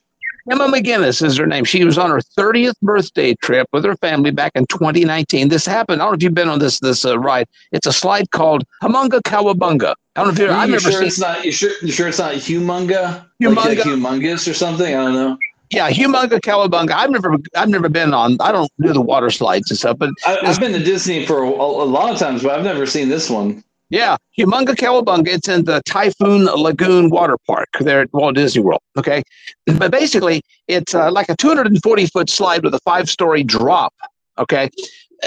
[0.50, 1.64] Emma McGinnis is her name.
[1.64, 5.48] She was on her 30th birthday trip with her family back in 2019.
[5.48, 6.02] This happened.
[6.02, 7.46] I don't know if you've been on this this uh, ride.
[7.70, 9.94] It's a slide called Humunga Kowabunga.
[10.16, 11.06] I don't know if you're, You I've never sure seen.
[11.06, 11.44] it's not?
[11.44, 11.70] You sure?
[11.82, 13.24] You sure it's not humunga?
[13.40, 13.82] Like, like Humunga.
[13.82, 14.92] humongous or something?
[14.92, 15.38] I don't know.
[15.70, 16.90] Yeah, Humunga Kowabunga.
[16.90, 18.36] I've never I've never been on.
[18.40, 21.42] I don't do the water slides and stuff, but I, I've been to Disney for
[21.44, 23.62] a, a lot of times, but I've never seen this one.
[23.92, 25.28] Yeah, Humunga Kowabunga.
[25.28, 28.80] It's in the Typhoon Lagoon Water Park there at Walt Disney World.
[28.96, 29.22] Okay,
[29.66, 33.92] but basically, it's uh, like a 240 foot slide with a five story drop.
[34.38, 34.70] Okay,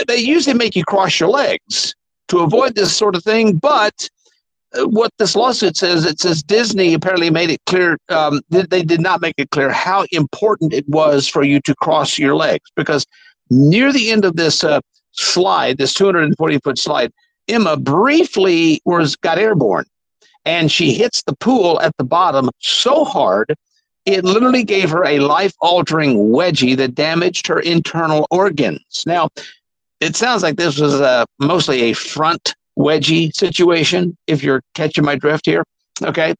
[0.07, 1.93] they usually make you cross your legs
[2.29, 4.09] to avoid this sort of thing, but
[4.73, 7.99] uh, what this lawsuit says, it says Disney apparently made it clear.
[8.09, 12.17] Um, they did not make it clear how important it was for you to cross
[12.17, 13.05] your legs because
[13.51, 14.81] near the end of this uh,
[15.11, 17.11] slide, this 240 foot slide,
[17.47, 19.85] Emma briefly was got airborne,
[20.45, 23.55] and she hits the pool at the bottom so hard
[24.05, 29.03] it literally gave her a life altering wedgie that damaged her internal organs.
[29.05, 29.29] Now,
[29.99, 35.15] it sounds like this was uh, mostly a front wedgie situation, if you're catching my
[35.15, 35.63] drift here.
[36.03, 36.35] Okay.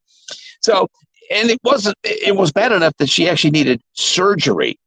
[0.61, 0.87] So,
[1.31, 4.77] and it wasn't, it was bad enough that she actually needed surgery.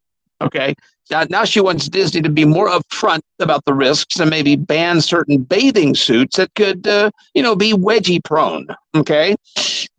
[0.41, 0.73] Okay.
[1.09, 5.01] Now, now she wants Disney to be more upfront about the risks and maybe ban
[5.01, 8.67] certain bathing suits that could, uh, you know, be wedgie prone.
[8.95, 9.35] Okay.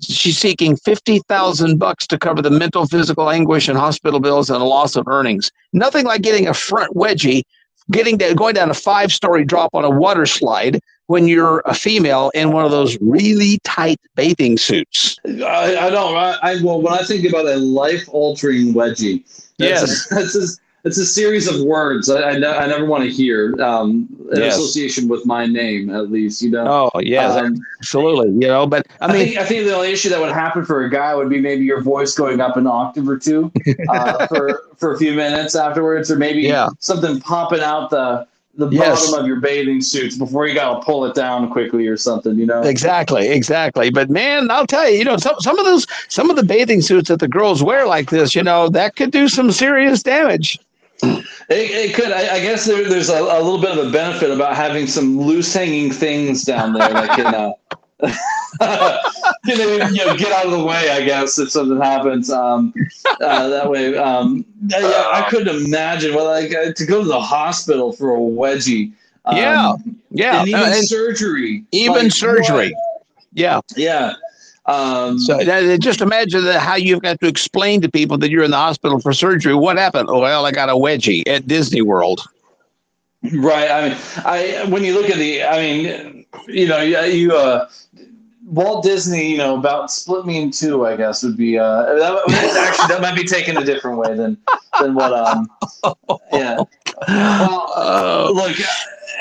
[0.01, 4.65] She's seeking 50,000 bucks to cover the mental, physical anguish and hospital bills and a
[4.65, 5.51] loss of earnings.
[5.73, 7.43] Nothing like getting a front wedgie,
[7.91, 11.75] getting to, going down a five story drop on a water slide when you're a
[11.75, 15.19] female in one of those really tight bathing suits.
[15.27, 16.15] I, I don't.
[16.15, 19.25] I, I well, when I think about a life altering wedgie,
[19.61, 20.09] Yes.
[20.11, 23.55] that's, that's a, it's a series of words I, I, I never want to hear
[23.63, 24.55] um, in Yes.
[24.57, 26.43] association with my name, at least.
[26.43, 26.91] You know.
[26.95, 28.29] Oh, yeah, Um, absolutely.
[28.41, 30.65] You know, but I I, mean, think I think the only issue that would happen
[30.65, 33.53] for a guy would be maybe your voice going up an octave or two
[33.89, 36.69] uh, for for a few minutes afterwards, or maybe Yeah.
[36.79, 38.27] something popping out the
[38.57, 39.01] the Yes.
[39.11, 42.37] bottom of your bathing suits before you got to pull it down quickly or something.
[42.39, 42.63] You know.
[42.63, 43.91] Exactly, exactly.
[43.91, 46.81] But man, I'll tell you, you know, some some of those some of the bathing
[46.83, 50.59] suits that the girls wear like this, you know, that could do some serious damage.
[51.03, 52.13] It, it could.
[52.13, 55.19] I, I guess there, there's a, a little bit of a benefit about having some
[55.21, 58.99] loose hanging things down there that can, uh,
[59.47, 60.91] can you know, get out of the way.
[60.91, 62.73] I guess if something happens, um,
[63.21, 63.97] uh, that way.
[63.97, 66.15] Um, yeah, I couldn't imagine.
[66.15, 68.93] Well, like uh, to go to the hospital for a wedgie.
[69.25, 69.75] Um, Yeah,
[70.11, 71.65] yeah, and even uh, and surgery.
[71.73, 72.73] even Like, surgery.
[72.73, 73.07] what?
[73.33, 73.61] Yeah.
[73.77, 74.15] Yeah.
[74.67, 78.45] Um, So that, just imagine that how you've got to explain to people that you're
[78.45, 79.55] in the hospital for surgery.
[79.55, 80.09] What happened?
[80.11, 82.21] Oh, well, I got a wedgie at Disney World.
[83.35, 83.71] Right.
[83.71, 87.69] I mean, I when you look at the, I mean, you know, you, you uh,
[88.47, 90.87] Walt Disney, you know, about split me in two.
[90.87, 92.23] I guess would be uh, that,
[92.69, 94.39] actually that might be taken a different way than
[94.81, 95.49] than what um
[96.33, 96.59] yeah.
[97.09, 98.57] Well, look,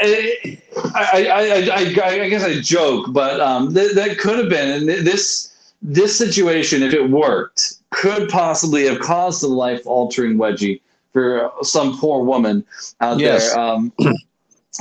[0.02, 0.58] I
[0.96, 4.88] I, I, I, I guess I joke, but um, th- that could have been and
[4.88, 10.82] th- this this situation, if it worked, could possibly have caused a life altering wedgie
[11.14, 12.66] for some poor woman
[13.02, 13.54] out Yes.
[13.54, 13.60] there.
[13.60, 13.94] Um,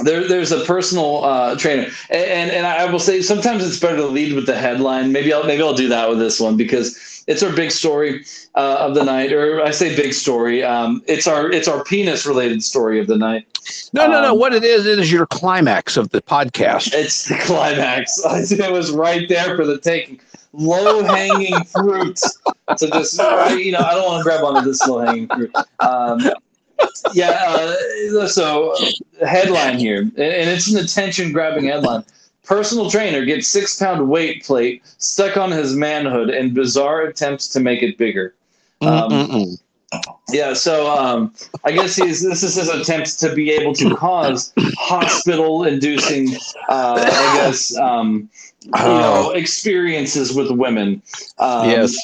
[0.05, 4.07] there, there's a personal uh, trainer, and and I will say sometimes it's better to
[4.07, 5.13] lead with the headline.
[5.13, 8.25] Maybe I'll maybe I'll do that with this one because it's our big story
[8.55, 10.65] uh, of the night, or I say big story.
[10.65, 13.47] Um, it's our it's our penis related story of the night.
[13.93, 14.33] No, no, no.
[14.33, 16.95] Um, What it is, it is your climax of the podcast.
[16.95, 18.19] It's the climax.
[18.25, 20.21] it was right there for the taking.
[20.55, 22.19] Low hanging fruit
[22.79, 23.19] to this.
[23.19, 25.55] You know, I don't want to grab onto this low hanging fruit.
[25.81, 26.21] Um,
[27.13, 27.75] yeah.
[28.11, 28.75] Uh, so
[29.27, 32.05] headline here, and it's an attention grabbing headline.
[32.49, 37.61] Personal trainer gets six pound weight plate stuck on his manhood in bizarre attempts to
[37.61, 38.35] make it bigger.
[38.81, 39.59] Um,
[40.31, 41.35] yeah, so um,
[41.65, 46.37] I guess he's this is his attempt to be able to cause hospital-inducing,
[46.71, 48.31] uh, I guess, um,
[48.65, 51.03] you know, experiences with women.
[51.39, 51.95] Um, Yes.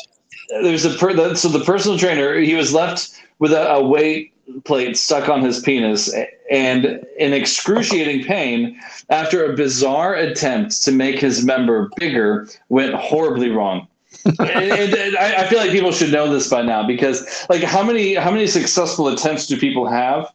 [0.62, 4.33] there's a per- the, so the personal trainer he was left with a, a weight
[4.64, 6.12] plate stuck on his penis
[6.50, 8.78] and in excruciating pain
[9.10, 13.86] after a bizarre attempt to make his member bigger went horribly wrong.
[14.24, 17.62] and, and- and I, I feel like people should know this by now because, like,
[17.62, 20.30] how many how many successful attempts do people have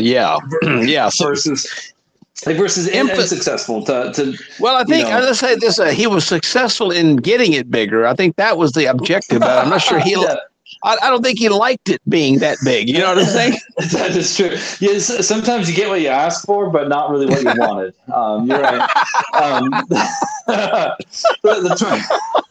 [0.00, 0.38] yeah,
[0.82, 1.08] yeah.
[1.08, 1.92] So, versus
[2.46, 5.18] Like versus Impo- unsuccessful to, to Well, I think you know.
[5.18, 8.06] I just say this: uh, he was successful in getting it bigger.
[8.06, 9.40] I think that was the objective.
[9.40, 10.12] But I'm not sure he.
[10.22, 10.36] Yeah.
[10.82, 12.88] I, I don't think he liked it being that big.
[12.88, 13.58] You know what I'm saying?
[13.92, 14.56] that is true.
[14.80, 17.94] Yes, sometimes you get what you ask for, but not really what you wanted.
[18.12, 18.90] Um, you're right.
[19.34, 20.96] Um, the,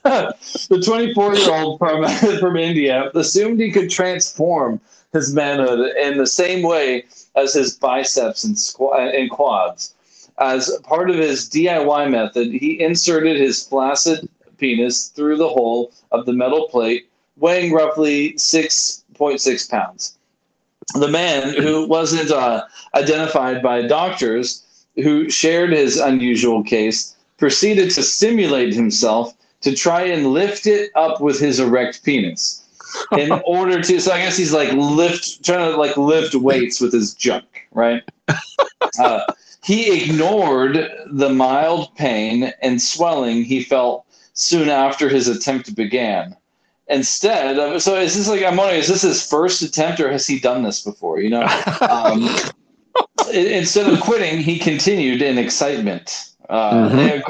[0.07, 2.05] the 24 year old from,
[2.39, 4.81] from India assumed he could transform
[5.13, 7.05] his manhood in the same way
[7.35, 9.93] as his biceps and, squ- and quads.
[10.39, 16.25] As part of his DIY method, he inserted his flaccid penis through the hole of
[16.25, 20.17] the metal plate, weighing roughly 6.6 pounds.
[20.93, 22.63] The man, who wasn't uh,
[22.95, 24.63] identified by doctors
[24.95, 31.21] who shared his unusual case, proceeded to stimulate himself to try and lift it up
[31.21, 32.63] with his erect penis
[33.17, 36.93] in order to so i guess he's like lift trying to like lift weights with
[36.93, 38.03] his junk right
[38.99, 39.21] uh,
[39.63, 46.35] he ignored the mild pain and swelling he felt soon after his attempt began
[46.89, 50.25] instead of so is this like i'm wondering is this his first attempt or has
[50.25, 51.41] he done this before you know
[51.89, 52.29] um,
[53.33, 57.23] instead of quitting he continued in excitement uh, Mhm.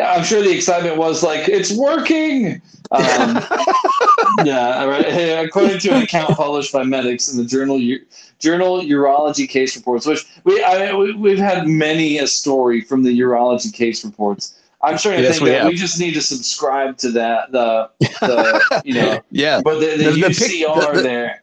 [0.00, 2.62] i'm sure the excitement was like it's working
[2.92, 3.36] um,
[4.44, 5.06] yeah, right.
[5.46, 8.04] According to an account published by medics in the journal U-
[8.40, 13.16] Journal Urology Case Reports, which we I, we, we've had many a story from the
[13.20, 14.54] urology case reports.
[14.82, 15.68] I'm starting to Yes, think we that have.
[15.70, 17.52] we just need to subscribe to that.
[17.52, 17.90] The
[18.20, 19.60] the you know, Yeah.
[19.62, 21.42] but the, the, The- the pic- UCR the- the- there.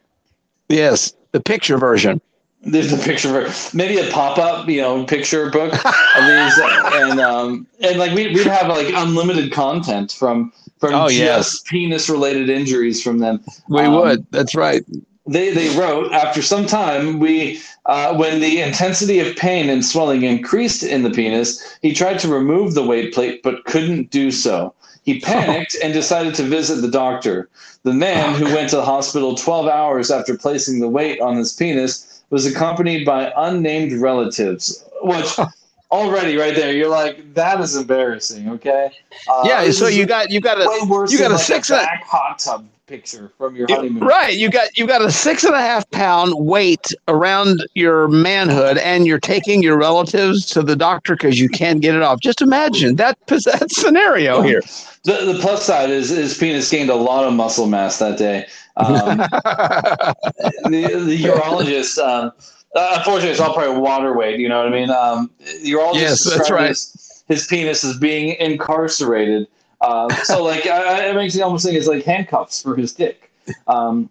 [0.68, 2.20] Yes, the picture version.
[2.62, 6.58] There's a picture of maybe a pop-up, you know, picture book of these,
[6.92, 11.60] and um, and like we we'd have like unlimited content from from Oh, just yes.
[11.66, 13.40] penis-related injuries from them.
[13.68, 14.26] We Um, would.
[14.32, 14.84] That's right.
[15.28, 20.22] They they wrote after some time we uh, when the intensity of pain and swelling
[20.22, 24.74] increased in the penis he tried to remove the weight plate but couldn't do so
[25.04, 27.48] he panicked and decided to visit the doctor
[27.82, 31.52] the man who went to the hospital 12 hours after placing the weight on his
[31.52, 35.38] penis was accompanied by unnamed relatives which
[35.90, 38.90] already right there you're like that is embarrassing okay
[39.28, 39.70] uh, yeah.
[39.70, 40.64] So you got you got a
[41.10, 44.36] you got a like six a a- back hot tub picture from your honeymoon Right.
[44.36, 49.06] You got you got a six and a half pound weight around your manhood, and
[49.06, 52.20] you're taking your relatives to the doctor because you can't get it off.
[52.20, 54.62] Just imagine that that scenario here.
[55.04, 58.46] The, the plus side is his penis gained a lot of muscle mass that day.
[58.76, 62.32] Um, the, the urologist, um,
[62.74, 64.40] uh, unfortunately, it's all probably water weight.
[64.40, 64.90] You know what I mean?
[64.90, 66.68] Um, the urologist Yes, that's right.
[66.68, 69.46] His, his penis as being incarcerated.
[69.80, 73.30] Uh, so, like, I, it makes me almost think it's like handcuffs for his dick.
[73.66, 74.10] Um,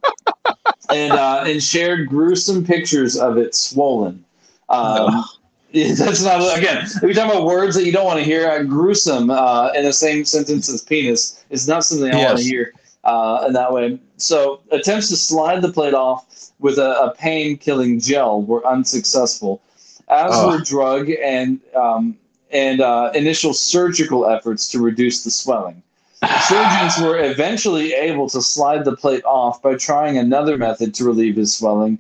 [0.89, 4.23] and uh, and shared gruesome pictures of it swollen.
[4.69, 5.23] Um,
[5.73, 6.85] That's not again.
[6.85, 9.93] If you're about words that you don't want to hear, uh, gruesome uh, in the
[9.93, 12.73] same sentence as penis is not something I want to hear
[13.03, 13.99] uh, in that way.
[14.15, 19.61] So attempts to slide the plate off with a, a pain-killing gel were unsuccessful,
[20.07, 20.51] as Oh.
[20.51, 22.17] were drug and um,
[22.51, 25.81] and uh, initial surgical efforts to reduce the swelling.
[26.47, 31.35] Surgeons were eventually able to slide the plate off by trying another method to relieve
[31.35, 31.99] his swelling.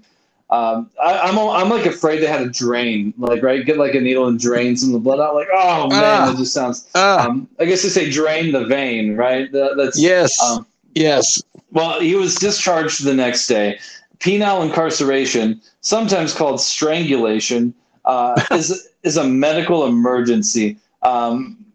[0.49, 3.99] Um, I, I'm I'm like afraid they had a drain, like right, get like a
[3.99, 5.35] needle and drain some of the blood out.
[5.35, 6.25] Like, oh man, Ah.
[6.31, 6.87] that just sounds.
[6.95, 7.27] Ah.
[7.27, 9.51] Um, I guess they say drain the vein, right?
[9.51, 10.41] That, that's Yes.
[10.41, 10.65] Um,
[10.95, 11.43] yes.
[11.71, 13.77] well, he was discharged the next day.
[14.19, 17.73] Penile incarceration, sometimes called strangulation,
[18.05, 20.77] uh, is is a medical emergency.
[21.01, 21.65] Um,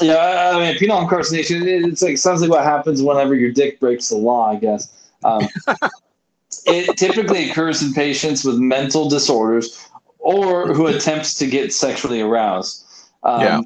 [0.00, 1.62] yeah, I I mean, penile incarceration.
[1.66, 4.50] it- It's like sounds like what happens whenever your dick breaks the law.
[4.50, 4.82] I guess.
[5.24, 5.42] Um,
[6.66, 9.88] it typically occurs in patients with mental disorders
[10.18, 12.84] or who attempts to get sexually aroused.
[13.22, 13.60] Um, Yeah.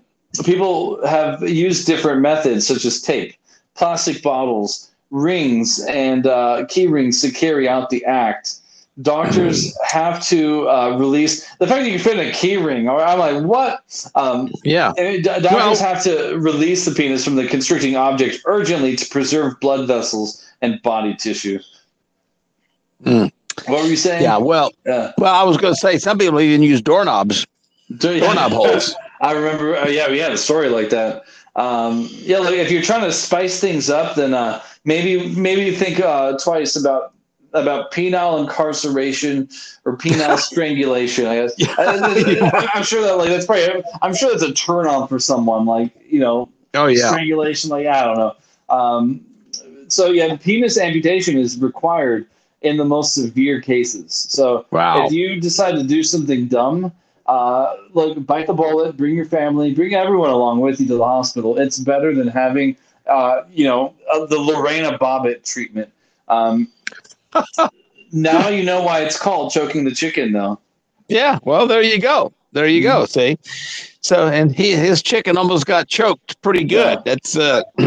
[0.44, 3.34] People have used different methods, such as tape,
[3.74, 8.59] plastic bottles, rings, and uh, key rings to carry out the act.
[9.02, 12.88] Doctors have to uh, release the fact that you can fit in a key ring.
[12.88, 13.82] Or I'm like, what?
[14.14, 14.92] Um, Yeah.
[15.22, 19.86] doctors Well- have to release the penis from the constricting object urgently to preserve blood
[19.86, 21.58] vessels and body tissue.
[23.04, 23.32] Mm.
[23.66, 24.22] What were you saying?
[24.22, 24.36] Yeah.
[24.36, 24.72] Well.
[24.86, 25.12] Yeah.
[25.18, 27.46] Well, I was going to say some people even use doorknobs.
[27.98, 28.94] Doorknob holes.
[29.20, 29.76] I remember.
[29.76, 31.24] Uh, yeah, we had a story like that.
[31.56, 36.00] Um, yeah, like if you're trying to spice things up, then uh, maybe maybe think
[36.00, 37.12] uh, twice about
[37.52, 39.48] about penile incarceration
[39.84, 41.26] or penile strangulation.
[41.26, 45.08] I guess I, am sure that like that's probably I'm sure that's a turn on
[45.08, 45.66] for someone.
[45.66, 47.08] Like you know, Oh yeah.
[47.08, 47.70] strangulation.
[47.70, 48.34] Like I don't know.
[48.68, 49.20] Um,
[49.88, 52.26] so yeah, penis amputation is required
[52.62, 54.14] in the most severe cases.
[54.14, 55.06] So Wow.
[55.06, 56.92] if you decide to do something dumb,
[57.26, 61.04] uh, look, bite the bullet, bring your family, bring everyone along with you to the
[61.04, 61.58] hospital.
[61.58, 65.90] It's better than having, uh, you know, uh, the Lorena Bobbitt treatment.
[66.28, 66.68] Um,
[68.12, 70.58] now you know why it's called choking the chicken, though.
[71.08, 72.32] Yeah, well, there you go.
[72.52, 73.04] There you go.
[73.04, 73.38] See,
[74.00, 76.98] so and he his chicken almost got choked pretty good.
[77.04, 77.62] That's uh,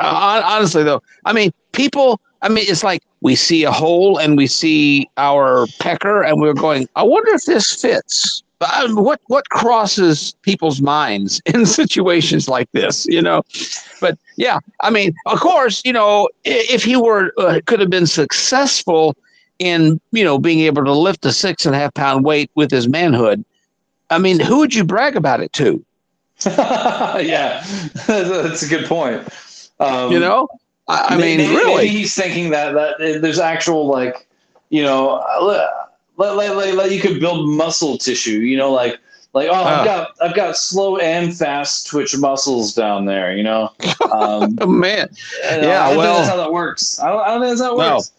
[0.00, 1.02] honestly though.
[1.24, 2.20] I mean, people.
[2.40, 6.54] I mean, it's like we see a hole and we see our pecker, and we're
[6.54, 6.88] going.
[6.94, 8.42] I wonder if this fits.
[8.60, 13.42] But, um, what what crosses people's minds in situations like this, you know?
[14.00, 18.06] But yeah, I mean, of course, you know, if he were uh, could have been
[18.06, 19.16] successful
[19.60, 22.70] in you know being able to lift a six and a half pound weight with
[22.70, 23.44] his manhood,
[24.10, 25.84] I mean, who would you brag about it to?
[26.46, 27.64] yeah,
[28.06, 29.26] that's a good point.
[29.80, 30.48] Um, You know,
[30.88, 31.74] I, I may- mean, really.
[31.76, 34.26] maybe he's thinking that that uh, there's actual like,
[34.70, 35.20] you know,
[36.18, 38.40] let, let, let, let you could build muscle tissue.
[38.40, 38.98] You know, like
[39.34, 39.78] like oh, Ah.
[39.80, 43.34] I've got I've got slow and fast twitch muscles down there.
[43.36, 43.70] You know,
[44.12, 45.08] um, oh man,
[45.44, 47.00] and, Yeah, I don't well- think that's how that works.
[47.00, 47.94] I don't, I don't think that's how it No.
[47.96, 48.12] works.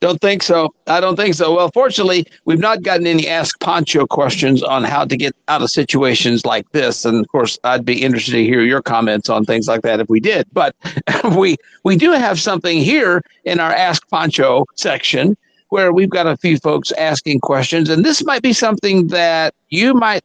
[0.00, 0.74] Don't think so.
[0.86, 1.54] I don't think so.
[1.56, 5.70] Well, fortunately, we've not gotten any Ask Pancho questions on how to get out of
[5.70, 7.06] situations like this.
[7.06, 10.10] And of course, I'd be interested to hear your comments on things like that if
[10.10, 10.46] we did.
[10.52, 10.76] But
[11.38, 15.38] we we do have something here in our Ask Pancho section
[15.72, 19.94] where we've got a few folks asking questions, and this might be something that you
[19.94, 20.22] might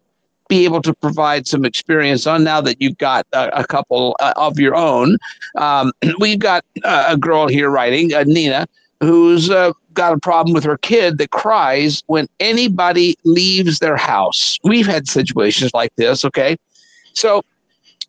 [0.49, 4.33] be able to provide some experience on now that you've got a, a couple uh,
[4.35, 5.17] of your own.
[5.55, 8.67] Um, we've got uh, a girl here writing, uh, Nina,
[8.99, 14.57] who's uh, got a problem with her kid that cries when anybody leaves their house.
[14.65, 16.57] We've had situations like this, okay?
[17.13, 17.41] So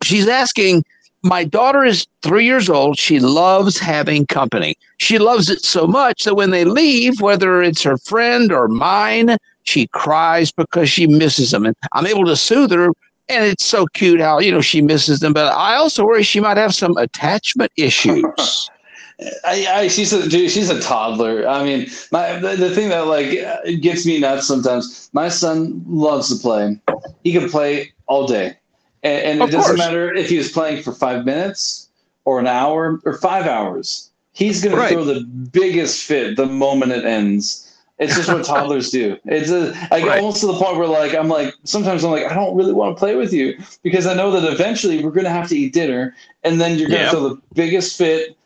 [0.03, 0.85] she's asking,
[1.23, 2.99] my daughter is three years old.
[2.99, 4.77] She loves having company.
[4.99, 9.37] She loves it so much that when they leave, whether it's her friend or mine,
[9.65, 11.67] she cries because she misses them.
[11.67, 12.91] And I'm able to soothe her.
[13.31, 15.33] And it's so cute how, you know, she misses them.
[15.33, 18.71] But I also worry she might have some attachment issues.
[19.45, 21.47] I, I she's a dude, she's a toddler.
[21.49, 25.11] I mean, my the, the thing that like gets me nuts sometimes.
[25.13, 26.81] My son loves to play.
[27.25, 28.57] He can play all day,
[29.03, 29.79] and, and it doesn't course.
[29.79, 31.89] matter if he was playing for five minutes
[32.25, 34.11] or an hour or five hours.
[34.33, 37.65] He's gonna throw the biggest fit the moment it ends.
[37.99, 39.17] It's just what toddlers do.
[39.25, 40.21] It's a, like Right.
[40.21, 42.97] almost to the point where like I'm like sometimes I'm like I don't really want
[42.97, 46.15] to play with you because I know that eventually we're gonna have to eat dinner
[46.45, 47.11] and then you're gonna Yeah.
[47.11, 48.37] throw the biggest fit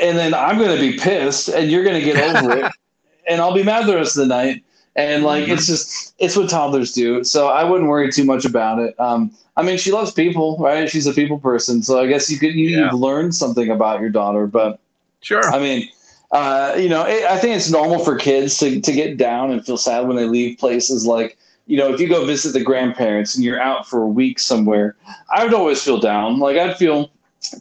[0.00, 2.70] and then I'm gonna be pissed, and you're gonna get over it,
[3.28, 4.62] and I'll be mad the rest of the night.
[4.96, 7.22] And like it's just it's what toddlers do.
[7.22, 8.98] So I wouldn't worry too much about it.
[8.98, 10.88] Um, I mean, she loves people, right?
[10.88, 12.84] She's a people person, so I guess you could you, Yeah.
[12.84, 14.46] you've learned something about your daughter.
[14.46, 14.78] But
[15.20, 15.44] Sure.
[15.52, 15.88] I mean,
[16.30, 19.64] uh, you know, it, I think it's normal for kids to to get down and
[19.64, 21.36] feel sad when they leave places like.
[21.68, 24.94] You know, if you go visit the grandparents and you're out for a week somewhere,
[25.34, 26.38] I would always feel down.
[26.38, 27.10] Like I'd feel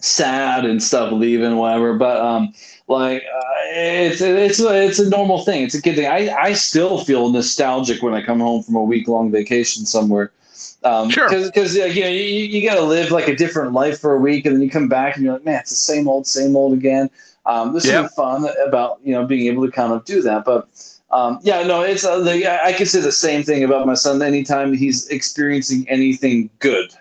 [0.02, 2.54] sad and stuff leaving whatever but um
[2.88, 3.42] like uh,
[3.74, 7.30] it's it's a, it's a normal thing it's a good thing i i still feel
[7.30, 10.32] nostalgic when i come home from a week long vacation somewhere
[10.84, 11.30] um Sure.
[11.30, 14.46] because you know you, you got to live like a different life for a week
[14.46, 16.74] and then you come back and you're like man it's the same old same old
[16.74, 17.10] again
[17.46, 17.82] um Yeah.
[17.82, 20.68] something fun about you know being able to kind of do that but
[21.12, 24.22] um, yeah, no, it's uh, the, I can say the same thing about my son.
[24.22, 26.92] Anytime he's experiencing anything good,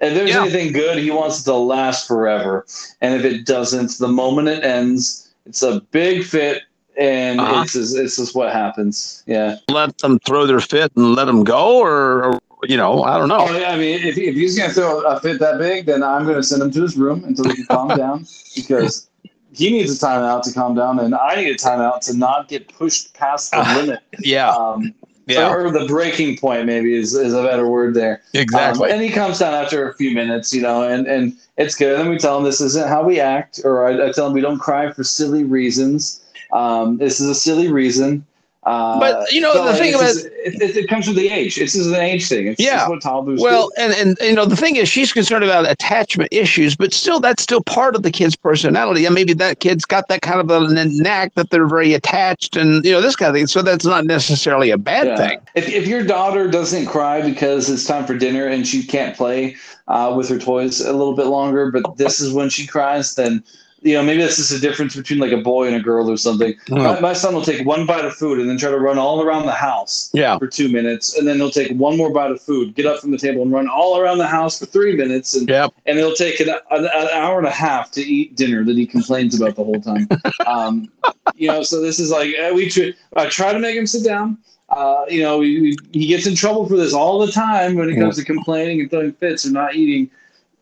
[0.00, 0.42] if there's Yeah.
[0.42, 2.66] anything good, he wants it to last forever.
[3.00, 6.62] And if it doesn't, the moment it ends, it's a big fit,
[6.98, 7.62] and Uh-huh.
[7.62, 9.22] it's just, it's just what happens.
[9.26, 9.56] Yeah.
[9.70, 13.28] let them throw their fit and let them go, or, or you know, I don't
[13.28, 13.46] know.
[13.48, 13.70] Oh yeah.
[13.72, 16.62] I mean, if, if he's gonna throw a fit that big, then I'm gonna send
[16.62, 19.08] him to his room until he can calm down because
[19.52, 22.68] he needs a timeout to calm down, and I need a timeout to not get
[22.68, 24.00] pushed past the limit.
[24.20, 24.94] Yeah, Um,
[25.26, 28.22] yeah, or, or the breaking point maybe is, is a better word there.
[28.32, 28.90] exactly.
[28.90, 31.92] Um, and he comes down after a few minutes, you know, and, and it's good.
[31.92, 34.32] And then we tell him this isn't how we act, or I, I tell him
[34.32, 36.22] we don't cry for silly reasons.
[36.52, 38.24] Um, this is a silly reason.
[38.66, 41.28] Uh, But, you know, so the thing about- just- it, it, it comes with the
[41.28, 41.56] age.
[41.56, 42.48] It's just an age thing.
[42.48, 42.88] It's Yeah.
[42.88, 43.70] Well, do.
[43.78, 47.42] and, and you know the thing is, she's concerned about attachment issues, but still, that's
[47.44, 49.04] still part of the kid's personality.
[49.06, 52.84] And maybe that kid's got that kind of a knack that they're very attached, and
[52.84, 53.46] you know this kind of thing.
[53.46, 55.16] So that's not necessarily a bad Yeah.
[55.16, 55.38] thing.
[55.54, 59.54] If, if your daughter doesn't cry because it's time for dinner and she can't play
[59.86, 63.44] uh, with her toys a little bit longer, but this is when she cries, then
[63.86, 66.16] you know, maybe that's just a difference between like a boy and a girl or
[66.16, 66.54] something.
[66.68, 69.22] My, my son will take one bite of food and then try to run all
[69.22, 70.38] around the house Yeah.
[70.38, 73.12] for two minutes, and then he'll take one more bite of food, get up from
[73.12, 75.72] the table, and run all around the house for three minutes, and Yep.
[75.86, 78.86] and it'll take an, an, an hour and a half to eat dinner that he
[78.86, 80.08] complains about the whole time.
[80.46, 80.90] um,
[81.36, 84.04] you know, so this is like uh, we tr- I try to make him sit
[84.04, 84.38] down.
[84.68, 87.94] Uh, you know, we, he gets in trouble for this all the time when it
[87.96, 90.10] comes to complaining and throwing fits or not eating.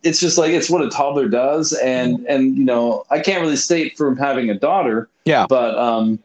[0.05, 3.55] It's just like it's what a toddler does, and and you know, I can't really
[3.55, 5.09] state from having a daughter.
[5.25, 5.47] Yeah.
[5.49, 6.19] But um,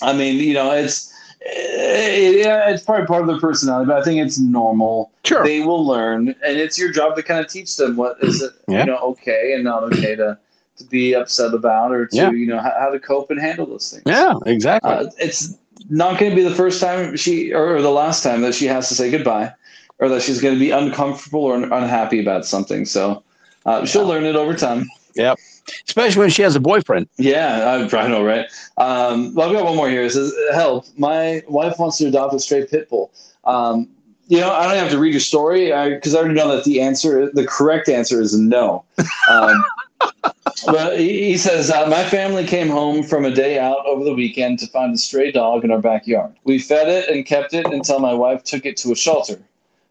[0.00, 4.04] I mean, you know, it's it, yeah, it's probably part of their personality, but I
[4.04, 5.10] think it's normal.
[5.24, 5.44] Sure.
[5.44, 8.52] They will learn, and it's your job to kind of teach them what is it,
[8.68, 8.80] Yeah.
[8.80, 10.38] you know, okay and not okay to
[10.78, 12.30] to be upset about, or to Yeah.
[12.30, 14.04] you know how, how to cope and handle those things.
[14.06, 14.90] Yeah, exactly.
[14.90, 15.54] Uh, it's
[15.90, 18.88] not going to be the first time she or the last time that she has
[18.88, 19.52] to say goodbye,
[19.98, 22.84] or that she's going to be uncomfortable or unhappy about something.
[22.84, 23.22] So
[23.66, 24.88] uh, she'll learn it over time.
[25.14, 25.38] yep.
[25.86, 27.08] Especially when she has a boyfriend.
[27.18, 28.46] Yeah, I, I know, right?
[28.78, 30.02] Um, well, I've got one more here.
[30.02, 30.86] It says, "Help!
[30.96, 33.10] My wife wants to adopt a stray pit bull."
[33.44, 33.88] Um,
[34.28, 36.80] you know, I don't have to read your story because I, already know that the
[36.80, 38.84] answer, the correct answer, is no.
[39.30, 39.64] Um,
[40.66, 44.14] but he, he says, uh, "My family came home from a day out over the
[44.14, 46.34] weekend to find a stray dog in our backyard.
[46.44, 49.38] We fed it and kept it until my wife took it to a shelter.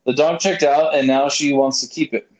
[0.07, 2.31] The dog checked out, and now she wants to keep it.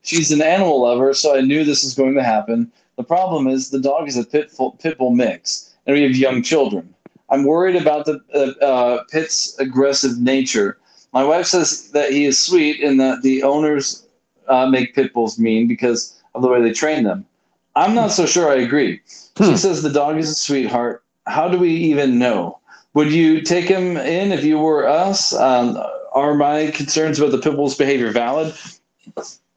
[0.00, 2.72] She's an animal lover, so I knew this was going to happen.
[2.96, 6.42] The problem is the dog is a pit, pit bull mix, and we have young
[6.42, 6.94] children.
[7.28, 10.78] I'm worried about the uh, uh, pit's aggressive nature.
[11.12, 14.06] My wife says that he is sweet and that the owners
[14.48, 17.26] uh, make pit bulls mean because of the way they train them.
[17.76, 19.02] I'm not so sure I agree.
[19.36, 21.04] She says the dog is a sweetheart.
[21.26, 22.58] How do we even know?
[22.94, 25.34] Would you take him in if you were us?
[25.34, 25.78] Um,
[26.14, 28.54] are my concerns about the pit bull's behavior valid?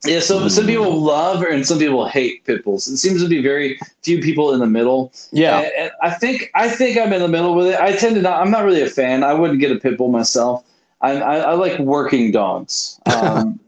[0.05, 2.87] Yeah, so some people love and some people hate pit bulls.
[2.87, 5.11] It seems to be very few people in the middle.
[5.31, 5.59] Yeah.
[5.59, 7.79] And, and I think I think I'm in the middle with it.
[7.79, 8.39] I tend to not.
[8.39, 9.23] I'm not really a fan.
[9.23, 10.63] I wouldn't get a pit bull myself.
[11.01, 12.99] I I, I like working dogs.
[13.15, 13.59] Um,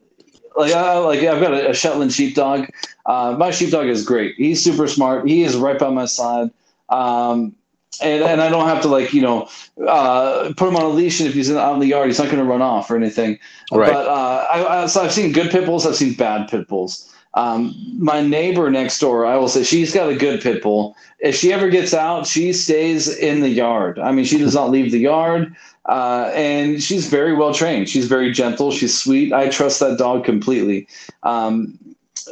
[0.56, 2.68] like I, like I've got a, a Shetland sheepdog.
[3.06, 4.36] Uh, my sheepdog is great.
[4.36, 5.28] He's super smart.
[5.28, 6.50] He is right by my side.
[6.90, 7.56] Um,
[8.02, 9.50] and, and I don't have to like you know
[9.88, 12.26] uh, put him on a leash, and if he's out in the yard, he's not
[12.26, 13.40] going to run off or anything.
[13.72, 13.92] Right.
[13.92, 15.86] But uh, I, I, so I've seen good pit bulls.
[15.86, 17.14] I've seen bad pit bulls.
[17.34, 20.96] Um, my neighbor next door, I will say, she's got a good pit bull.
[21.20, 24.00] If she ever gets out, she stays in the yard.
[24.00, 25.56] I mean, she does not leave the yard,
[25.86, 27.90] uh, and she's very well trained.
[27.90, 28.72] She's very gentle.
[28.72, 29.34] She's sweet.
[29.34, 30.88] I trust that dog completely.
[31.22, 31.78] Um,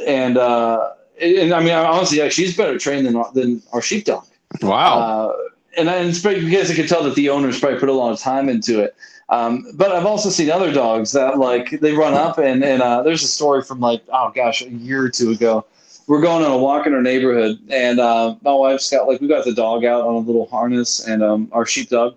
[0.08, 4.26] and uh, and I mean, honestly, yeah, she's better trained than than our sheepdog.
[4.62, 5.00] Wow.
[5.00, 5.34] Uh,
[5.78, 8.20] and, and it's because I could tell that the owners probably put a lot of
[8.20, 8.96] time into it.
[9.30, 13.02] Um, but I've also seen other dogs that like they run up and and uh,
[13.02, 15.66] there's a story from like oh gosh a year or two ago.
[16.08, 19.28] We're going on a walk in our neighborhood and uh, my wife's got like we
[19.28, 22.16] got the dog out on a little harness and um, our sheepdog.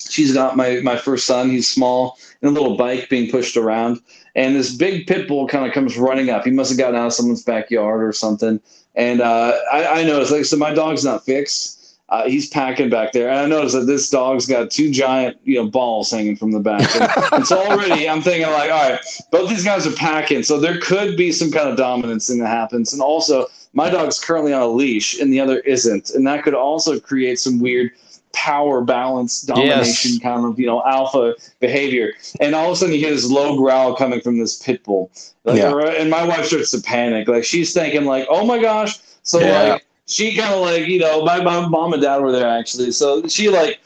[0.00, 1.48] She's got my my first son.
[1.48, 4.00] He's small and a little bike being pushed around.
[4.34, 6.44] And this big pit bull kind of comes running up.
[6.44, 8.60] He must have gotten out of someone's backyard or something.
[8.96, 11.81] And uh, I, I noticed like so my dog's not fixed.
[12.12, 15.54] Uh, he's packing back there, and I noticed that this dog's got two giant, you
[15.54, 16.94] know, balls hanging from the back.
[16.94, 20.60] And, and so already I'm thinking like, all right, both these guys are packing, so
[20.60, 22.92] there could be some kind of dominance thing that happens.
[22.92, 26.52] And also, my dog's currently on a leash, and the other isn't, and that could
[26.52, 27.92] also create some weird
[28.34, 33.00] power balance domination kind of you know alpha behavior and all of a sudden you
[33.00, 35.10] hear this low growl coming from this pit bull
[35.44, 35.76] like, Yeah.
[35.98, 39.72] and my wife starts to panic like she's thinking like oh my gosh so Yeah.
[39.74, 42.90] like she kind of like you know my, my mom and dad were there actually
[42.90, 43.80] so she like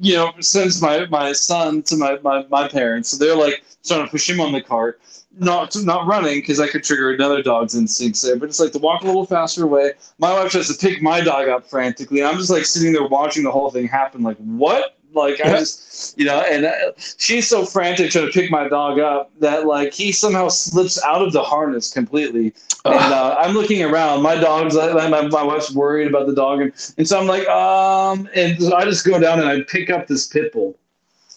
[0.00, 4.04] you know sends my my son to my my, my parents so they're like trying
[4.04, 5.00] to push him on the cart
[5.38, 8.78] not not running because I could trigger another dog's instincts there, but it's like to
[8.78, 9.92] walk a little faster away.
[10.18, 12.22] My wife tries to pick my dog up frantically.
[12.22, 14.22] I'm just like sitting there watching the whole thing happen.
[14.22, 14.96] Like what?
[15.14, 16.72] Like I just you know, and uh,
[17.18, 21.22] she's so frantic trying to pick my dog up that like he somehow slips out
[21.22, 22.52] of the harness completely.
[22.84, 24.22] And uh, I'm looking around.
[24.22, 27.48] My dog's like my, my wife's worried about the dog, and, and so I'm like
[27.48, 30.76] um, and so I just go down and I pick up this pit bull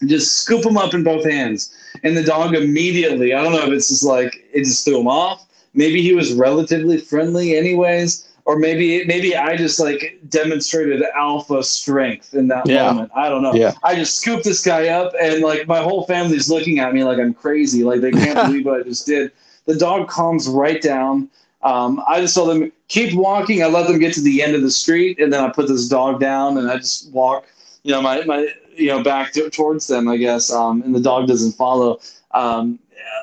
[0.00, 1.74] and just scoop him up in both hands.
[2.02, 5.08] And the dog immediately, I don't know if it's just like it just threw him
[5.08, 5.46] off.
[5.74, 12.32] Maybe he was relatively friendly anyways, or maybe maybe I just like demonstrated alpha strength
[12.32, 12.86] in that Yeah.
[12.90, 13.12] moment.
[13.14, 13.52] I don't know.
[13.52, 13.74] Yeah.
[13.82, 17.18] I just scooped this guy up and like my whole family's looking at me like
[17.18, 17.84] I'm crazy.
[17.84, 19.32] Like they can't believe what I just did.
[19.66, 21.28] The dog calms right down.
[21.62, 23.62] Um, I just told them keep walking.
[23.62, 25.86] I let them get to the end of the street, and then I put this
[25.86, 27.44] dog down, and I just walk,
[27.82, 30.50] you know, my my you know back to, towards them, I guess.
[30.50, 32.00] Um, and the dog doesn't follow.
[32.32, 32.78] Um,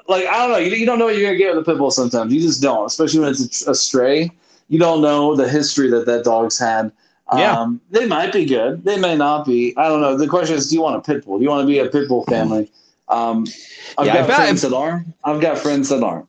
[0.07, 1.80] like I don't know, you, you don't know what you're gonna get with a pit
[1.80, 2.31] bull sometimes.
[2.31, 4.30] You just don't, especially when it's a, a stray.
[4.69, 6.91] You don't know the history that that dog's had.
[7.35, 7.57] Yeah.
[7.59, 8.83] Um, they might be good.
[8.83, 9.73] They may not be.
[9.77, 10.15] I don't know.
[10.17, 11.37] The question is, do you want a pit bull?
[11.39, 12.71] Do you want to be a pit bull family?
[13.09, 13.45] Um,
[13.97, 15.03] I've Yeah, got if I- friends that are.
[15.23, 16.27] I've got friends that aren't.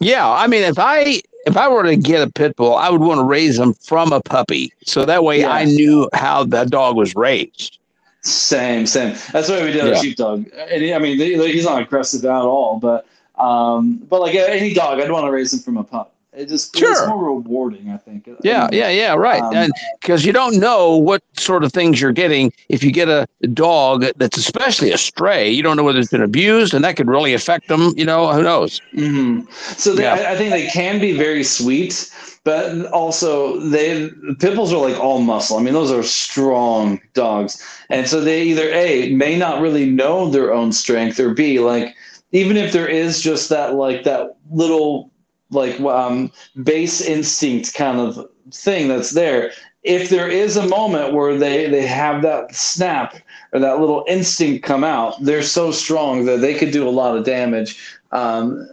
[0.00, 3.00] Yeah, I mean, if I if I were to get a pit bull, I would
[3.02, 6.96] want to raise them from a puppy, so that way I knew how that dog
[6.96, 7.78] was raised.
[8.22, 9.14] Same, same.
[9.32, 9.90] That's why we did Yeah.
[9.92, 10.46] a sheepdog.
[10.56, 13.06] And he- I mean, they, he's not aggressive at all, but
[13.38, 16.13] um, but like any dog, I'd want to raise him from a pup.
[16.36, 17.06] It just it's Sure.
[17.06, 18.28] more rewarding, I think.
[18.42, 19.42] Yeah, yeah, yeah, right.
[19.42, 23.08] Um, and because you don't know what sort of things you're getting if you get
[23.08, 26.96] a dog that's especially a stray, you don't know whether it's been abused, and that
[26.96, 27.92] could really affect them.
[27.96, 28.80] You know, who knows?
[28.94, 29.40] hmm
[29.76, 30.14] So they, Yeah.
[30.24, 32.10] I, I think they can be very sweet,
[32.44, 35.56] but also they pit bulls are like all muscle.
[35.58, 40.28] I mean, those are strong dogs, and so they either a may not really know
[40.28, 41.94] their own strength, or b like
[42.32, 45.10] even if there is just that like that little
[45.50, 49.52] like um, base instinct kind of thing that's there.
[49.82, 53.16] If there is a moment where they they have that snap
[53.52, 57.16] or that little instinct come out, they're so strong that they could do a lot
[57.16, 57.78] of damage.
[58.12, 58.68] Um,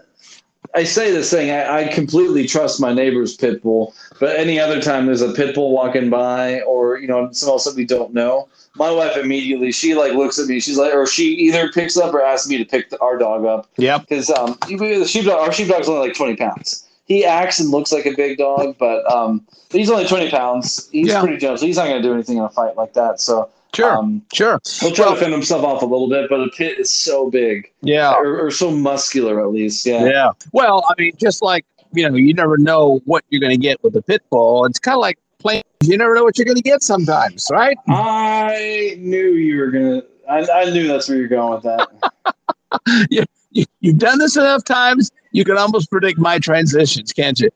[0.74, 4.82] I say this thing, I, I completely trust my neighbor's pit bull, but any other
[4.82, 8.14] time there's a pit bull walking by or, you know, someone else that we don't
[8.14, 11.98] know, my wife immediately, she like looks at me, she's like, or she either picks
[11.98, 13.70] up or asks me to pick the, our dog up.
[13.78, 14.02] Yep.
[14.08, 16.88] Because um, the sheepdog, our sheepdog's only like 20 pounds.
[17.06, 20.88] He acts and looks like a big dog, but um, he's only 20 pounds.
[20.92, 21.20] He's Yeah.
[21.20, 21.66] pretty gentle.
[21.66, 23.20] He's not going to do anything in a fight like that.
[23.20, 24.60] So Sure, um, sure.
[24.80, 27.30] he'll try Well- to fend himself off a little bit, but the pit is so
[27.30, 29.86] big Yeah, or, or so muscular at least.
[29.86, 30.06] Yeah.
[30.06, 30.30] yeah.
[30.52, 33.84] Well, I mean, just like you know, you never know what you're going to get
[33.84, 34.66] with a pit bull.
[34.66, 35.64] It's kind of like playing.
[35.84, 37.78] You never know what you're going to get sometimes, right?
[37.88, 40.04] I knew you were gonna.
[40.30, 42.36] I, I knew that's where you're going with that.
[43.10, 47.50] you, you, you've done this enough times, you can almost predict my transitions, can't you?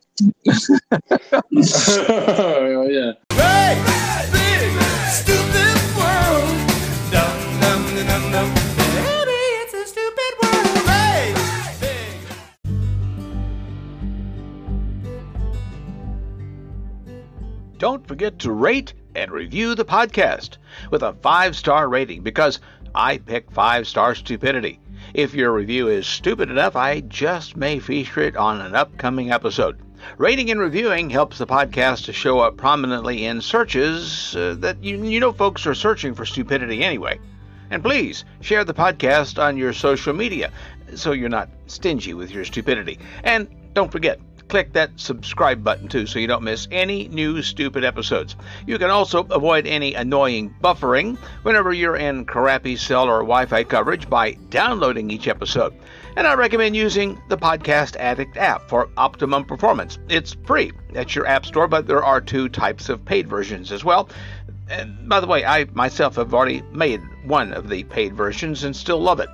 [2.10, 4.12] oh, yeah.
[17.78, 20.58] Don't forget to rate and review the podcast
[20.92, 22.60] with a five star rating because
[22.96, 24.80] I pick five star stupidity.
[25.14, 29.80] If your review is stupid enough, I just may feature it on an upcoming episode.
[30.18, 35.04] Rating and reviewing helps the podcast to show up prominently in searches uh, that you,
[35.04, 37.20] you know folks are searching for stupidity anyway.
[37.72, 40.52] And please share the podcast on your social media
[40.96, 43.00] so you're not stingy with your stupidity.
[43.24, 47.84] And don't forget, click that subscribe button too so you don't miss any new stupid
[47.84, 48.36] episodes.
[48.68, 53.64] You can also avoid any annoying buffering whenever you're in crappy cell or Wi Fi
[53.64, 55.74] coverage by downloading each episode.
[56.16, 60.00] And I recommend using the Podcast Addict app for optimum performance.
[60.08, 63.84] It's free at your app store, but there are two types of paid versions as
[63.84, 64.08] well.
[64.70, 68.76] And by the way, I myself have already made one of the paid versions and
[68.76, 69.30] still love it.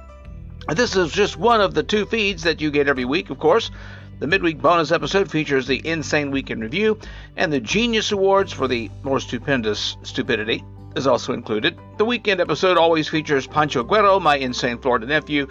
[0.70, 3.72] This is just one of the two feeds that you get every week, of course.
[4.20, 7.00] The midweek bonus episode features the Insane Week in Review,
[7.38, 10.64] and the Genius Awards for the more stupendous stupidity
[10.96, 11.76] is also included.
[11.98, 15.48] The weekend episode always features Pancho Guero, my insane Florida nephew,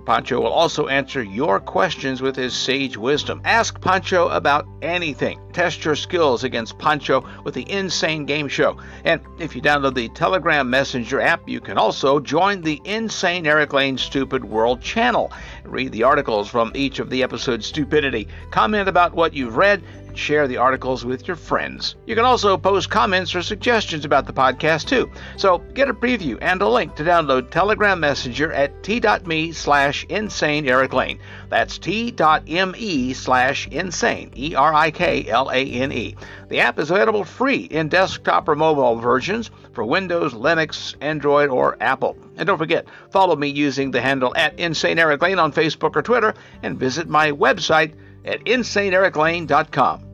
[0.00, 3.40] Pancho will also answer your questions with his sage wisdom.
[3.44, 5.40] Ask Pancho about anything.
[5.52, 8.78] Test your skills against Pancho with the Insane Game Show.
[9.04, 13.72] And if you download the Telegram Messenger app, you can also join the Insane Erik
[13.72, 15.32] Lane Stupid World channel.
[15.64, 19.82] Read the articles from each of the episode's stupidity, comment about what you've read,
[20.16, 21.96] share the articles with your friends.
[22.06, 25.10] You can also post comments or suggestions about the podcast too.
[25.36, 30.68] So get a preview and a link to download Telegram Messenger at t.me slash insane
[30.68, 31.18] Erik Lane.
[31.48, 36.16] That's t.me slash insane, E R I K L A N E.
[36.48, 41.76] The app is available free in desktop or mobile versions for Windows, Linux, Android, or
[41.80, 42.16] Apple.
[42.36, 46.02] And don't forget, follow me using the handle at Insane Erik Lane on Facebook or
[46.02, 50.08] Twitter, and visit my website at insaneeriklane.com.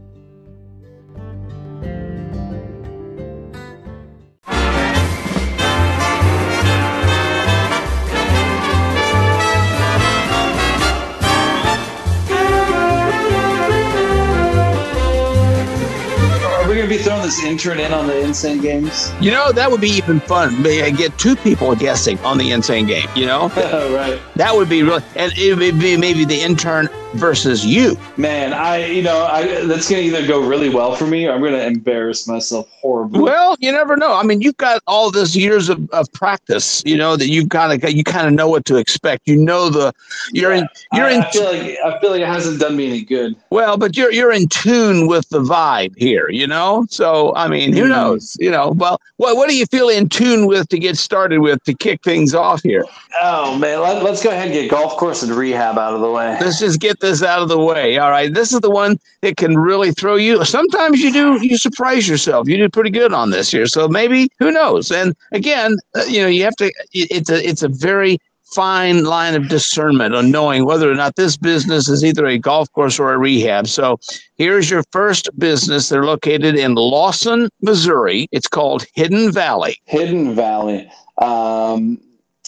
[16.68, 19.10] Are we gonna be throwing this intern in on the insane games?
[19.20, 20.60] You know, that would be even fun.
[20.62, 23.48] May I get two people guessing on the insane game, you know?
[23.56, 24.20] right.
[24.36, 27.96] That would be really, and it would be maybe the intern versus you.
[28.16, 31.42] Man, I you know I that's gonna either go really well for me or I'm
[31.42, 33.20] gonna embarrass myself horribly.
[33.20, 34.14] Well, you never know.
[34.14, 37.82] I mean, you've got all this years of, of practice, you know, that you've kind
[37.82, 39.26] of you kind of know what to expect.
[39.26, 39.92] You know the
[40.32, 42.88] you're in you're I, in I feel like I feel like it hasn't done me
[42.88, 43.36] any good.
[43.50, 46.86] well, but you're you're in tune with the vibe here, you know.
[46.90, 47.88] So I mean, who Mhm.
[47.88, 48.36] knows?
[48.40, 51.62] You know, well, what what do you feel in tune with to get started with
[51.64, 52.84] to kick things off here?
[53.22, 56.10] Oh man, let, let's go ahead and get golf course and rehab out of the
[56.10, 56.36] way.
[56.40, 57.98] Let's just get this out of the way.
[57.98, 60.44] All right, this is the one that can really throw you.
[60.44, 62.48] Sometimes you do you surprise yourself.
[62.48, 64.90] You did pretty good on this here, so maybe who knows?
[64.90, 66.72] And again, uh, you know, you have to.
[66.92, 68.18] It's a it's a very
[68.54, 72.70] fine line of discernment on knowing whether or not this business is either a golf
[72.72, 73.66] course or a rehab.
[73.66, 73.98] So
[74.36, 75.88] here's your first business.
[75.88, 78.26] They're located in Lawson, Missouri.
[78.32, 79.76] It's called Hidden Valley.
[79.84, 80.90] Hidden Valley.
[81.18, 82.00] Um,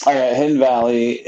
[0.06, 1.20] all right, Hidden Valley,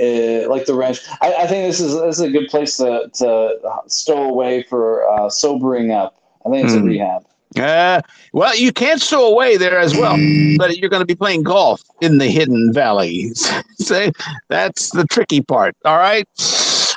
[0.44, 1.00] uh, like the ranch.
[1.20, 5.08] I, I think this is this is a good place to to stow away for
[5.10, 6.16] uh, sobering up.
[6.46, 6.84] I think it's a Hmm.
[6.84, 7.24] rehab.
[7.58, 8.00] Uh,
[8.32, 10.16] well, you can't stow away there as well,
[10.56, 13.28] but you're going to be playing golf in the hidden valley.
[13.78, 14.10] Say
[14.48, 15.74] that's the tricky part.
[15.84, 16.26] All right.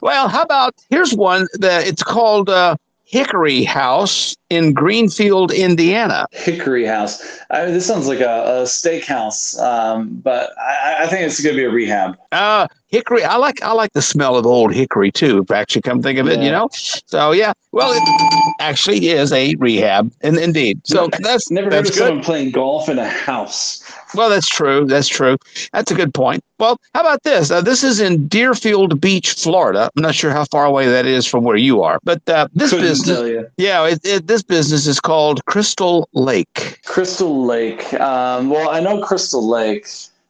[0.02, 2.76] Well, how about here's one that it's called uh,
[3.15, 6.27] Hickory House in Greenfield, Indiana.
[6.33, 7.23] Hickory House.
[7.49, 11.55] I mean, this sounds like a, a steakhouse, um, but I, I think it's going
[11.55, 12.17] to be a rehab.
[12.33, 13.23] Uh, hickory.
[13.23, 15.39] I like I like the smell of old hickory too.
[15.39, 16.67] If I actually come think of it, you know.
[16.73, 17.53] So yeah.
[17.71, 20.81] Well, it actually is a rehab, and indeed.
[20.85, 22.07] So that's Never heard that's of good.
[22.07, 23.81] someone playing golf in a house.
[24.15, 24.85] Well, that's true.
[24.85, 25.37] That's true.
[25.73, 26.43] That's a good point.
[26.57, 27.51] Well, how about this?
[27.51, 29.89] Uh, this is in Deerfield Beach, Florida.
[29.95, 32.69] I'm not sure how far away that is from where you are, but uh, this
[32.69, 36.79] Couldn't business, yeah, it, it, this business is called Crystal Lake.
[36.85, 37.93] Crystal Lake.
[37.95, 39.87] Um, well, I know Crystal Lake,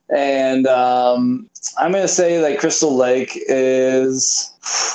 [0.10, 1.48] and um,
[1.78, 4.52] I'm going to say that Crystal Lake is.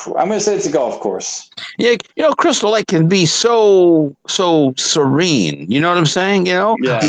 [0.07, 1.51] I'm going to say it's a golf course.
[1.79, 5.71] Yeah, you know, Crystal Lake can be so so serene.
[5.71, 6.47] You know what I'm saying?
[6.47, 7.01] You know, Yeah.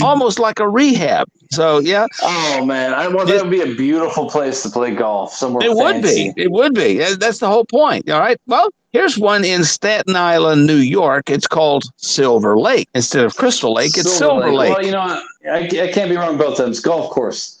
[0.02, 1.28] almost like a rehab.
[1.50, 5.32] So yeah, Oh man, I well, that would be a beautiful place to play golf.
[5.32, 6.32] Somewhere It would be.
[6.36, 6.98] It would be.
[7.16, 8.10] That's the whole point.
[8.10, 8.38] All right.
[8.46, 11.30] Well, here's one in Staten Island, New York.
[11.30, 13.96] It's called Silver Lake instead of Crystal Lake.
[13.96, 14.74] It's Silver, Lake.
[14.74, 15.22] Well, you know.
[15.50, 16.80] I, I can't be wrong both times.
[16.80, 17.54] Golf course.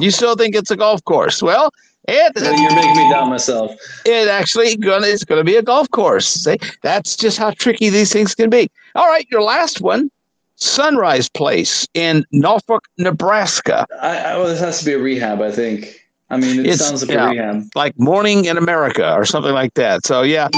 [0.00, 1.40] You still think it's a golf course?
[1.42, 1.70] Well,
[2.08, 3.72] it You're making me doubt myself.
[4.04, 6.26] it actually gonna it's gonna be a golf course.
[6.26, 8.70] See, that's just how tricky these things can be.
[8.94, 10.10] All right, your last one,
[10.56, 13.86] Sunrise Place in Norfolk, Nebraska.
[14.00, 15.40] I, I well, this has to be a rehab.
[15.40, 15.97] I think.
[16.30, 17.26] I mean, it It's- sounds like yeah.
[17.26, 17.70] a rehab.
[17.74, 20.04] like Morning in America or something like that.
[20.06, 20.48] So yeah,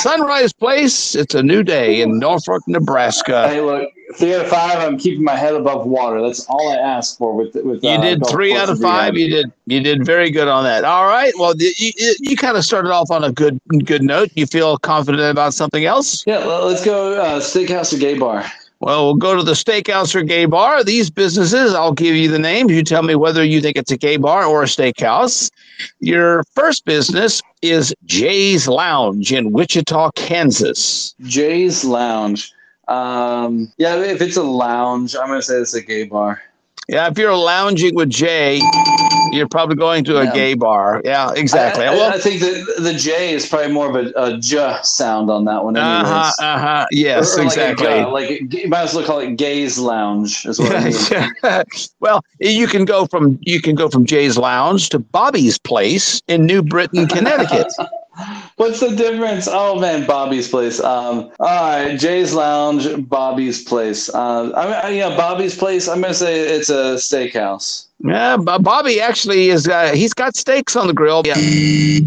[0.00, 1.14] Sunrise Place.
[1.14, 3.48] It's a new day in Norfolk, Nebraska.
[3.48, 4.78] Hey, look, three out of five.
[4.78, 6.22] I'm keeping my head above water.
[6.22, 7.84] That's all I ask for with with.
[7.84, 9.14] You uh, did three out of five.
[9.16, 10.84] You did you did very good on that.
[10.84, 11.32] All right.
[11.38, 14.30] Well, you, you, you kind of started off on a good good note.
[14.34, 16.24] You feel confident about something else?
[16.26, 18.44] Yeah, well, let's go uh, steakhouse or gay bar.
[18.84, 20.84] Well, we'll go to the steakhouse or gay bar.
[20.84, 22.70] These businesses, I'll give you the names.
[22.70, 25.50] You tell me whether you think it's a gay bar or a steakhouse.
[26.00, 31.14] Your first business is Jay's Lounge in Wichita, Kansas.
[31.22, 32.52] Jay's Lounge.
[32.86, 36.42] Um, yeah, if it's a lounge, I'm gonna say it's a gay bar.
[36.88, 38.60] Yeah, if you're lounging with Jay,
[39.32, 40.32] you're probably going to a Yeah.
[40.34, 41.00] gay bar.
[41.04, 41.84] Yeah, exactly.
[41.86, 44.76] I, I- well, I think that the J is probably more of a, a J
[44.82, 45.76] sound on that one.
[45.76, 46.04] Anyways.
[46.12, 46.86] uh huh, uh huh.
[46.90, 47.86] Yes, Or- or exactly.
[47.86, 50.44] Like, a, like you might as well call it Gay's Lounge.
[50.46, 50.90] Is what I
[51.52, 51.64] mean.
[52.00, 56.44] well, you can go from you can go from Jay's Lounge to Bobby's Place in
[56.46, 57.72] New Britain, Connecticut.
[58.56, 59.48] What's the difference?
[59.50, 60.78] Oh man, Bobby's place.
[60.80, 61.46] Um, all
[61.86, 64.08] right, Jay's Lounge, Bobby's place.
[64.08, 65.88] Uh, I mean, I- yeah, Bobby's place.
[65.88, 67.86] I'm gonna say it's a steakhouse.
[67.98, 69.66] yeah, Bo- Bobby actually is.
[69.66, 71.22] Uh, he's got steaks on the grill.
[71.24, 71.34] Yeah,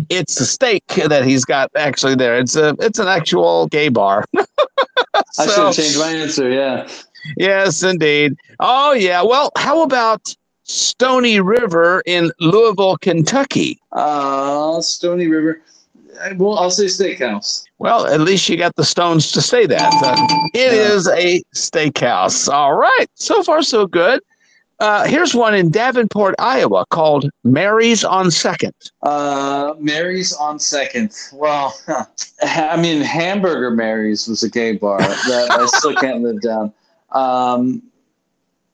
[0.10, 2.38] it's a steak that he's got actually there.
[2.38, 4.24] It's a it's an actual gay bar.
[4.38, 6.50] I should So- have changed my answer.
[6.50, 6.88] Yeah.
[7.36, 8.36] Yes, indeed.
[8.62, 9.22] Oh yeah.
[9.24, 13.82] Well, how about Stony River in Louisville, Kentucky?
[13.92, 15.62] Uh, Stony River.
[16.22, 17.64] I- Well, I'll say steakhouse.
[17.80, 19.94] Well, at least you got the stones to say that.
[20.04, 20.16] Uh,
[20.54, 20.94] it Yeah.
[20.94, 22.52] is a steakhouse.
[22.52, 23.06] All right.
[23.16, 24.22] So far, so good.
[24.80, 28.74] Uh, here's one in Davenport, Iowa called Mary's on Second.
[29.02, 31.16] Uh, Mary's on second.
[31.34, 32.06] Well, huh.
[32.44, 36.72] I mean, Hamburger Mary's was a gay bar that I still can't live down.
[37.12, 37.82] Um,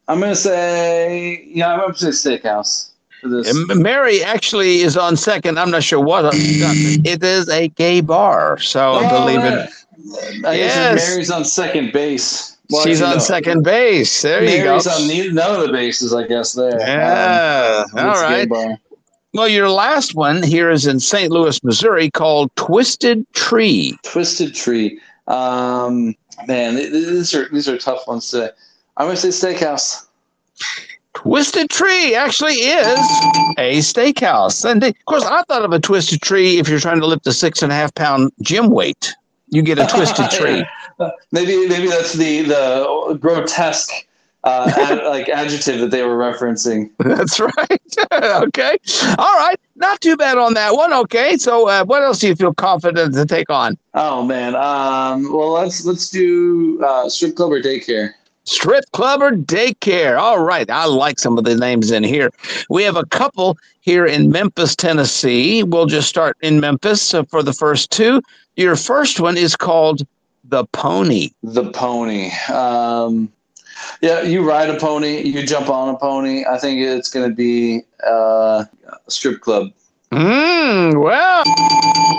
[0.10, 2.90] I'm gonna say, yeah, I'm gonna say steakhouse
[3.24, 3.54] for this.
[3.76, 5.58] Mary actually is on second.
[5.58, 6.34] I'm not sure what.
[6.36, 8.60] It is a gay bar.
[8.60, 9.70] So I Oh, believe right.
[9.70, 10.46] it.
[10.46, 11.10] I Yes.
[11.10, 12.58] Mary's on second base.
[12.70, 14.22] Well, She's on know, second base.
[14.22, 14.70] There you go.
[14.70, 16.54] Mary's on ne- none of the bases, I guess.
[16.54, 16.80] There.
[16.80, 17.84] Yeah.
[17.94, 18.40] Um, All it's a right.
[18.42, 18.78] good bar.
[19.34, 21.32] Well, your last one here is in St.
[21.32, 23.98] Louis, Missouri, called Twisted Tree.
[24.04, 25.00] Twisted Tree.
[25.28, 26.16] Um,
[26.48, 28.50] man, th- th- these are these are tough ones today.
[28.98, 30.06] I'm gonna say steakhouse.
[31.14, 33.00] Twisted Tree actually is
[33.58, 34.70] a steakhouse.
[34.70, 37.34] And of course, I thought of a twisted tree if you're trying to lift a
[37.34, 39.14] six and a half pound gym weight.
[39.50, 40.66] You get a twisted tree.
[41.32, 43.92] Maybe maybe that's the the grotesque
[44.44, 46.90] uh, ad, like adjective that they were referencing.
[47.00, 47.96] That's right.
[48.14, 48.78] okay.
[49.18, 49.60] All right.
[49.76, 50.94] Not too bad on that one.
[50.94, 51.38] Okay.
[51.38, 53.78] So, uh, what else do you feel confident to take on?
[53.94, 54.56] Oh man.
[54.56, 58.14] Um, well, let's let's do uh, strip club or daycare.
[58.46, 60.20] Strip club or daycare.
[60.20, 60.70] All right.
[60.70, 62.32] I like some of the names in here.
[62.70, 65.64] We have a couple here in Memphis, Tennessee.
[65.64, 68.22] We'll just start in Memphis uh, for the first two.
[68.56, 70.06] Your first one is called
[70.44, 71.30] The Pony.
[71.42, 72.32] The pony.
[72.52, 73.32] Um,
[74.02, 76.46] yeah, you ride a pony, you jump on a pony.
[76.46, 78.66] I think it's going to be uh,
[79.08, 79.72] strip club.
[80.14, 81.44] Mm, well,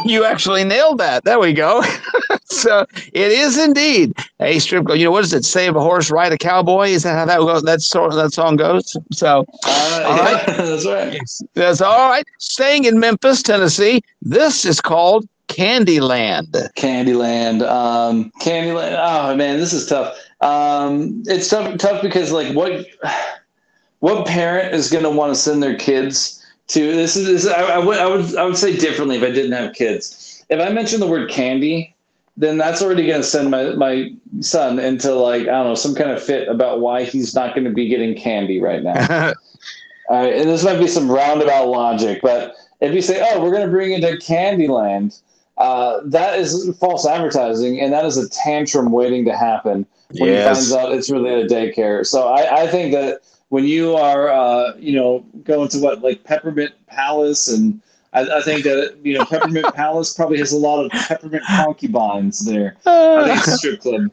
[0.05, 1.25] you actually nailed that.
[1.25, 1.83] There we go.
[2.45, 4.99] so it is indeed a strip club.
[4.99, 5.45] You know what does it?
[5.45, 6.89] Save a horse, ride a cowboy.
[6.89, 7.63] Is that how that goes?
[7.63, 8.97] That sort that song goes.
[9.13, 10.47] So, Uh, all yeah, right.
[10.57, 11.21] that's right.
[11.55, 12.27] That's all right.
[12.39, 14.03] Staying in Memphis, Tennessee.
[14.23, 16.51] This is called Candyland.
[16.77, 17.63] Candyland.
[17.63, 18.97] Um, Candyland.
[18.99, 20.19] Oh man, this is tough.
[20.41, 22.87] Um, it's tough, tough because like what,
[24.01, 26.81] what parent is going to want to send their kids to?
[26.95, 27.27] This is.
[27.27, 27.99] This, I, I would.
[27.99, 28.37] I would.
[28.37, 30.45] I would say differently if I didn't have kids.
[30.51, 31.95] If I mention the word candy,
[32.37, 35.95] then that's already going to send my my son into like I don't know some
[35.95, 39.33] kind of fit about why he's not going to be getting candy right now.
[40.11, 43.51] All right, and this might be some roundabout logic, but if you say, "Oh, we're
[43.53, 45.19] going to bring you to Candyland,"
[45.57, 49.87] uh, that is false advertising, and that is a tantrum waiting to happen
[50.19, 50.43] when Yes.
[50.43, 52.07] he finds out it's really a daycare.
[52.07, 53.21] So I, I think that
[53.55, 57.81] when you are, uh, you know, going to what like Peppermint Palace, and
[58.13, 62.45] I, I think that you know Peppermint Palace probably has a lot of peppermint concubines
[62.45, 62.77] there.
[62.87, 64.11] I think it's a strip club.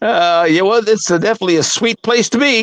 [0.00, 2.62] Uh, yeah, well, it's a, definitely a sweet place to be.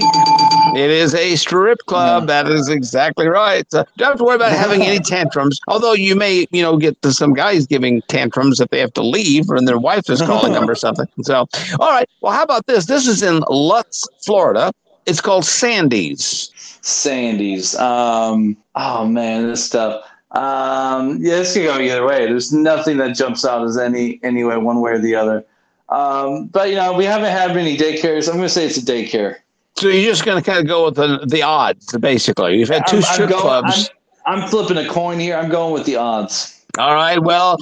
[0.74, 2.28] It is a strip club.
[2.28, 3.70] That is exactly right.
[3.70, 5.60] So don't have to worry about having any tantrums.
[5.68, 9.04] Although you may, you know, get to some guys giving tantrums if they have to
[9.04, 11.08] leave and their wife is calling them or something.
[11.24, 11.46] So,
[11.78, 12.08] all right.
[12.22, 12.86] Well, how about this?
[12.86, 14.72] This is in Lutz, Florida.
[15.10, 16.52] It's called Sandy's.
[16.81, 17.76] Sandy's.
[17.76, 20.03] Um, oh man, this stuff.
[20.31, 22.27] Um, yeah, this can go either way.
[22.27, 25.44] There's nothing that jumps out as any anyway, one way or the other.
[25.90, 28.27] Um, but you know, we haven't had many daycares.
[28.30, 29.38] I'm going to say it's a daycare.
[29.77, 32.57] So you're just going to kind of go with the, the odds, basically.
[32.60, 33.90] You've had 2 I'm- I'm strip going- clubs.
[34.26, 35.36] I'm, I'm flipping a coin here.
[35.38, 36.59] I'm going with the odds.
[36.78, 37.20] All right.
[37.20, 37.58] Well,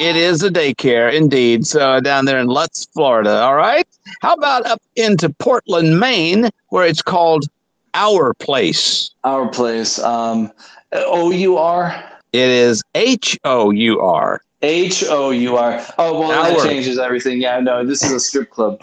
[0.00, 1.66] it is a daycare indeed.
[1.66, 3.40] So down there in Lutz, Florida.
[3.40, 3.86] All right.
[4.20, 7.46] How about up into Portland, Maine, where it's called
[7.94, 9.10] Our Place?
[9.24, 9.98] Our place.
[9.98, 10.52] Um,
[10.92, 12.04] O U R.
[12.32, 14.40] It is H O U R.
[14.62, 15.84] H O U R.
[15.98, 16.50] Oh well, Our.
[16.50, 17.40] that changes everything.
[17.40, 18.78] Yeah, no, this is a strip club.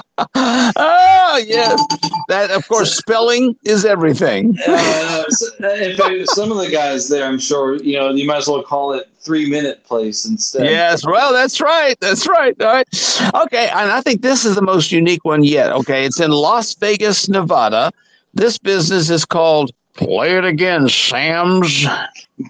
[0.34, 1.80] Oh, yes.
[2.28, 4.58] That, of course, spelling is everything.
[4.66, 8.48] Uh, uh, fact, some of the guys there, I'm sure, you know, you might as
[8.48, 10.64] well call it three minute place instead.
[10.64, 11.98] Yes, well, that's right.
[12.00, 12.60] That's right.
[12.60, 12.88] All right.
[13.34, 15.72] Okay, and I think this is the most unique one yet.
[15.72, 17.92] Okay, it's in Las Vegas, Nevada.
[18.34, 21.86] This business is called Play It Again, Sam's.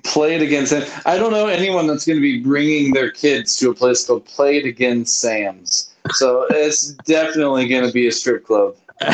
[0.04, 0.86] Play it Again, Sam.
[1.06, 4.26] I don't know anyone that's going to be bringing their kids to a place called
[4.26, 5.90] Play It Again Sam's.
[6.12, 8.74] So it's definitely going to be a strip club.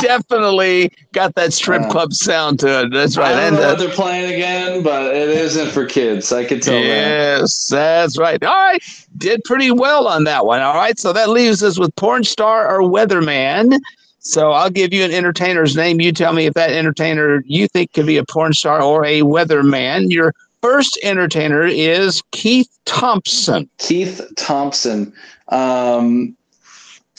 [0.00, 2.92] Definitely got that strip Uh, club sound to it.
[2.92, 3.34] That's right.
[3.34, 6.32] I don't And, know uh, what they're playing again, but it isn't for kids.
[6.32, 6.84] I can tell that.
[6.84, 8.42] Yes, that's right.
[8.44, 8.80] All right.
[9.16, 10.60] Did pretty well on that one.
[10.60, 10.98] All right.
[10.98, 13.78] So that leaves us with porn star or weatherman.
[14.20, 16.00] So I'll give you an entertainer's name.
[16.00, 19.20] You tell me if that entertainer you think could be a porn star or a
[19.22, 20.10] weatherman.
[20.10, 20.34] Your
[20.64, 23.68] first entertainer is Keith Thompson.
[23.76, 25.12] Keith Thompson.
[25.50, 26.34] Um,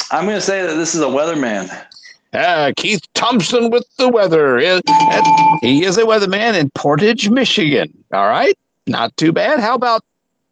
[0.10, 1.70] I'm going to say that this is a weatherman.
[2.34, 4.58] Uh, Keith Thompson with the weather.
[5.62, 7.94] He is a weatherman in Portage, Michigan.
[8.12, 8.58] All right.
[8.88, 9.60] Not too bad.
[9.60, 10.04] How about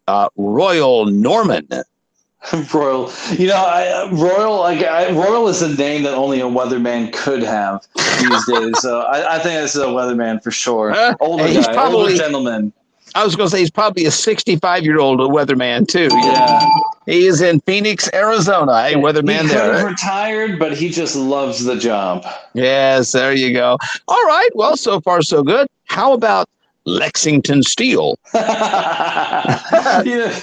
[0.06, 1.66] uh, Royal Norman?
[2.72, 3.10] Royal.
[3.32, 4.58] You know, I, uh, Royal.
[4.60, 7.84] Like I, Royal is a name that only a weatherman could have
[8.20, 8.78] these days.
[8.78, 10.92] So I, I think this is a weatherman for sure.
[10.92, 11.16] Huh?
[11.18, 12.72] Older guy, probably- older gentleman.
[13.14, 16.08] I was going to say he's probably a 65 year old weatherman too.
[16.12, 16.60] Yeah.
[17.06, 18.82] He is in Phoenix, Arizona.
[18.82, 19.86] Hey, He weatherman have there.
[19.86, 22.24] retired, but he just loves the job.
[22.54, 23.76] Yes, there you go.
[24.08, 24.48] All right.
[24.54, 25.66] Well, so far so good.
[25.84, 26.48] How about
[26.86, 28.18] Lexington Steele.
[28.34, 29.62] yeah,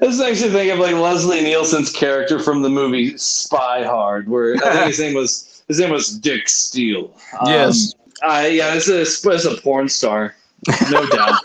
[0.00, 4.54] this makes me think of like Leslie Nielsen's character from the movie Spy Hard, where
[4.64, 7.14] I think his name was his name was Dick Steele.
[7.40, 7.94] Um, Yes.
[8.22, 10.34] Uh, yeah, is this is a porn star,
[10.90, 11.40] no doubt.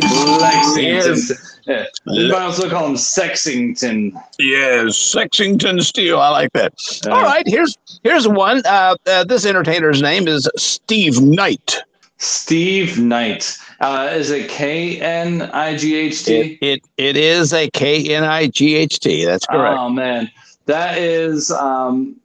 [0.00, 1.36] Lexington.
[1.66, 1.86] Yeah.
[2.06, 4.18] You might also call him Sexington.
[4.38, 6.18] Yes, Sexington Steel.
[6.18, 6.74] I like that.
[7.06, 8.62] Uh, All right, here's here's one.
[8.66, 11.76] Uh, uh, this entertainer's name is Steve Knight.
[12.18, 13.56] Steve Knight.
[13.80, 16.36] Uh, is it K N I G H T?
[16.36, 19.24] It, it it is a K N I G H T.
[19.24, 19.76] That's correct.
[19.78, 20.30] Oh man,
[20.66, 22.16] that is um,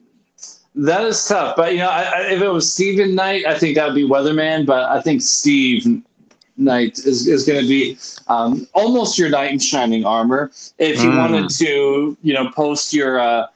[0.78, 1.56] that is tough.
[1.56, 4.08] But you know, I, I, if it was Stephen Knight, I think that would be
[4.08, 4.66] Weatherman.
[4.66, 6.02] But I think Steve
[6.56, 7.98] Knight is, is going to be
[8.28, 10.50] um, almost your knight in shining armor.
[10.78, 11.18] If you Mm.
[11.18, 13.20] wanted to, you know, post your.
[13.20, 13.46] Uh,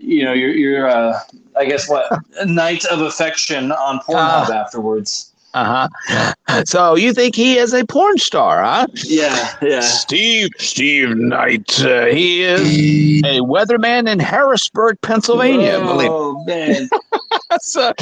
[0.00, 1.18] you know your your uh,
[1.56, 2.06] I guess what
[2.46, 5.32] knight of affection on Pornhub afterwards.
[5.54, 6.62] Uh huh.
[6.66, 8.86] So you think he is a porn star, huh?
[9.04, 9.80] Yeah, yeah.
[9.80, 11.80] Steve Steve Knight.
[11.84, 15.78] Uh, he is a weatherman in Harrisburg, Pennsylvania.
[15.78, 16.10] I believe.
[16.48, 16.88] Man.
[17.60, 17.92] so,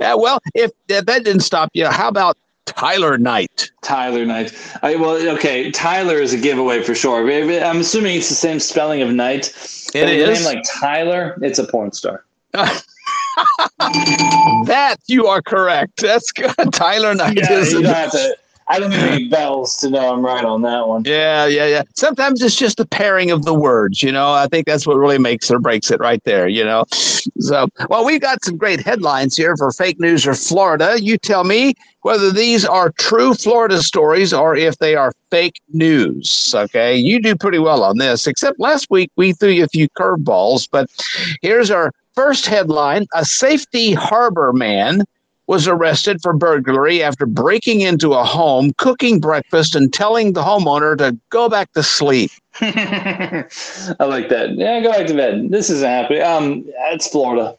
[0.00, 3.70] yeah, well, if, if that didn't stop you, how about Tyler Knight?
[3.82, 4.52] Tyler Knight.
[4.82, 7.28] I, well, okay, Tyler is a giveaway for sure.
[7.30, 9.48] I'm assuming it's the same spelling of Knight.
[9.94, 10.44] It but with a is.
[10.44, 12.24] name like Tyler, it's a porn star.
[13.78, 16.00] that you are correct.
[16.00, 16.54] That's good.
[16.72, 17.72] Tyler Knight Yeah, is.
[17.72, 18.36] you don't have to.
[18.68, 21.04] I don't need any bells to know I'm right on that one.
[21.04, 21.82] Yeah, yeah, yeah.
[21.94, 24.32] Sometimes it's just the pairing of the words, you know.
[24.32, 26.84] I think that's what really makes or breaks it right there, you know.
[26.90, 30.96] So, well, we've got some great headlines here for fake news or Florida.
[31.00, 36.54] You tell me whether these are true Florida stories or if they are fake news.
[36.56, 36.96] Okay.
[36.96, 40.68] You do pretty well on this, except last week we threw you a few curveballs.
[40.70, 40.90] But
[41.42, 45.04] here's our first headline A safety harbor man
[45.46, 50.96] was arrested for burglary after breaking into a home, cooking breakfast, and telling the homeowner
[50.98, 52.30] to go back to sleep.
[52.60, 53.44] I
[54.00, 54.54] like that.
[54.56, 55.50] Yeah, go back to bed.
[55.50, 56.22] This isn't happening.
[56.22, 57.56] Um, it's Florida.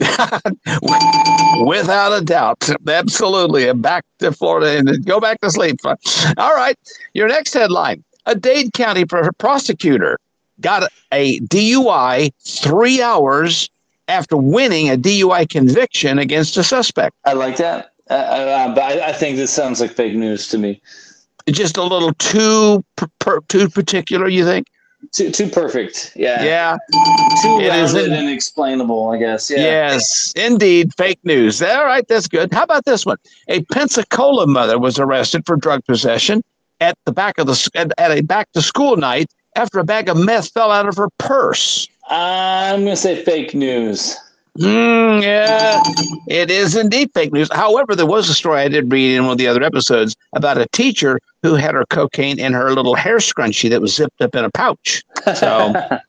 [1.66, 2.68] Without a doubt.
[2.86, 3.72] Absolutely.
[3.72, 5.80] Back to Florida and go back to sleep.
[5.84, 6.78] All right.
[7.14, 10.18] Your next headline A Dade County pr- prosecutor
[10.60, 13.68] got a DUI three hours
[14.08, 17.14] after winning a DUI conviction against a suspect.
[17.24, 17.92] I like that.
[18.10, 20.80] Uh, uh, but I, I think this sounds like fake news to me.
[21.48, 24.66] Just a little too per, per, too particular, you think?
[25.12, 26.12] Too too perfect.
[26.16, 26.42] Yeah.
[26.42, 26.76] Yeah.
[27.42, 29.48] Too It is in- and explainable, I guess.
[29.50, 29.58] Yeah.
[29.58, 31.62] Yes, indeed, fake news.
[31.62, 32.52] All right, that's good.
[32.52, 33.16] How about this one?
[33.46, 36.42] A Pensacola mother was arrested for drug possession
[36.80, 40.08] at the back of the at, at a back to school night after a bag
[40.08, 41.86] of meth fell out of her purse.
[42.08, 44.16] I'm gonna say fake news.
[44.58, 45.80] Mm, yeah,
[46.26, 47.48] it is indeed fake news.
[47.52, 50.58] However, there was a story I did read in one of the other episodes about
[50.58, 54.34] a teacher who had her cocaine in her little hair scrunchie that was zipped up
[54.34, 55.04] in a pouch.
[55.36, 55.74] So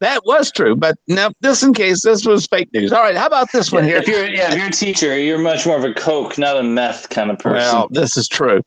[0.00, 0.76] that was true.
[0.76, 2.92] But no, just in case this was fake news.
[2.92, 3.96] All right, how about this one here?
[3.98, 6.62] If you're yeah, if you're a teacher, you're much more of a coke, not a
[6.62, 7.56] meth kind of person.
[7.78, 8.62] Well, this is true.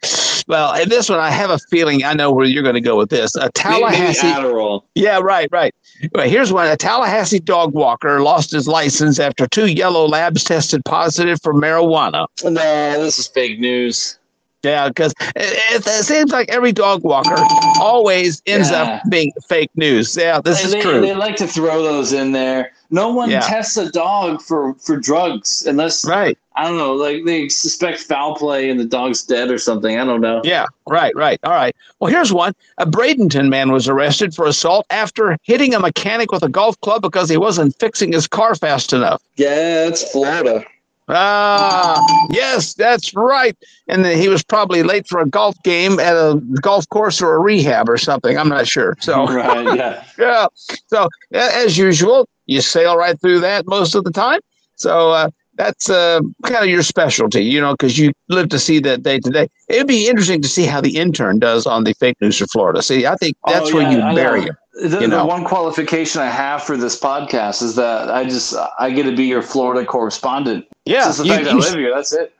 [0.48, 2.98] Well, and this one, I have a feeling I know where you're going to go
[2.98, 3.36] with this.
[3.36, 4.28] A Maybe- maybe Tallahassee.
[4.28, 4.82] Adderall.
[4.96, 5.74] Yeah, right, right.
[6.14, 6.68] Well, here's one.
[6.68, 12.26] A Tallahassee dog walker lost his license after two yellow labs tested positive for marijuana.
[12.44, 14.18] No, this is fake news.
[14.64, 17.36] Yeah, because it, it seems like every dog walker
[17.80, 18.84] always ends Yeah.
[18.84, 20.16] up being fake news.
[20.16, 21.02] Yeah, this They- is they, true.
[21.02, 22.72] They like to throw those in there.
[22.92, 23.40] No one Yeah.
[23.40, 26.38] tests a dog for for drugs unless right.
[26.58, 29.98] I don't know, like they suspect foul play and the dog's dead or something.
[29.98, 30.42] I don't know.
[30.44, 31.40] Yeah, right, right.
[31.44, 31.74] All right.
[32.00, 32.54] Well, here's one.
[32.78, 37.02] A Bradenton man was arrested for assault after hitting a mechanic with a golf club
[37.02, 39.22] because he wasn't fixing his car fast enough.
[39.38, 40.66] Yeah, it's Florida.
[41.14, 42.02] Ah,
[42.32, 43.58] yes, that's right.
[43.88, 47.36] And then he was probably late for a golf game at a golf course or
[47.36, 48.38] a rehab or something.
[48.38, 48.96] I'm not sure.
[49.02, 50.04] So, right, yeah.
[50.18, 50.48] yeah.
[50.88, 54.40] So, as usual, you sail right through that most of the time.
[54.76, 55.30] So, uh,
[55.62, 59.20] that's uh, kind of your specialty, you know, because you live to see that day
[59.20, 59.48] to day.
[59.70, 62.82] It'd be interesting to see how the intern does on the fake news for Florida.
[62.82, 64.46] See, I think that's Oh, where you I bury know.
[64.48, 64.58] him.
[64.90, 68.90] The, you the one qualification I have for this podcast is that I just I
[68.90, 70.66] get to be your Florida correspondent.
[70.86, 71.94] Yeah, just the you- fact I live here.
[71.94, 72.34] That's it.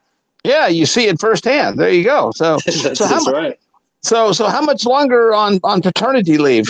[0.44, 1.78] Yeah, you see it firsthand.
[1.78, 2.32] There you go.
[2.36, 3.60] So, That's, so how right.
[4.02, 6.68] So, so how much longer on on paternity leave?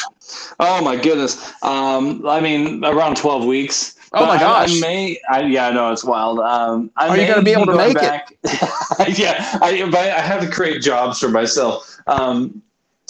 [0.60, 1.54] Oh my goodness.
[1.64, 3.96] Um, I mean, around twelve weeks.
[4.14, 4.78] Oh my But I- gosh.
[4.78, 5.22] I, may.
[5.30, 6.40] I, yeah, I know it's wild.
[6.40, 8.22] Um, I Are you gonna be able to make it?
[8.44, 9.18] it?
[9.20, 11.98] yeah, I, I have to create jobs for myself.
[12.08, 12.62] Um,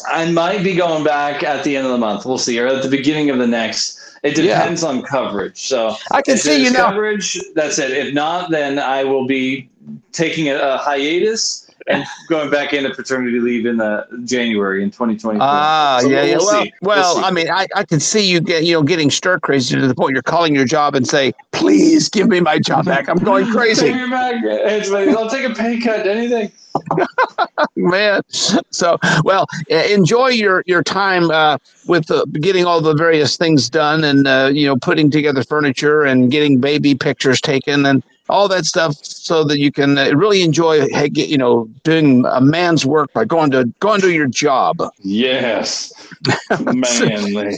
[0.07, 2.25] I might be going back at the end of the month.
[2.25, 3.99] We'll see, or at the beginning of the next.
[4.23, 4.59] It Yeah.
[4.59, 5.67] depends on coverage.
[5.67, 6.89] So I can see you now.
[6.89, 7.39] Coverage.
[7.55, 7.89] That's it.
[7.91, 9.67] If not, then I will be
[10.11, 15.39] taking a, a hiatus and going back into paternity leave in the January in 2024.
[15.41, 16.37] Ah, So yeah, yeah.
[16.37, 16.47] we'll
[16.81, 17.15] Well.
[17.15, 17.25] We'll.
[17.25, 19.95] I mean, I, I can see you get you know getting stir crazy to the
[19.95, 23.09] point you're calling your job and say, "Please give me my job back.
[23.09, 24.35] I'm going crazy." Take it back.
[24.43, 26.07] It's like, I'll take a pay cut.
[26.07, 26.51] Anything.
[27.75, 28.21] man.
[28.29, 34.03] So, well, enjoy your your time uh, with uh, getting all the various things done,
[34.03, 38.65] and uh, you know, putting together furniture and getting baby pictures taken and all that
[38.65, 43.25] stuff, so that you can uh, really enjoy, you know, doing a man's work by
[43.25, 44.81] going to going to your job.
[44.99, 45.91] Yes,
[46.59, 47.57] manly.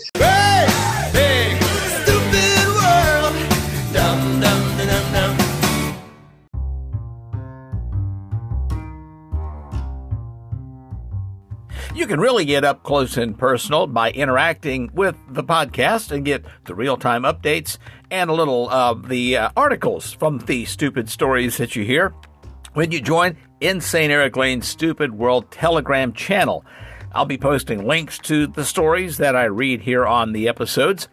[1.14, 1.64] Big
[2.02, 3.34] stupid world.
[3.94, 5.38] Dum dum dum dum dum.
[11.95, 16.44] You can really get up close and personal by interacting with the podcast and get
[16.66, 17.78] the real time updates
[18.14, 22.14] and a little of the uh, articles from the stupid stories that you hear
[22.73, 26.64] when you join Insane Erik Lane's Stupid World Telegram channel.
[27.14, 31.07] I'll be posting links to the stories that I read here on the episodes.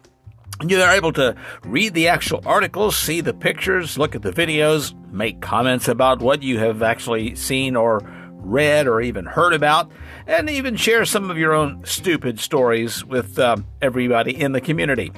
[0.59, 4.93] And You're able to read the actual articles, see the pictures, look at the videos,
[5.11, 8.01] make comments about what you have actually seen or
[8.35, 9.91] read or even heard about,
[10.27, 15.11] and even share some of your own stupid stories with um, everybody in the community.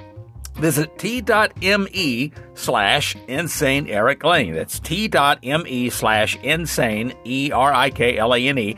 [0.64, 4.54] Visit t.me slash insane Erik Lane.
[4.54, 8.78] That's t.me slash insane E R I K L A N E.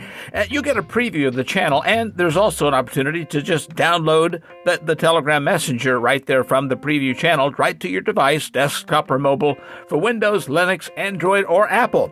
[0.50, 4.42] You get a preview of the channel, and there's also an opportunity to just download
[4.66, 9.12] the, the Telegram Messenger right there from the preview channel right to your device, desktop
[9.12, 9.56] or mobile,
[9.88, 12.12] for Windows, Linux, Android, or Apple.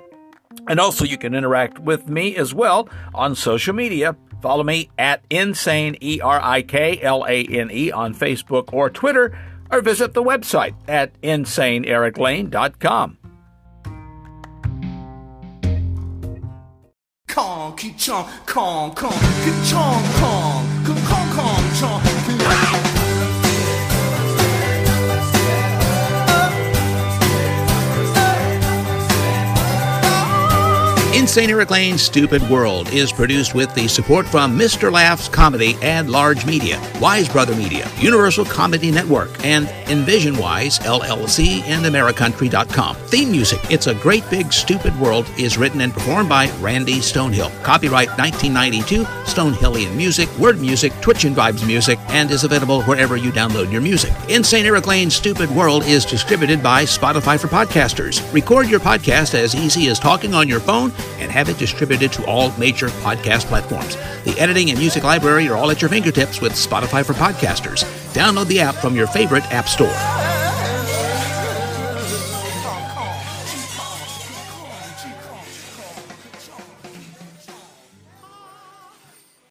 [0.67, 4.15] And also, you can interact with me as well on social media.
[4.39, 8.91] Follow me at Insane, E R I K L A N E, on Facebook or
[8.91, 9.35] Twitter,
[9.71, 13.17] or visit the website at InsaneErikLane.com.
[17.27, 23.22] Kong, ki chong, kong, kong, ki chong, kong, kong, kong, kong.
[31.23, 34.91] Insane Erik Lane's Stupid World is produced with the support from Mr.
[34.91, 41.61] Laughs Comedy and Large Media, Wise Brother Media, Universal Comedy Network, and Envision Wise LLC
[41.61, 42.97] and AmeriCountry.com.
[43.07, 47.63] Theme music, It's a Great Big Stupid World, is written and performed by Randy Stonehill.
[47.63, 53.31] Copyright 1992, Stonehillian Music, Word Music, Twitch and Vibes Music, and is available wherever you
[53.31, 54.11] download your music.
[54.27, 58.21] Insane Erik Lane's Stupid World is distributed by Spotify for Podcasters.
[58.33, 62.25] Record your podcast as easy as talking on your phone and have it distributed to
[62.25, 63.95] all major podcast platforms.
[64.23, 67.83] The editing and music library are all at your fingertips with Spotify for Podcasters.
[68.13, 70.32] Download the app from your favorite app store.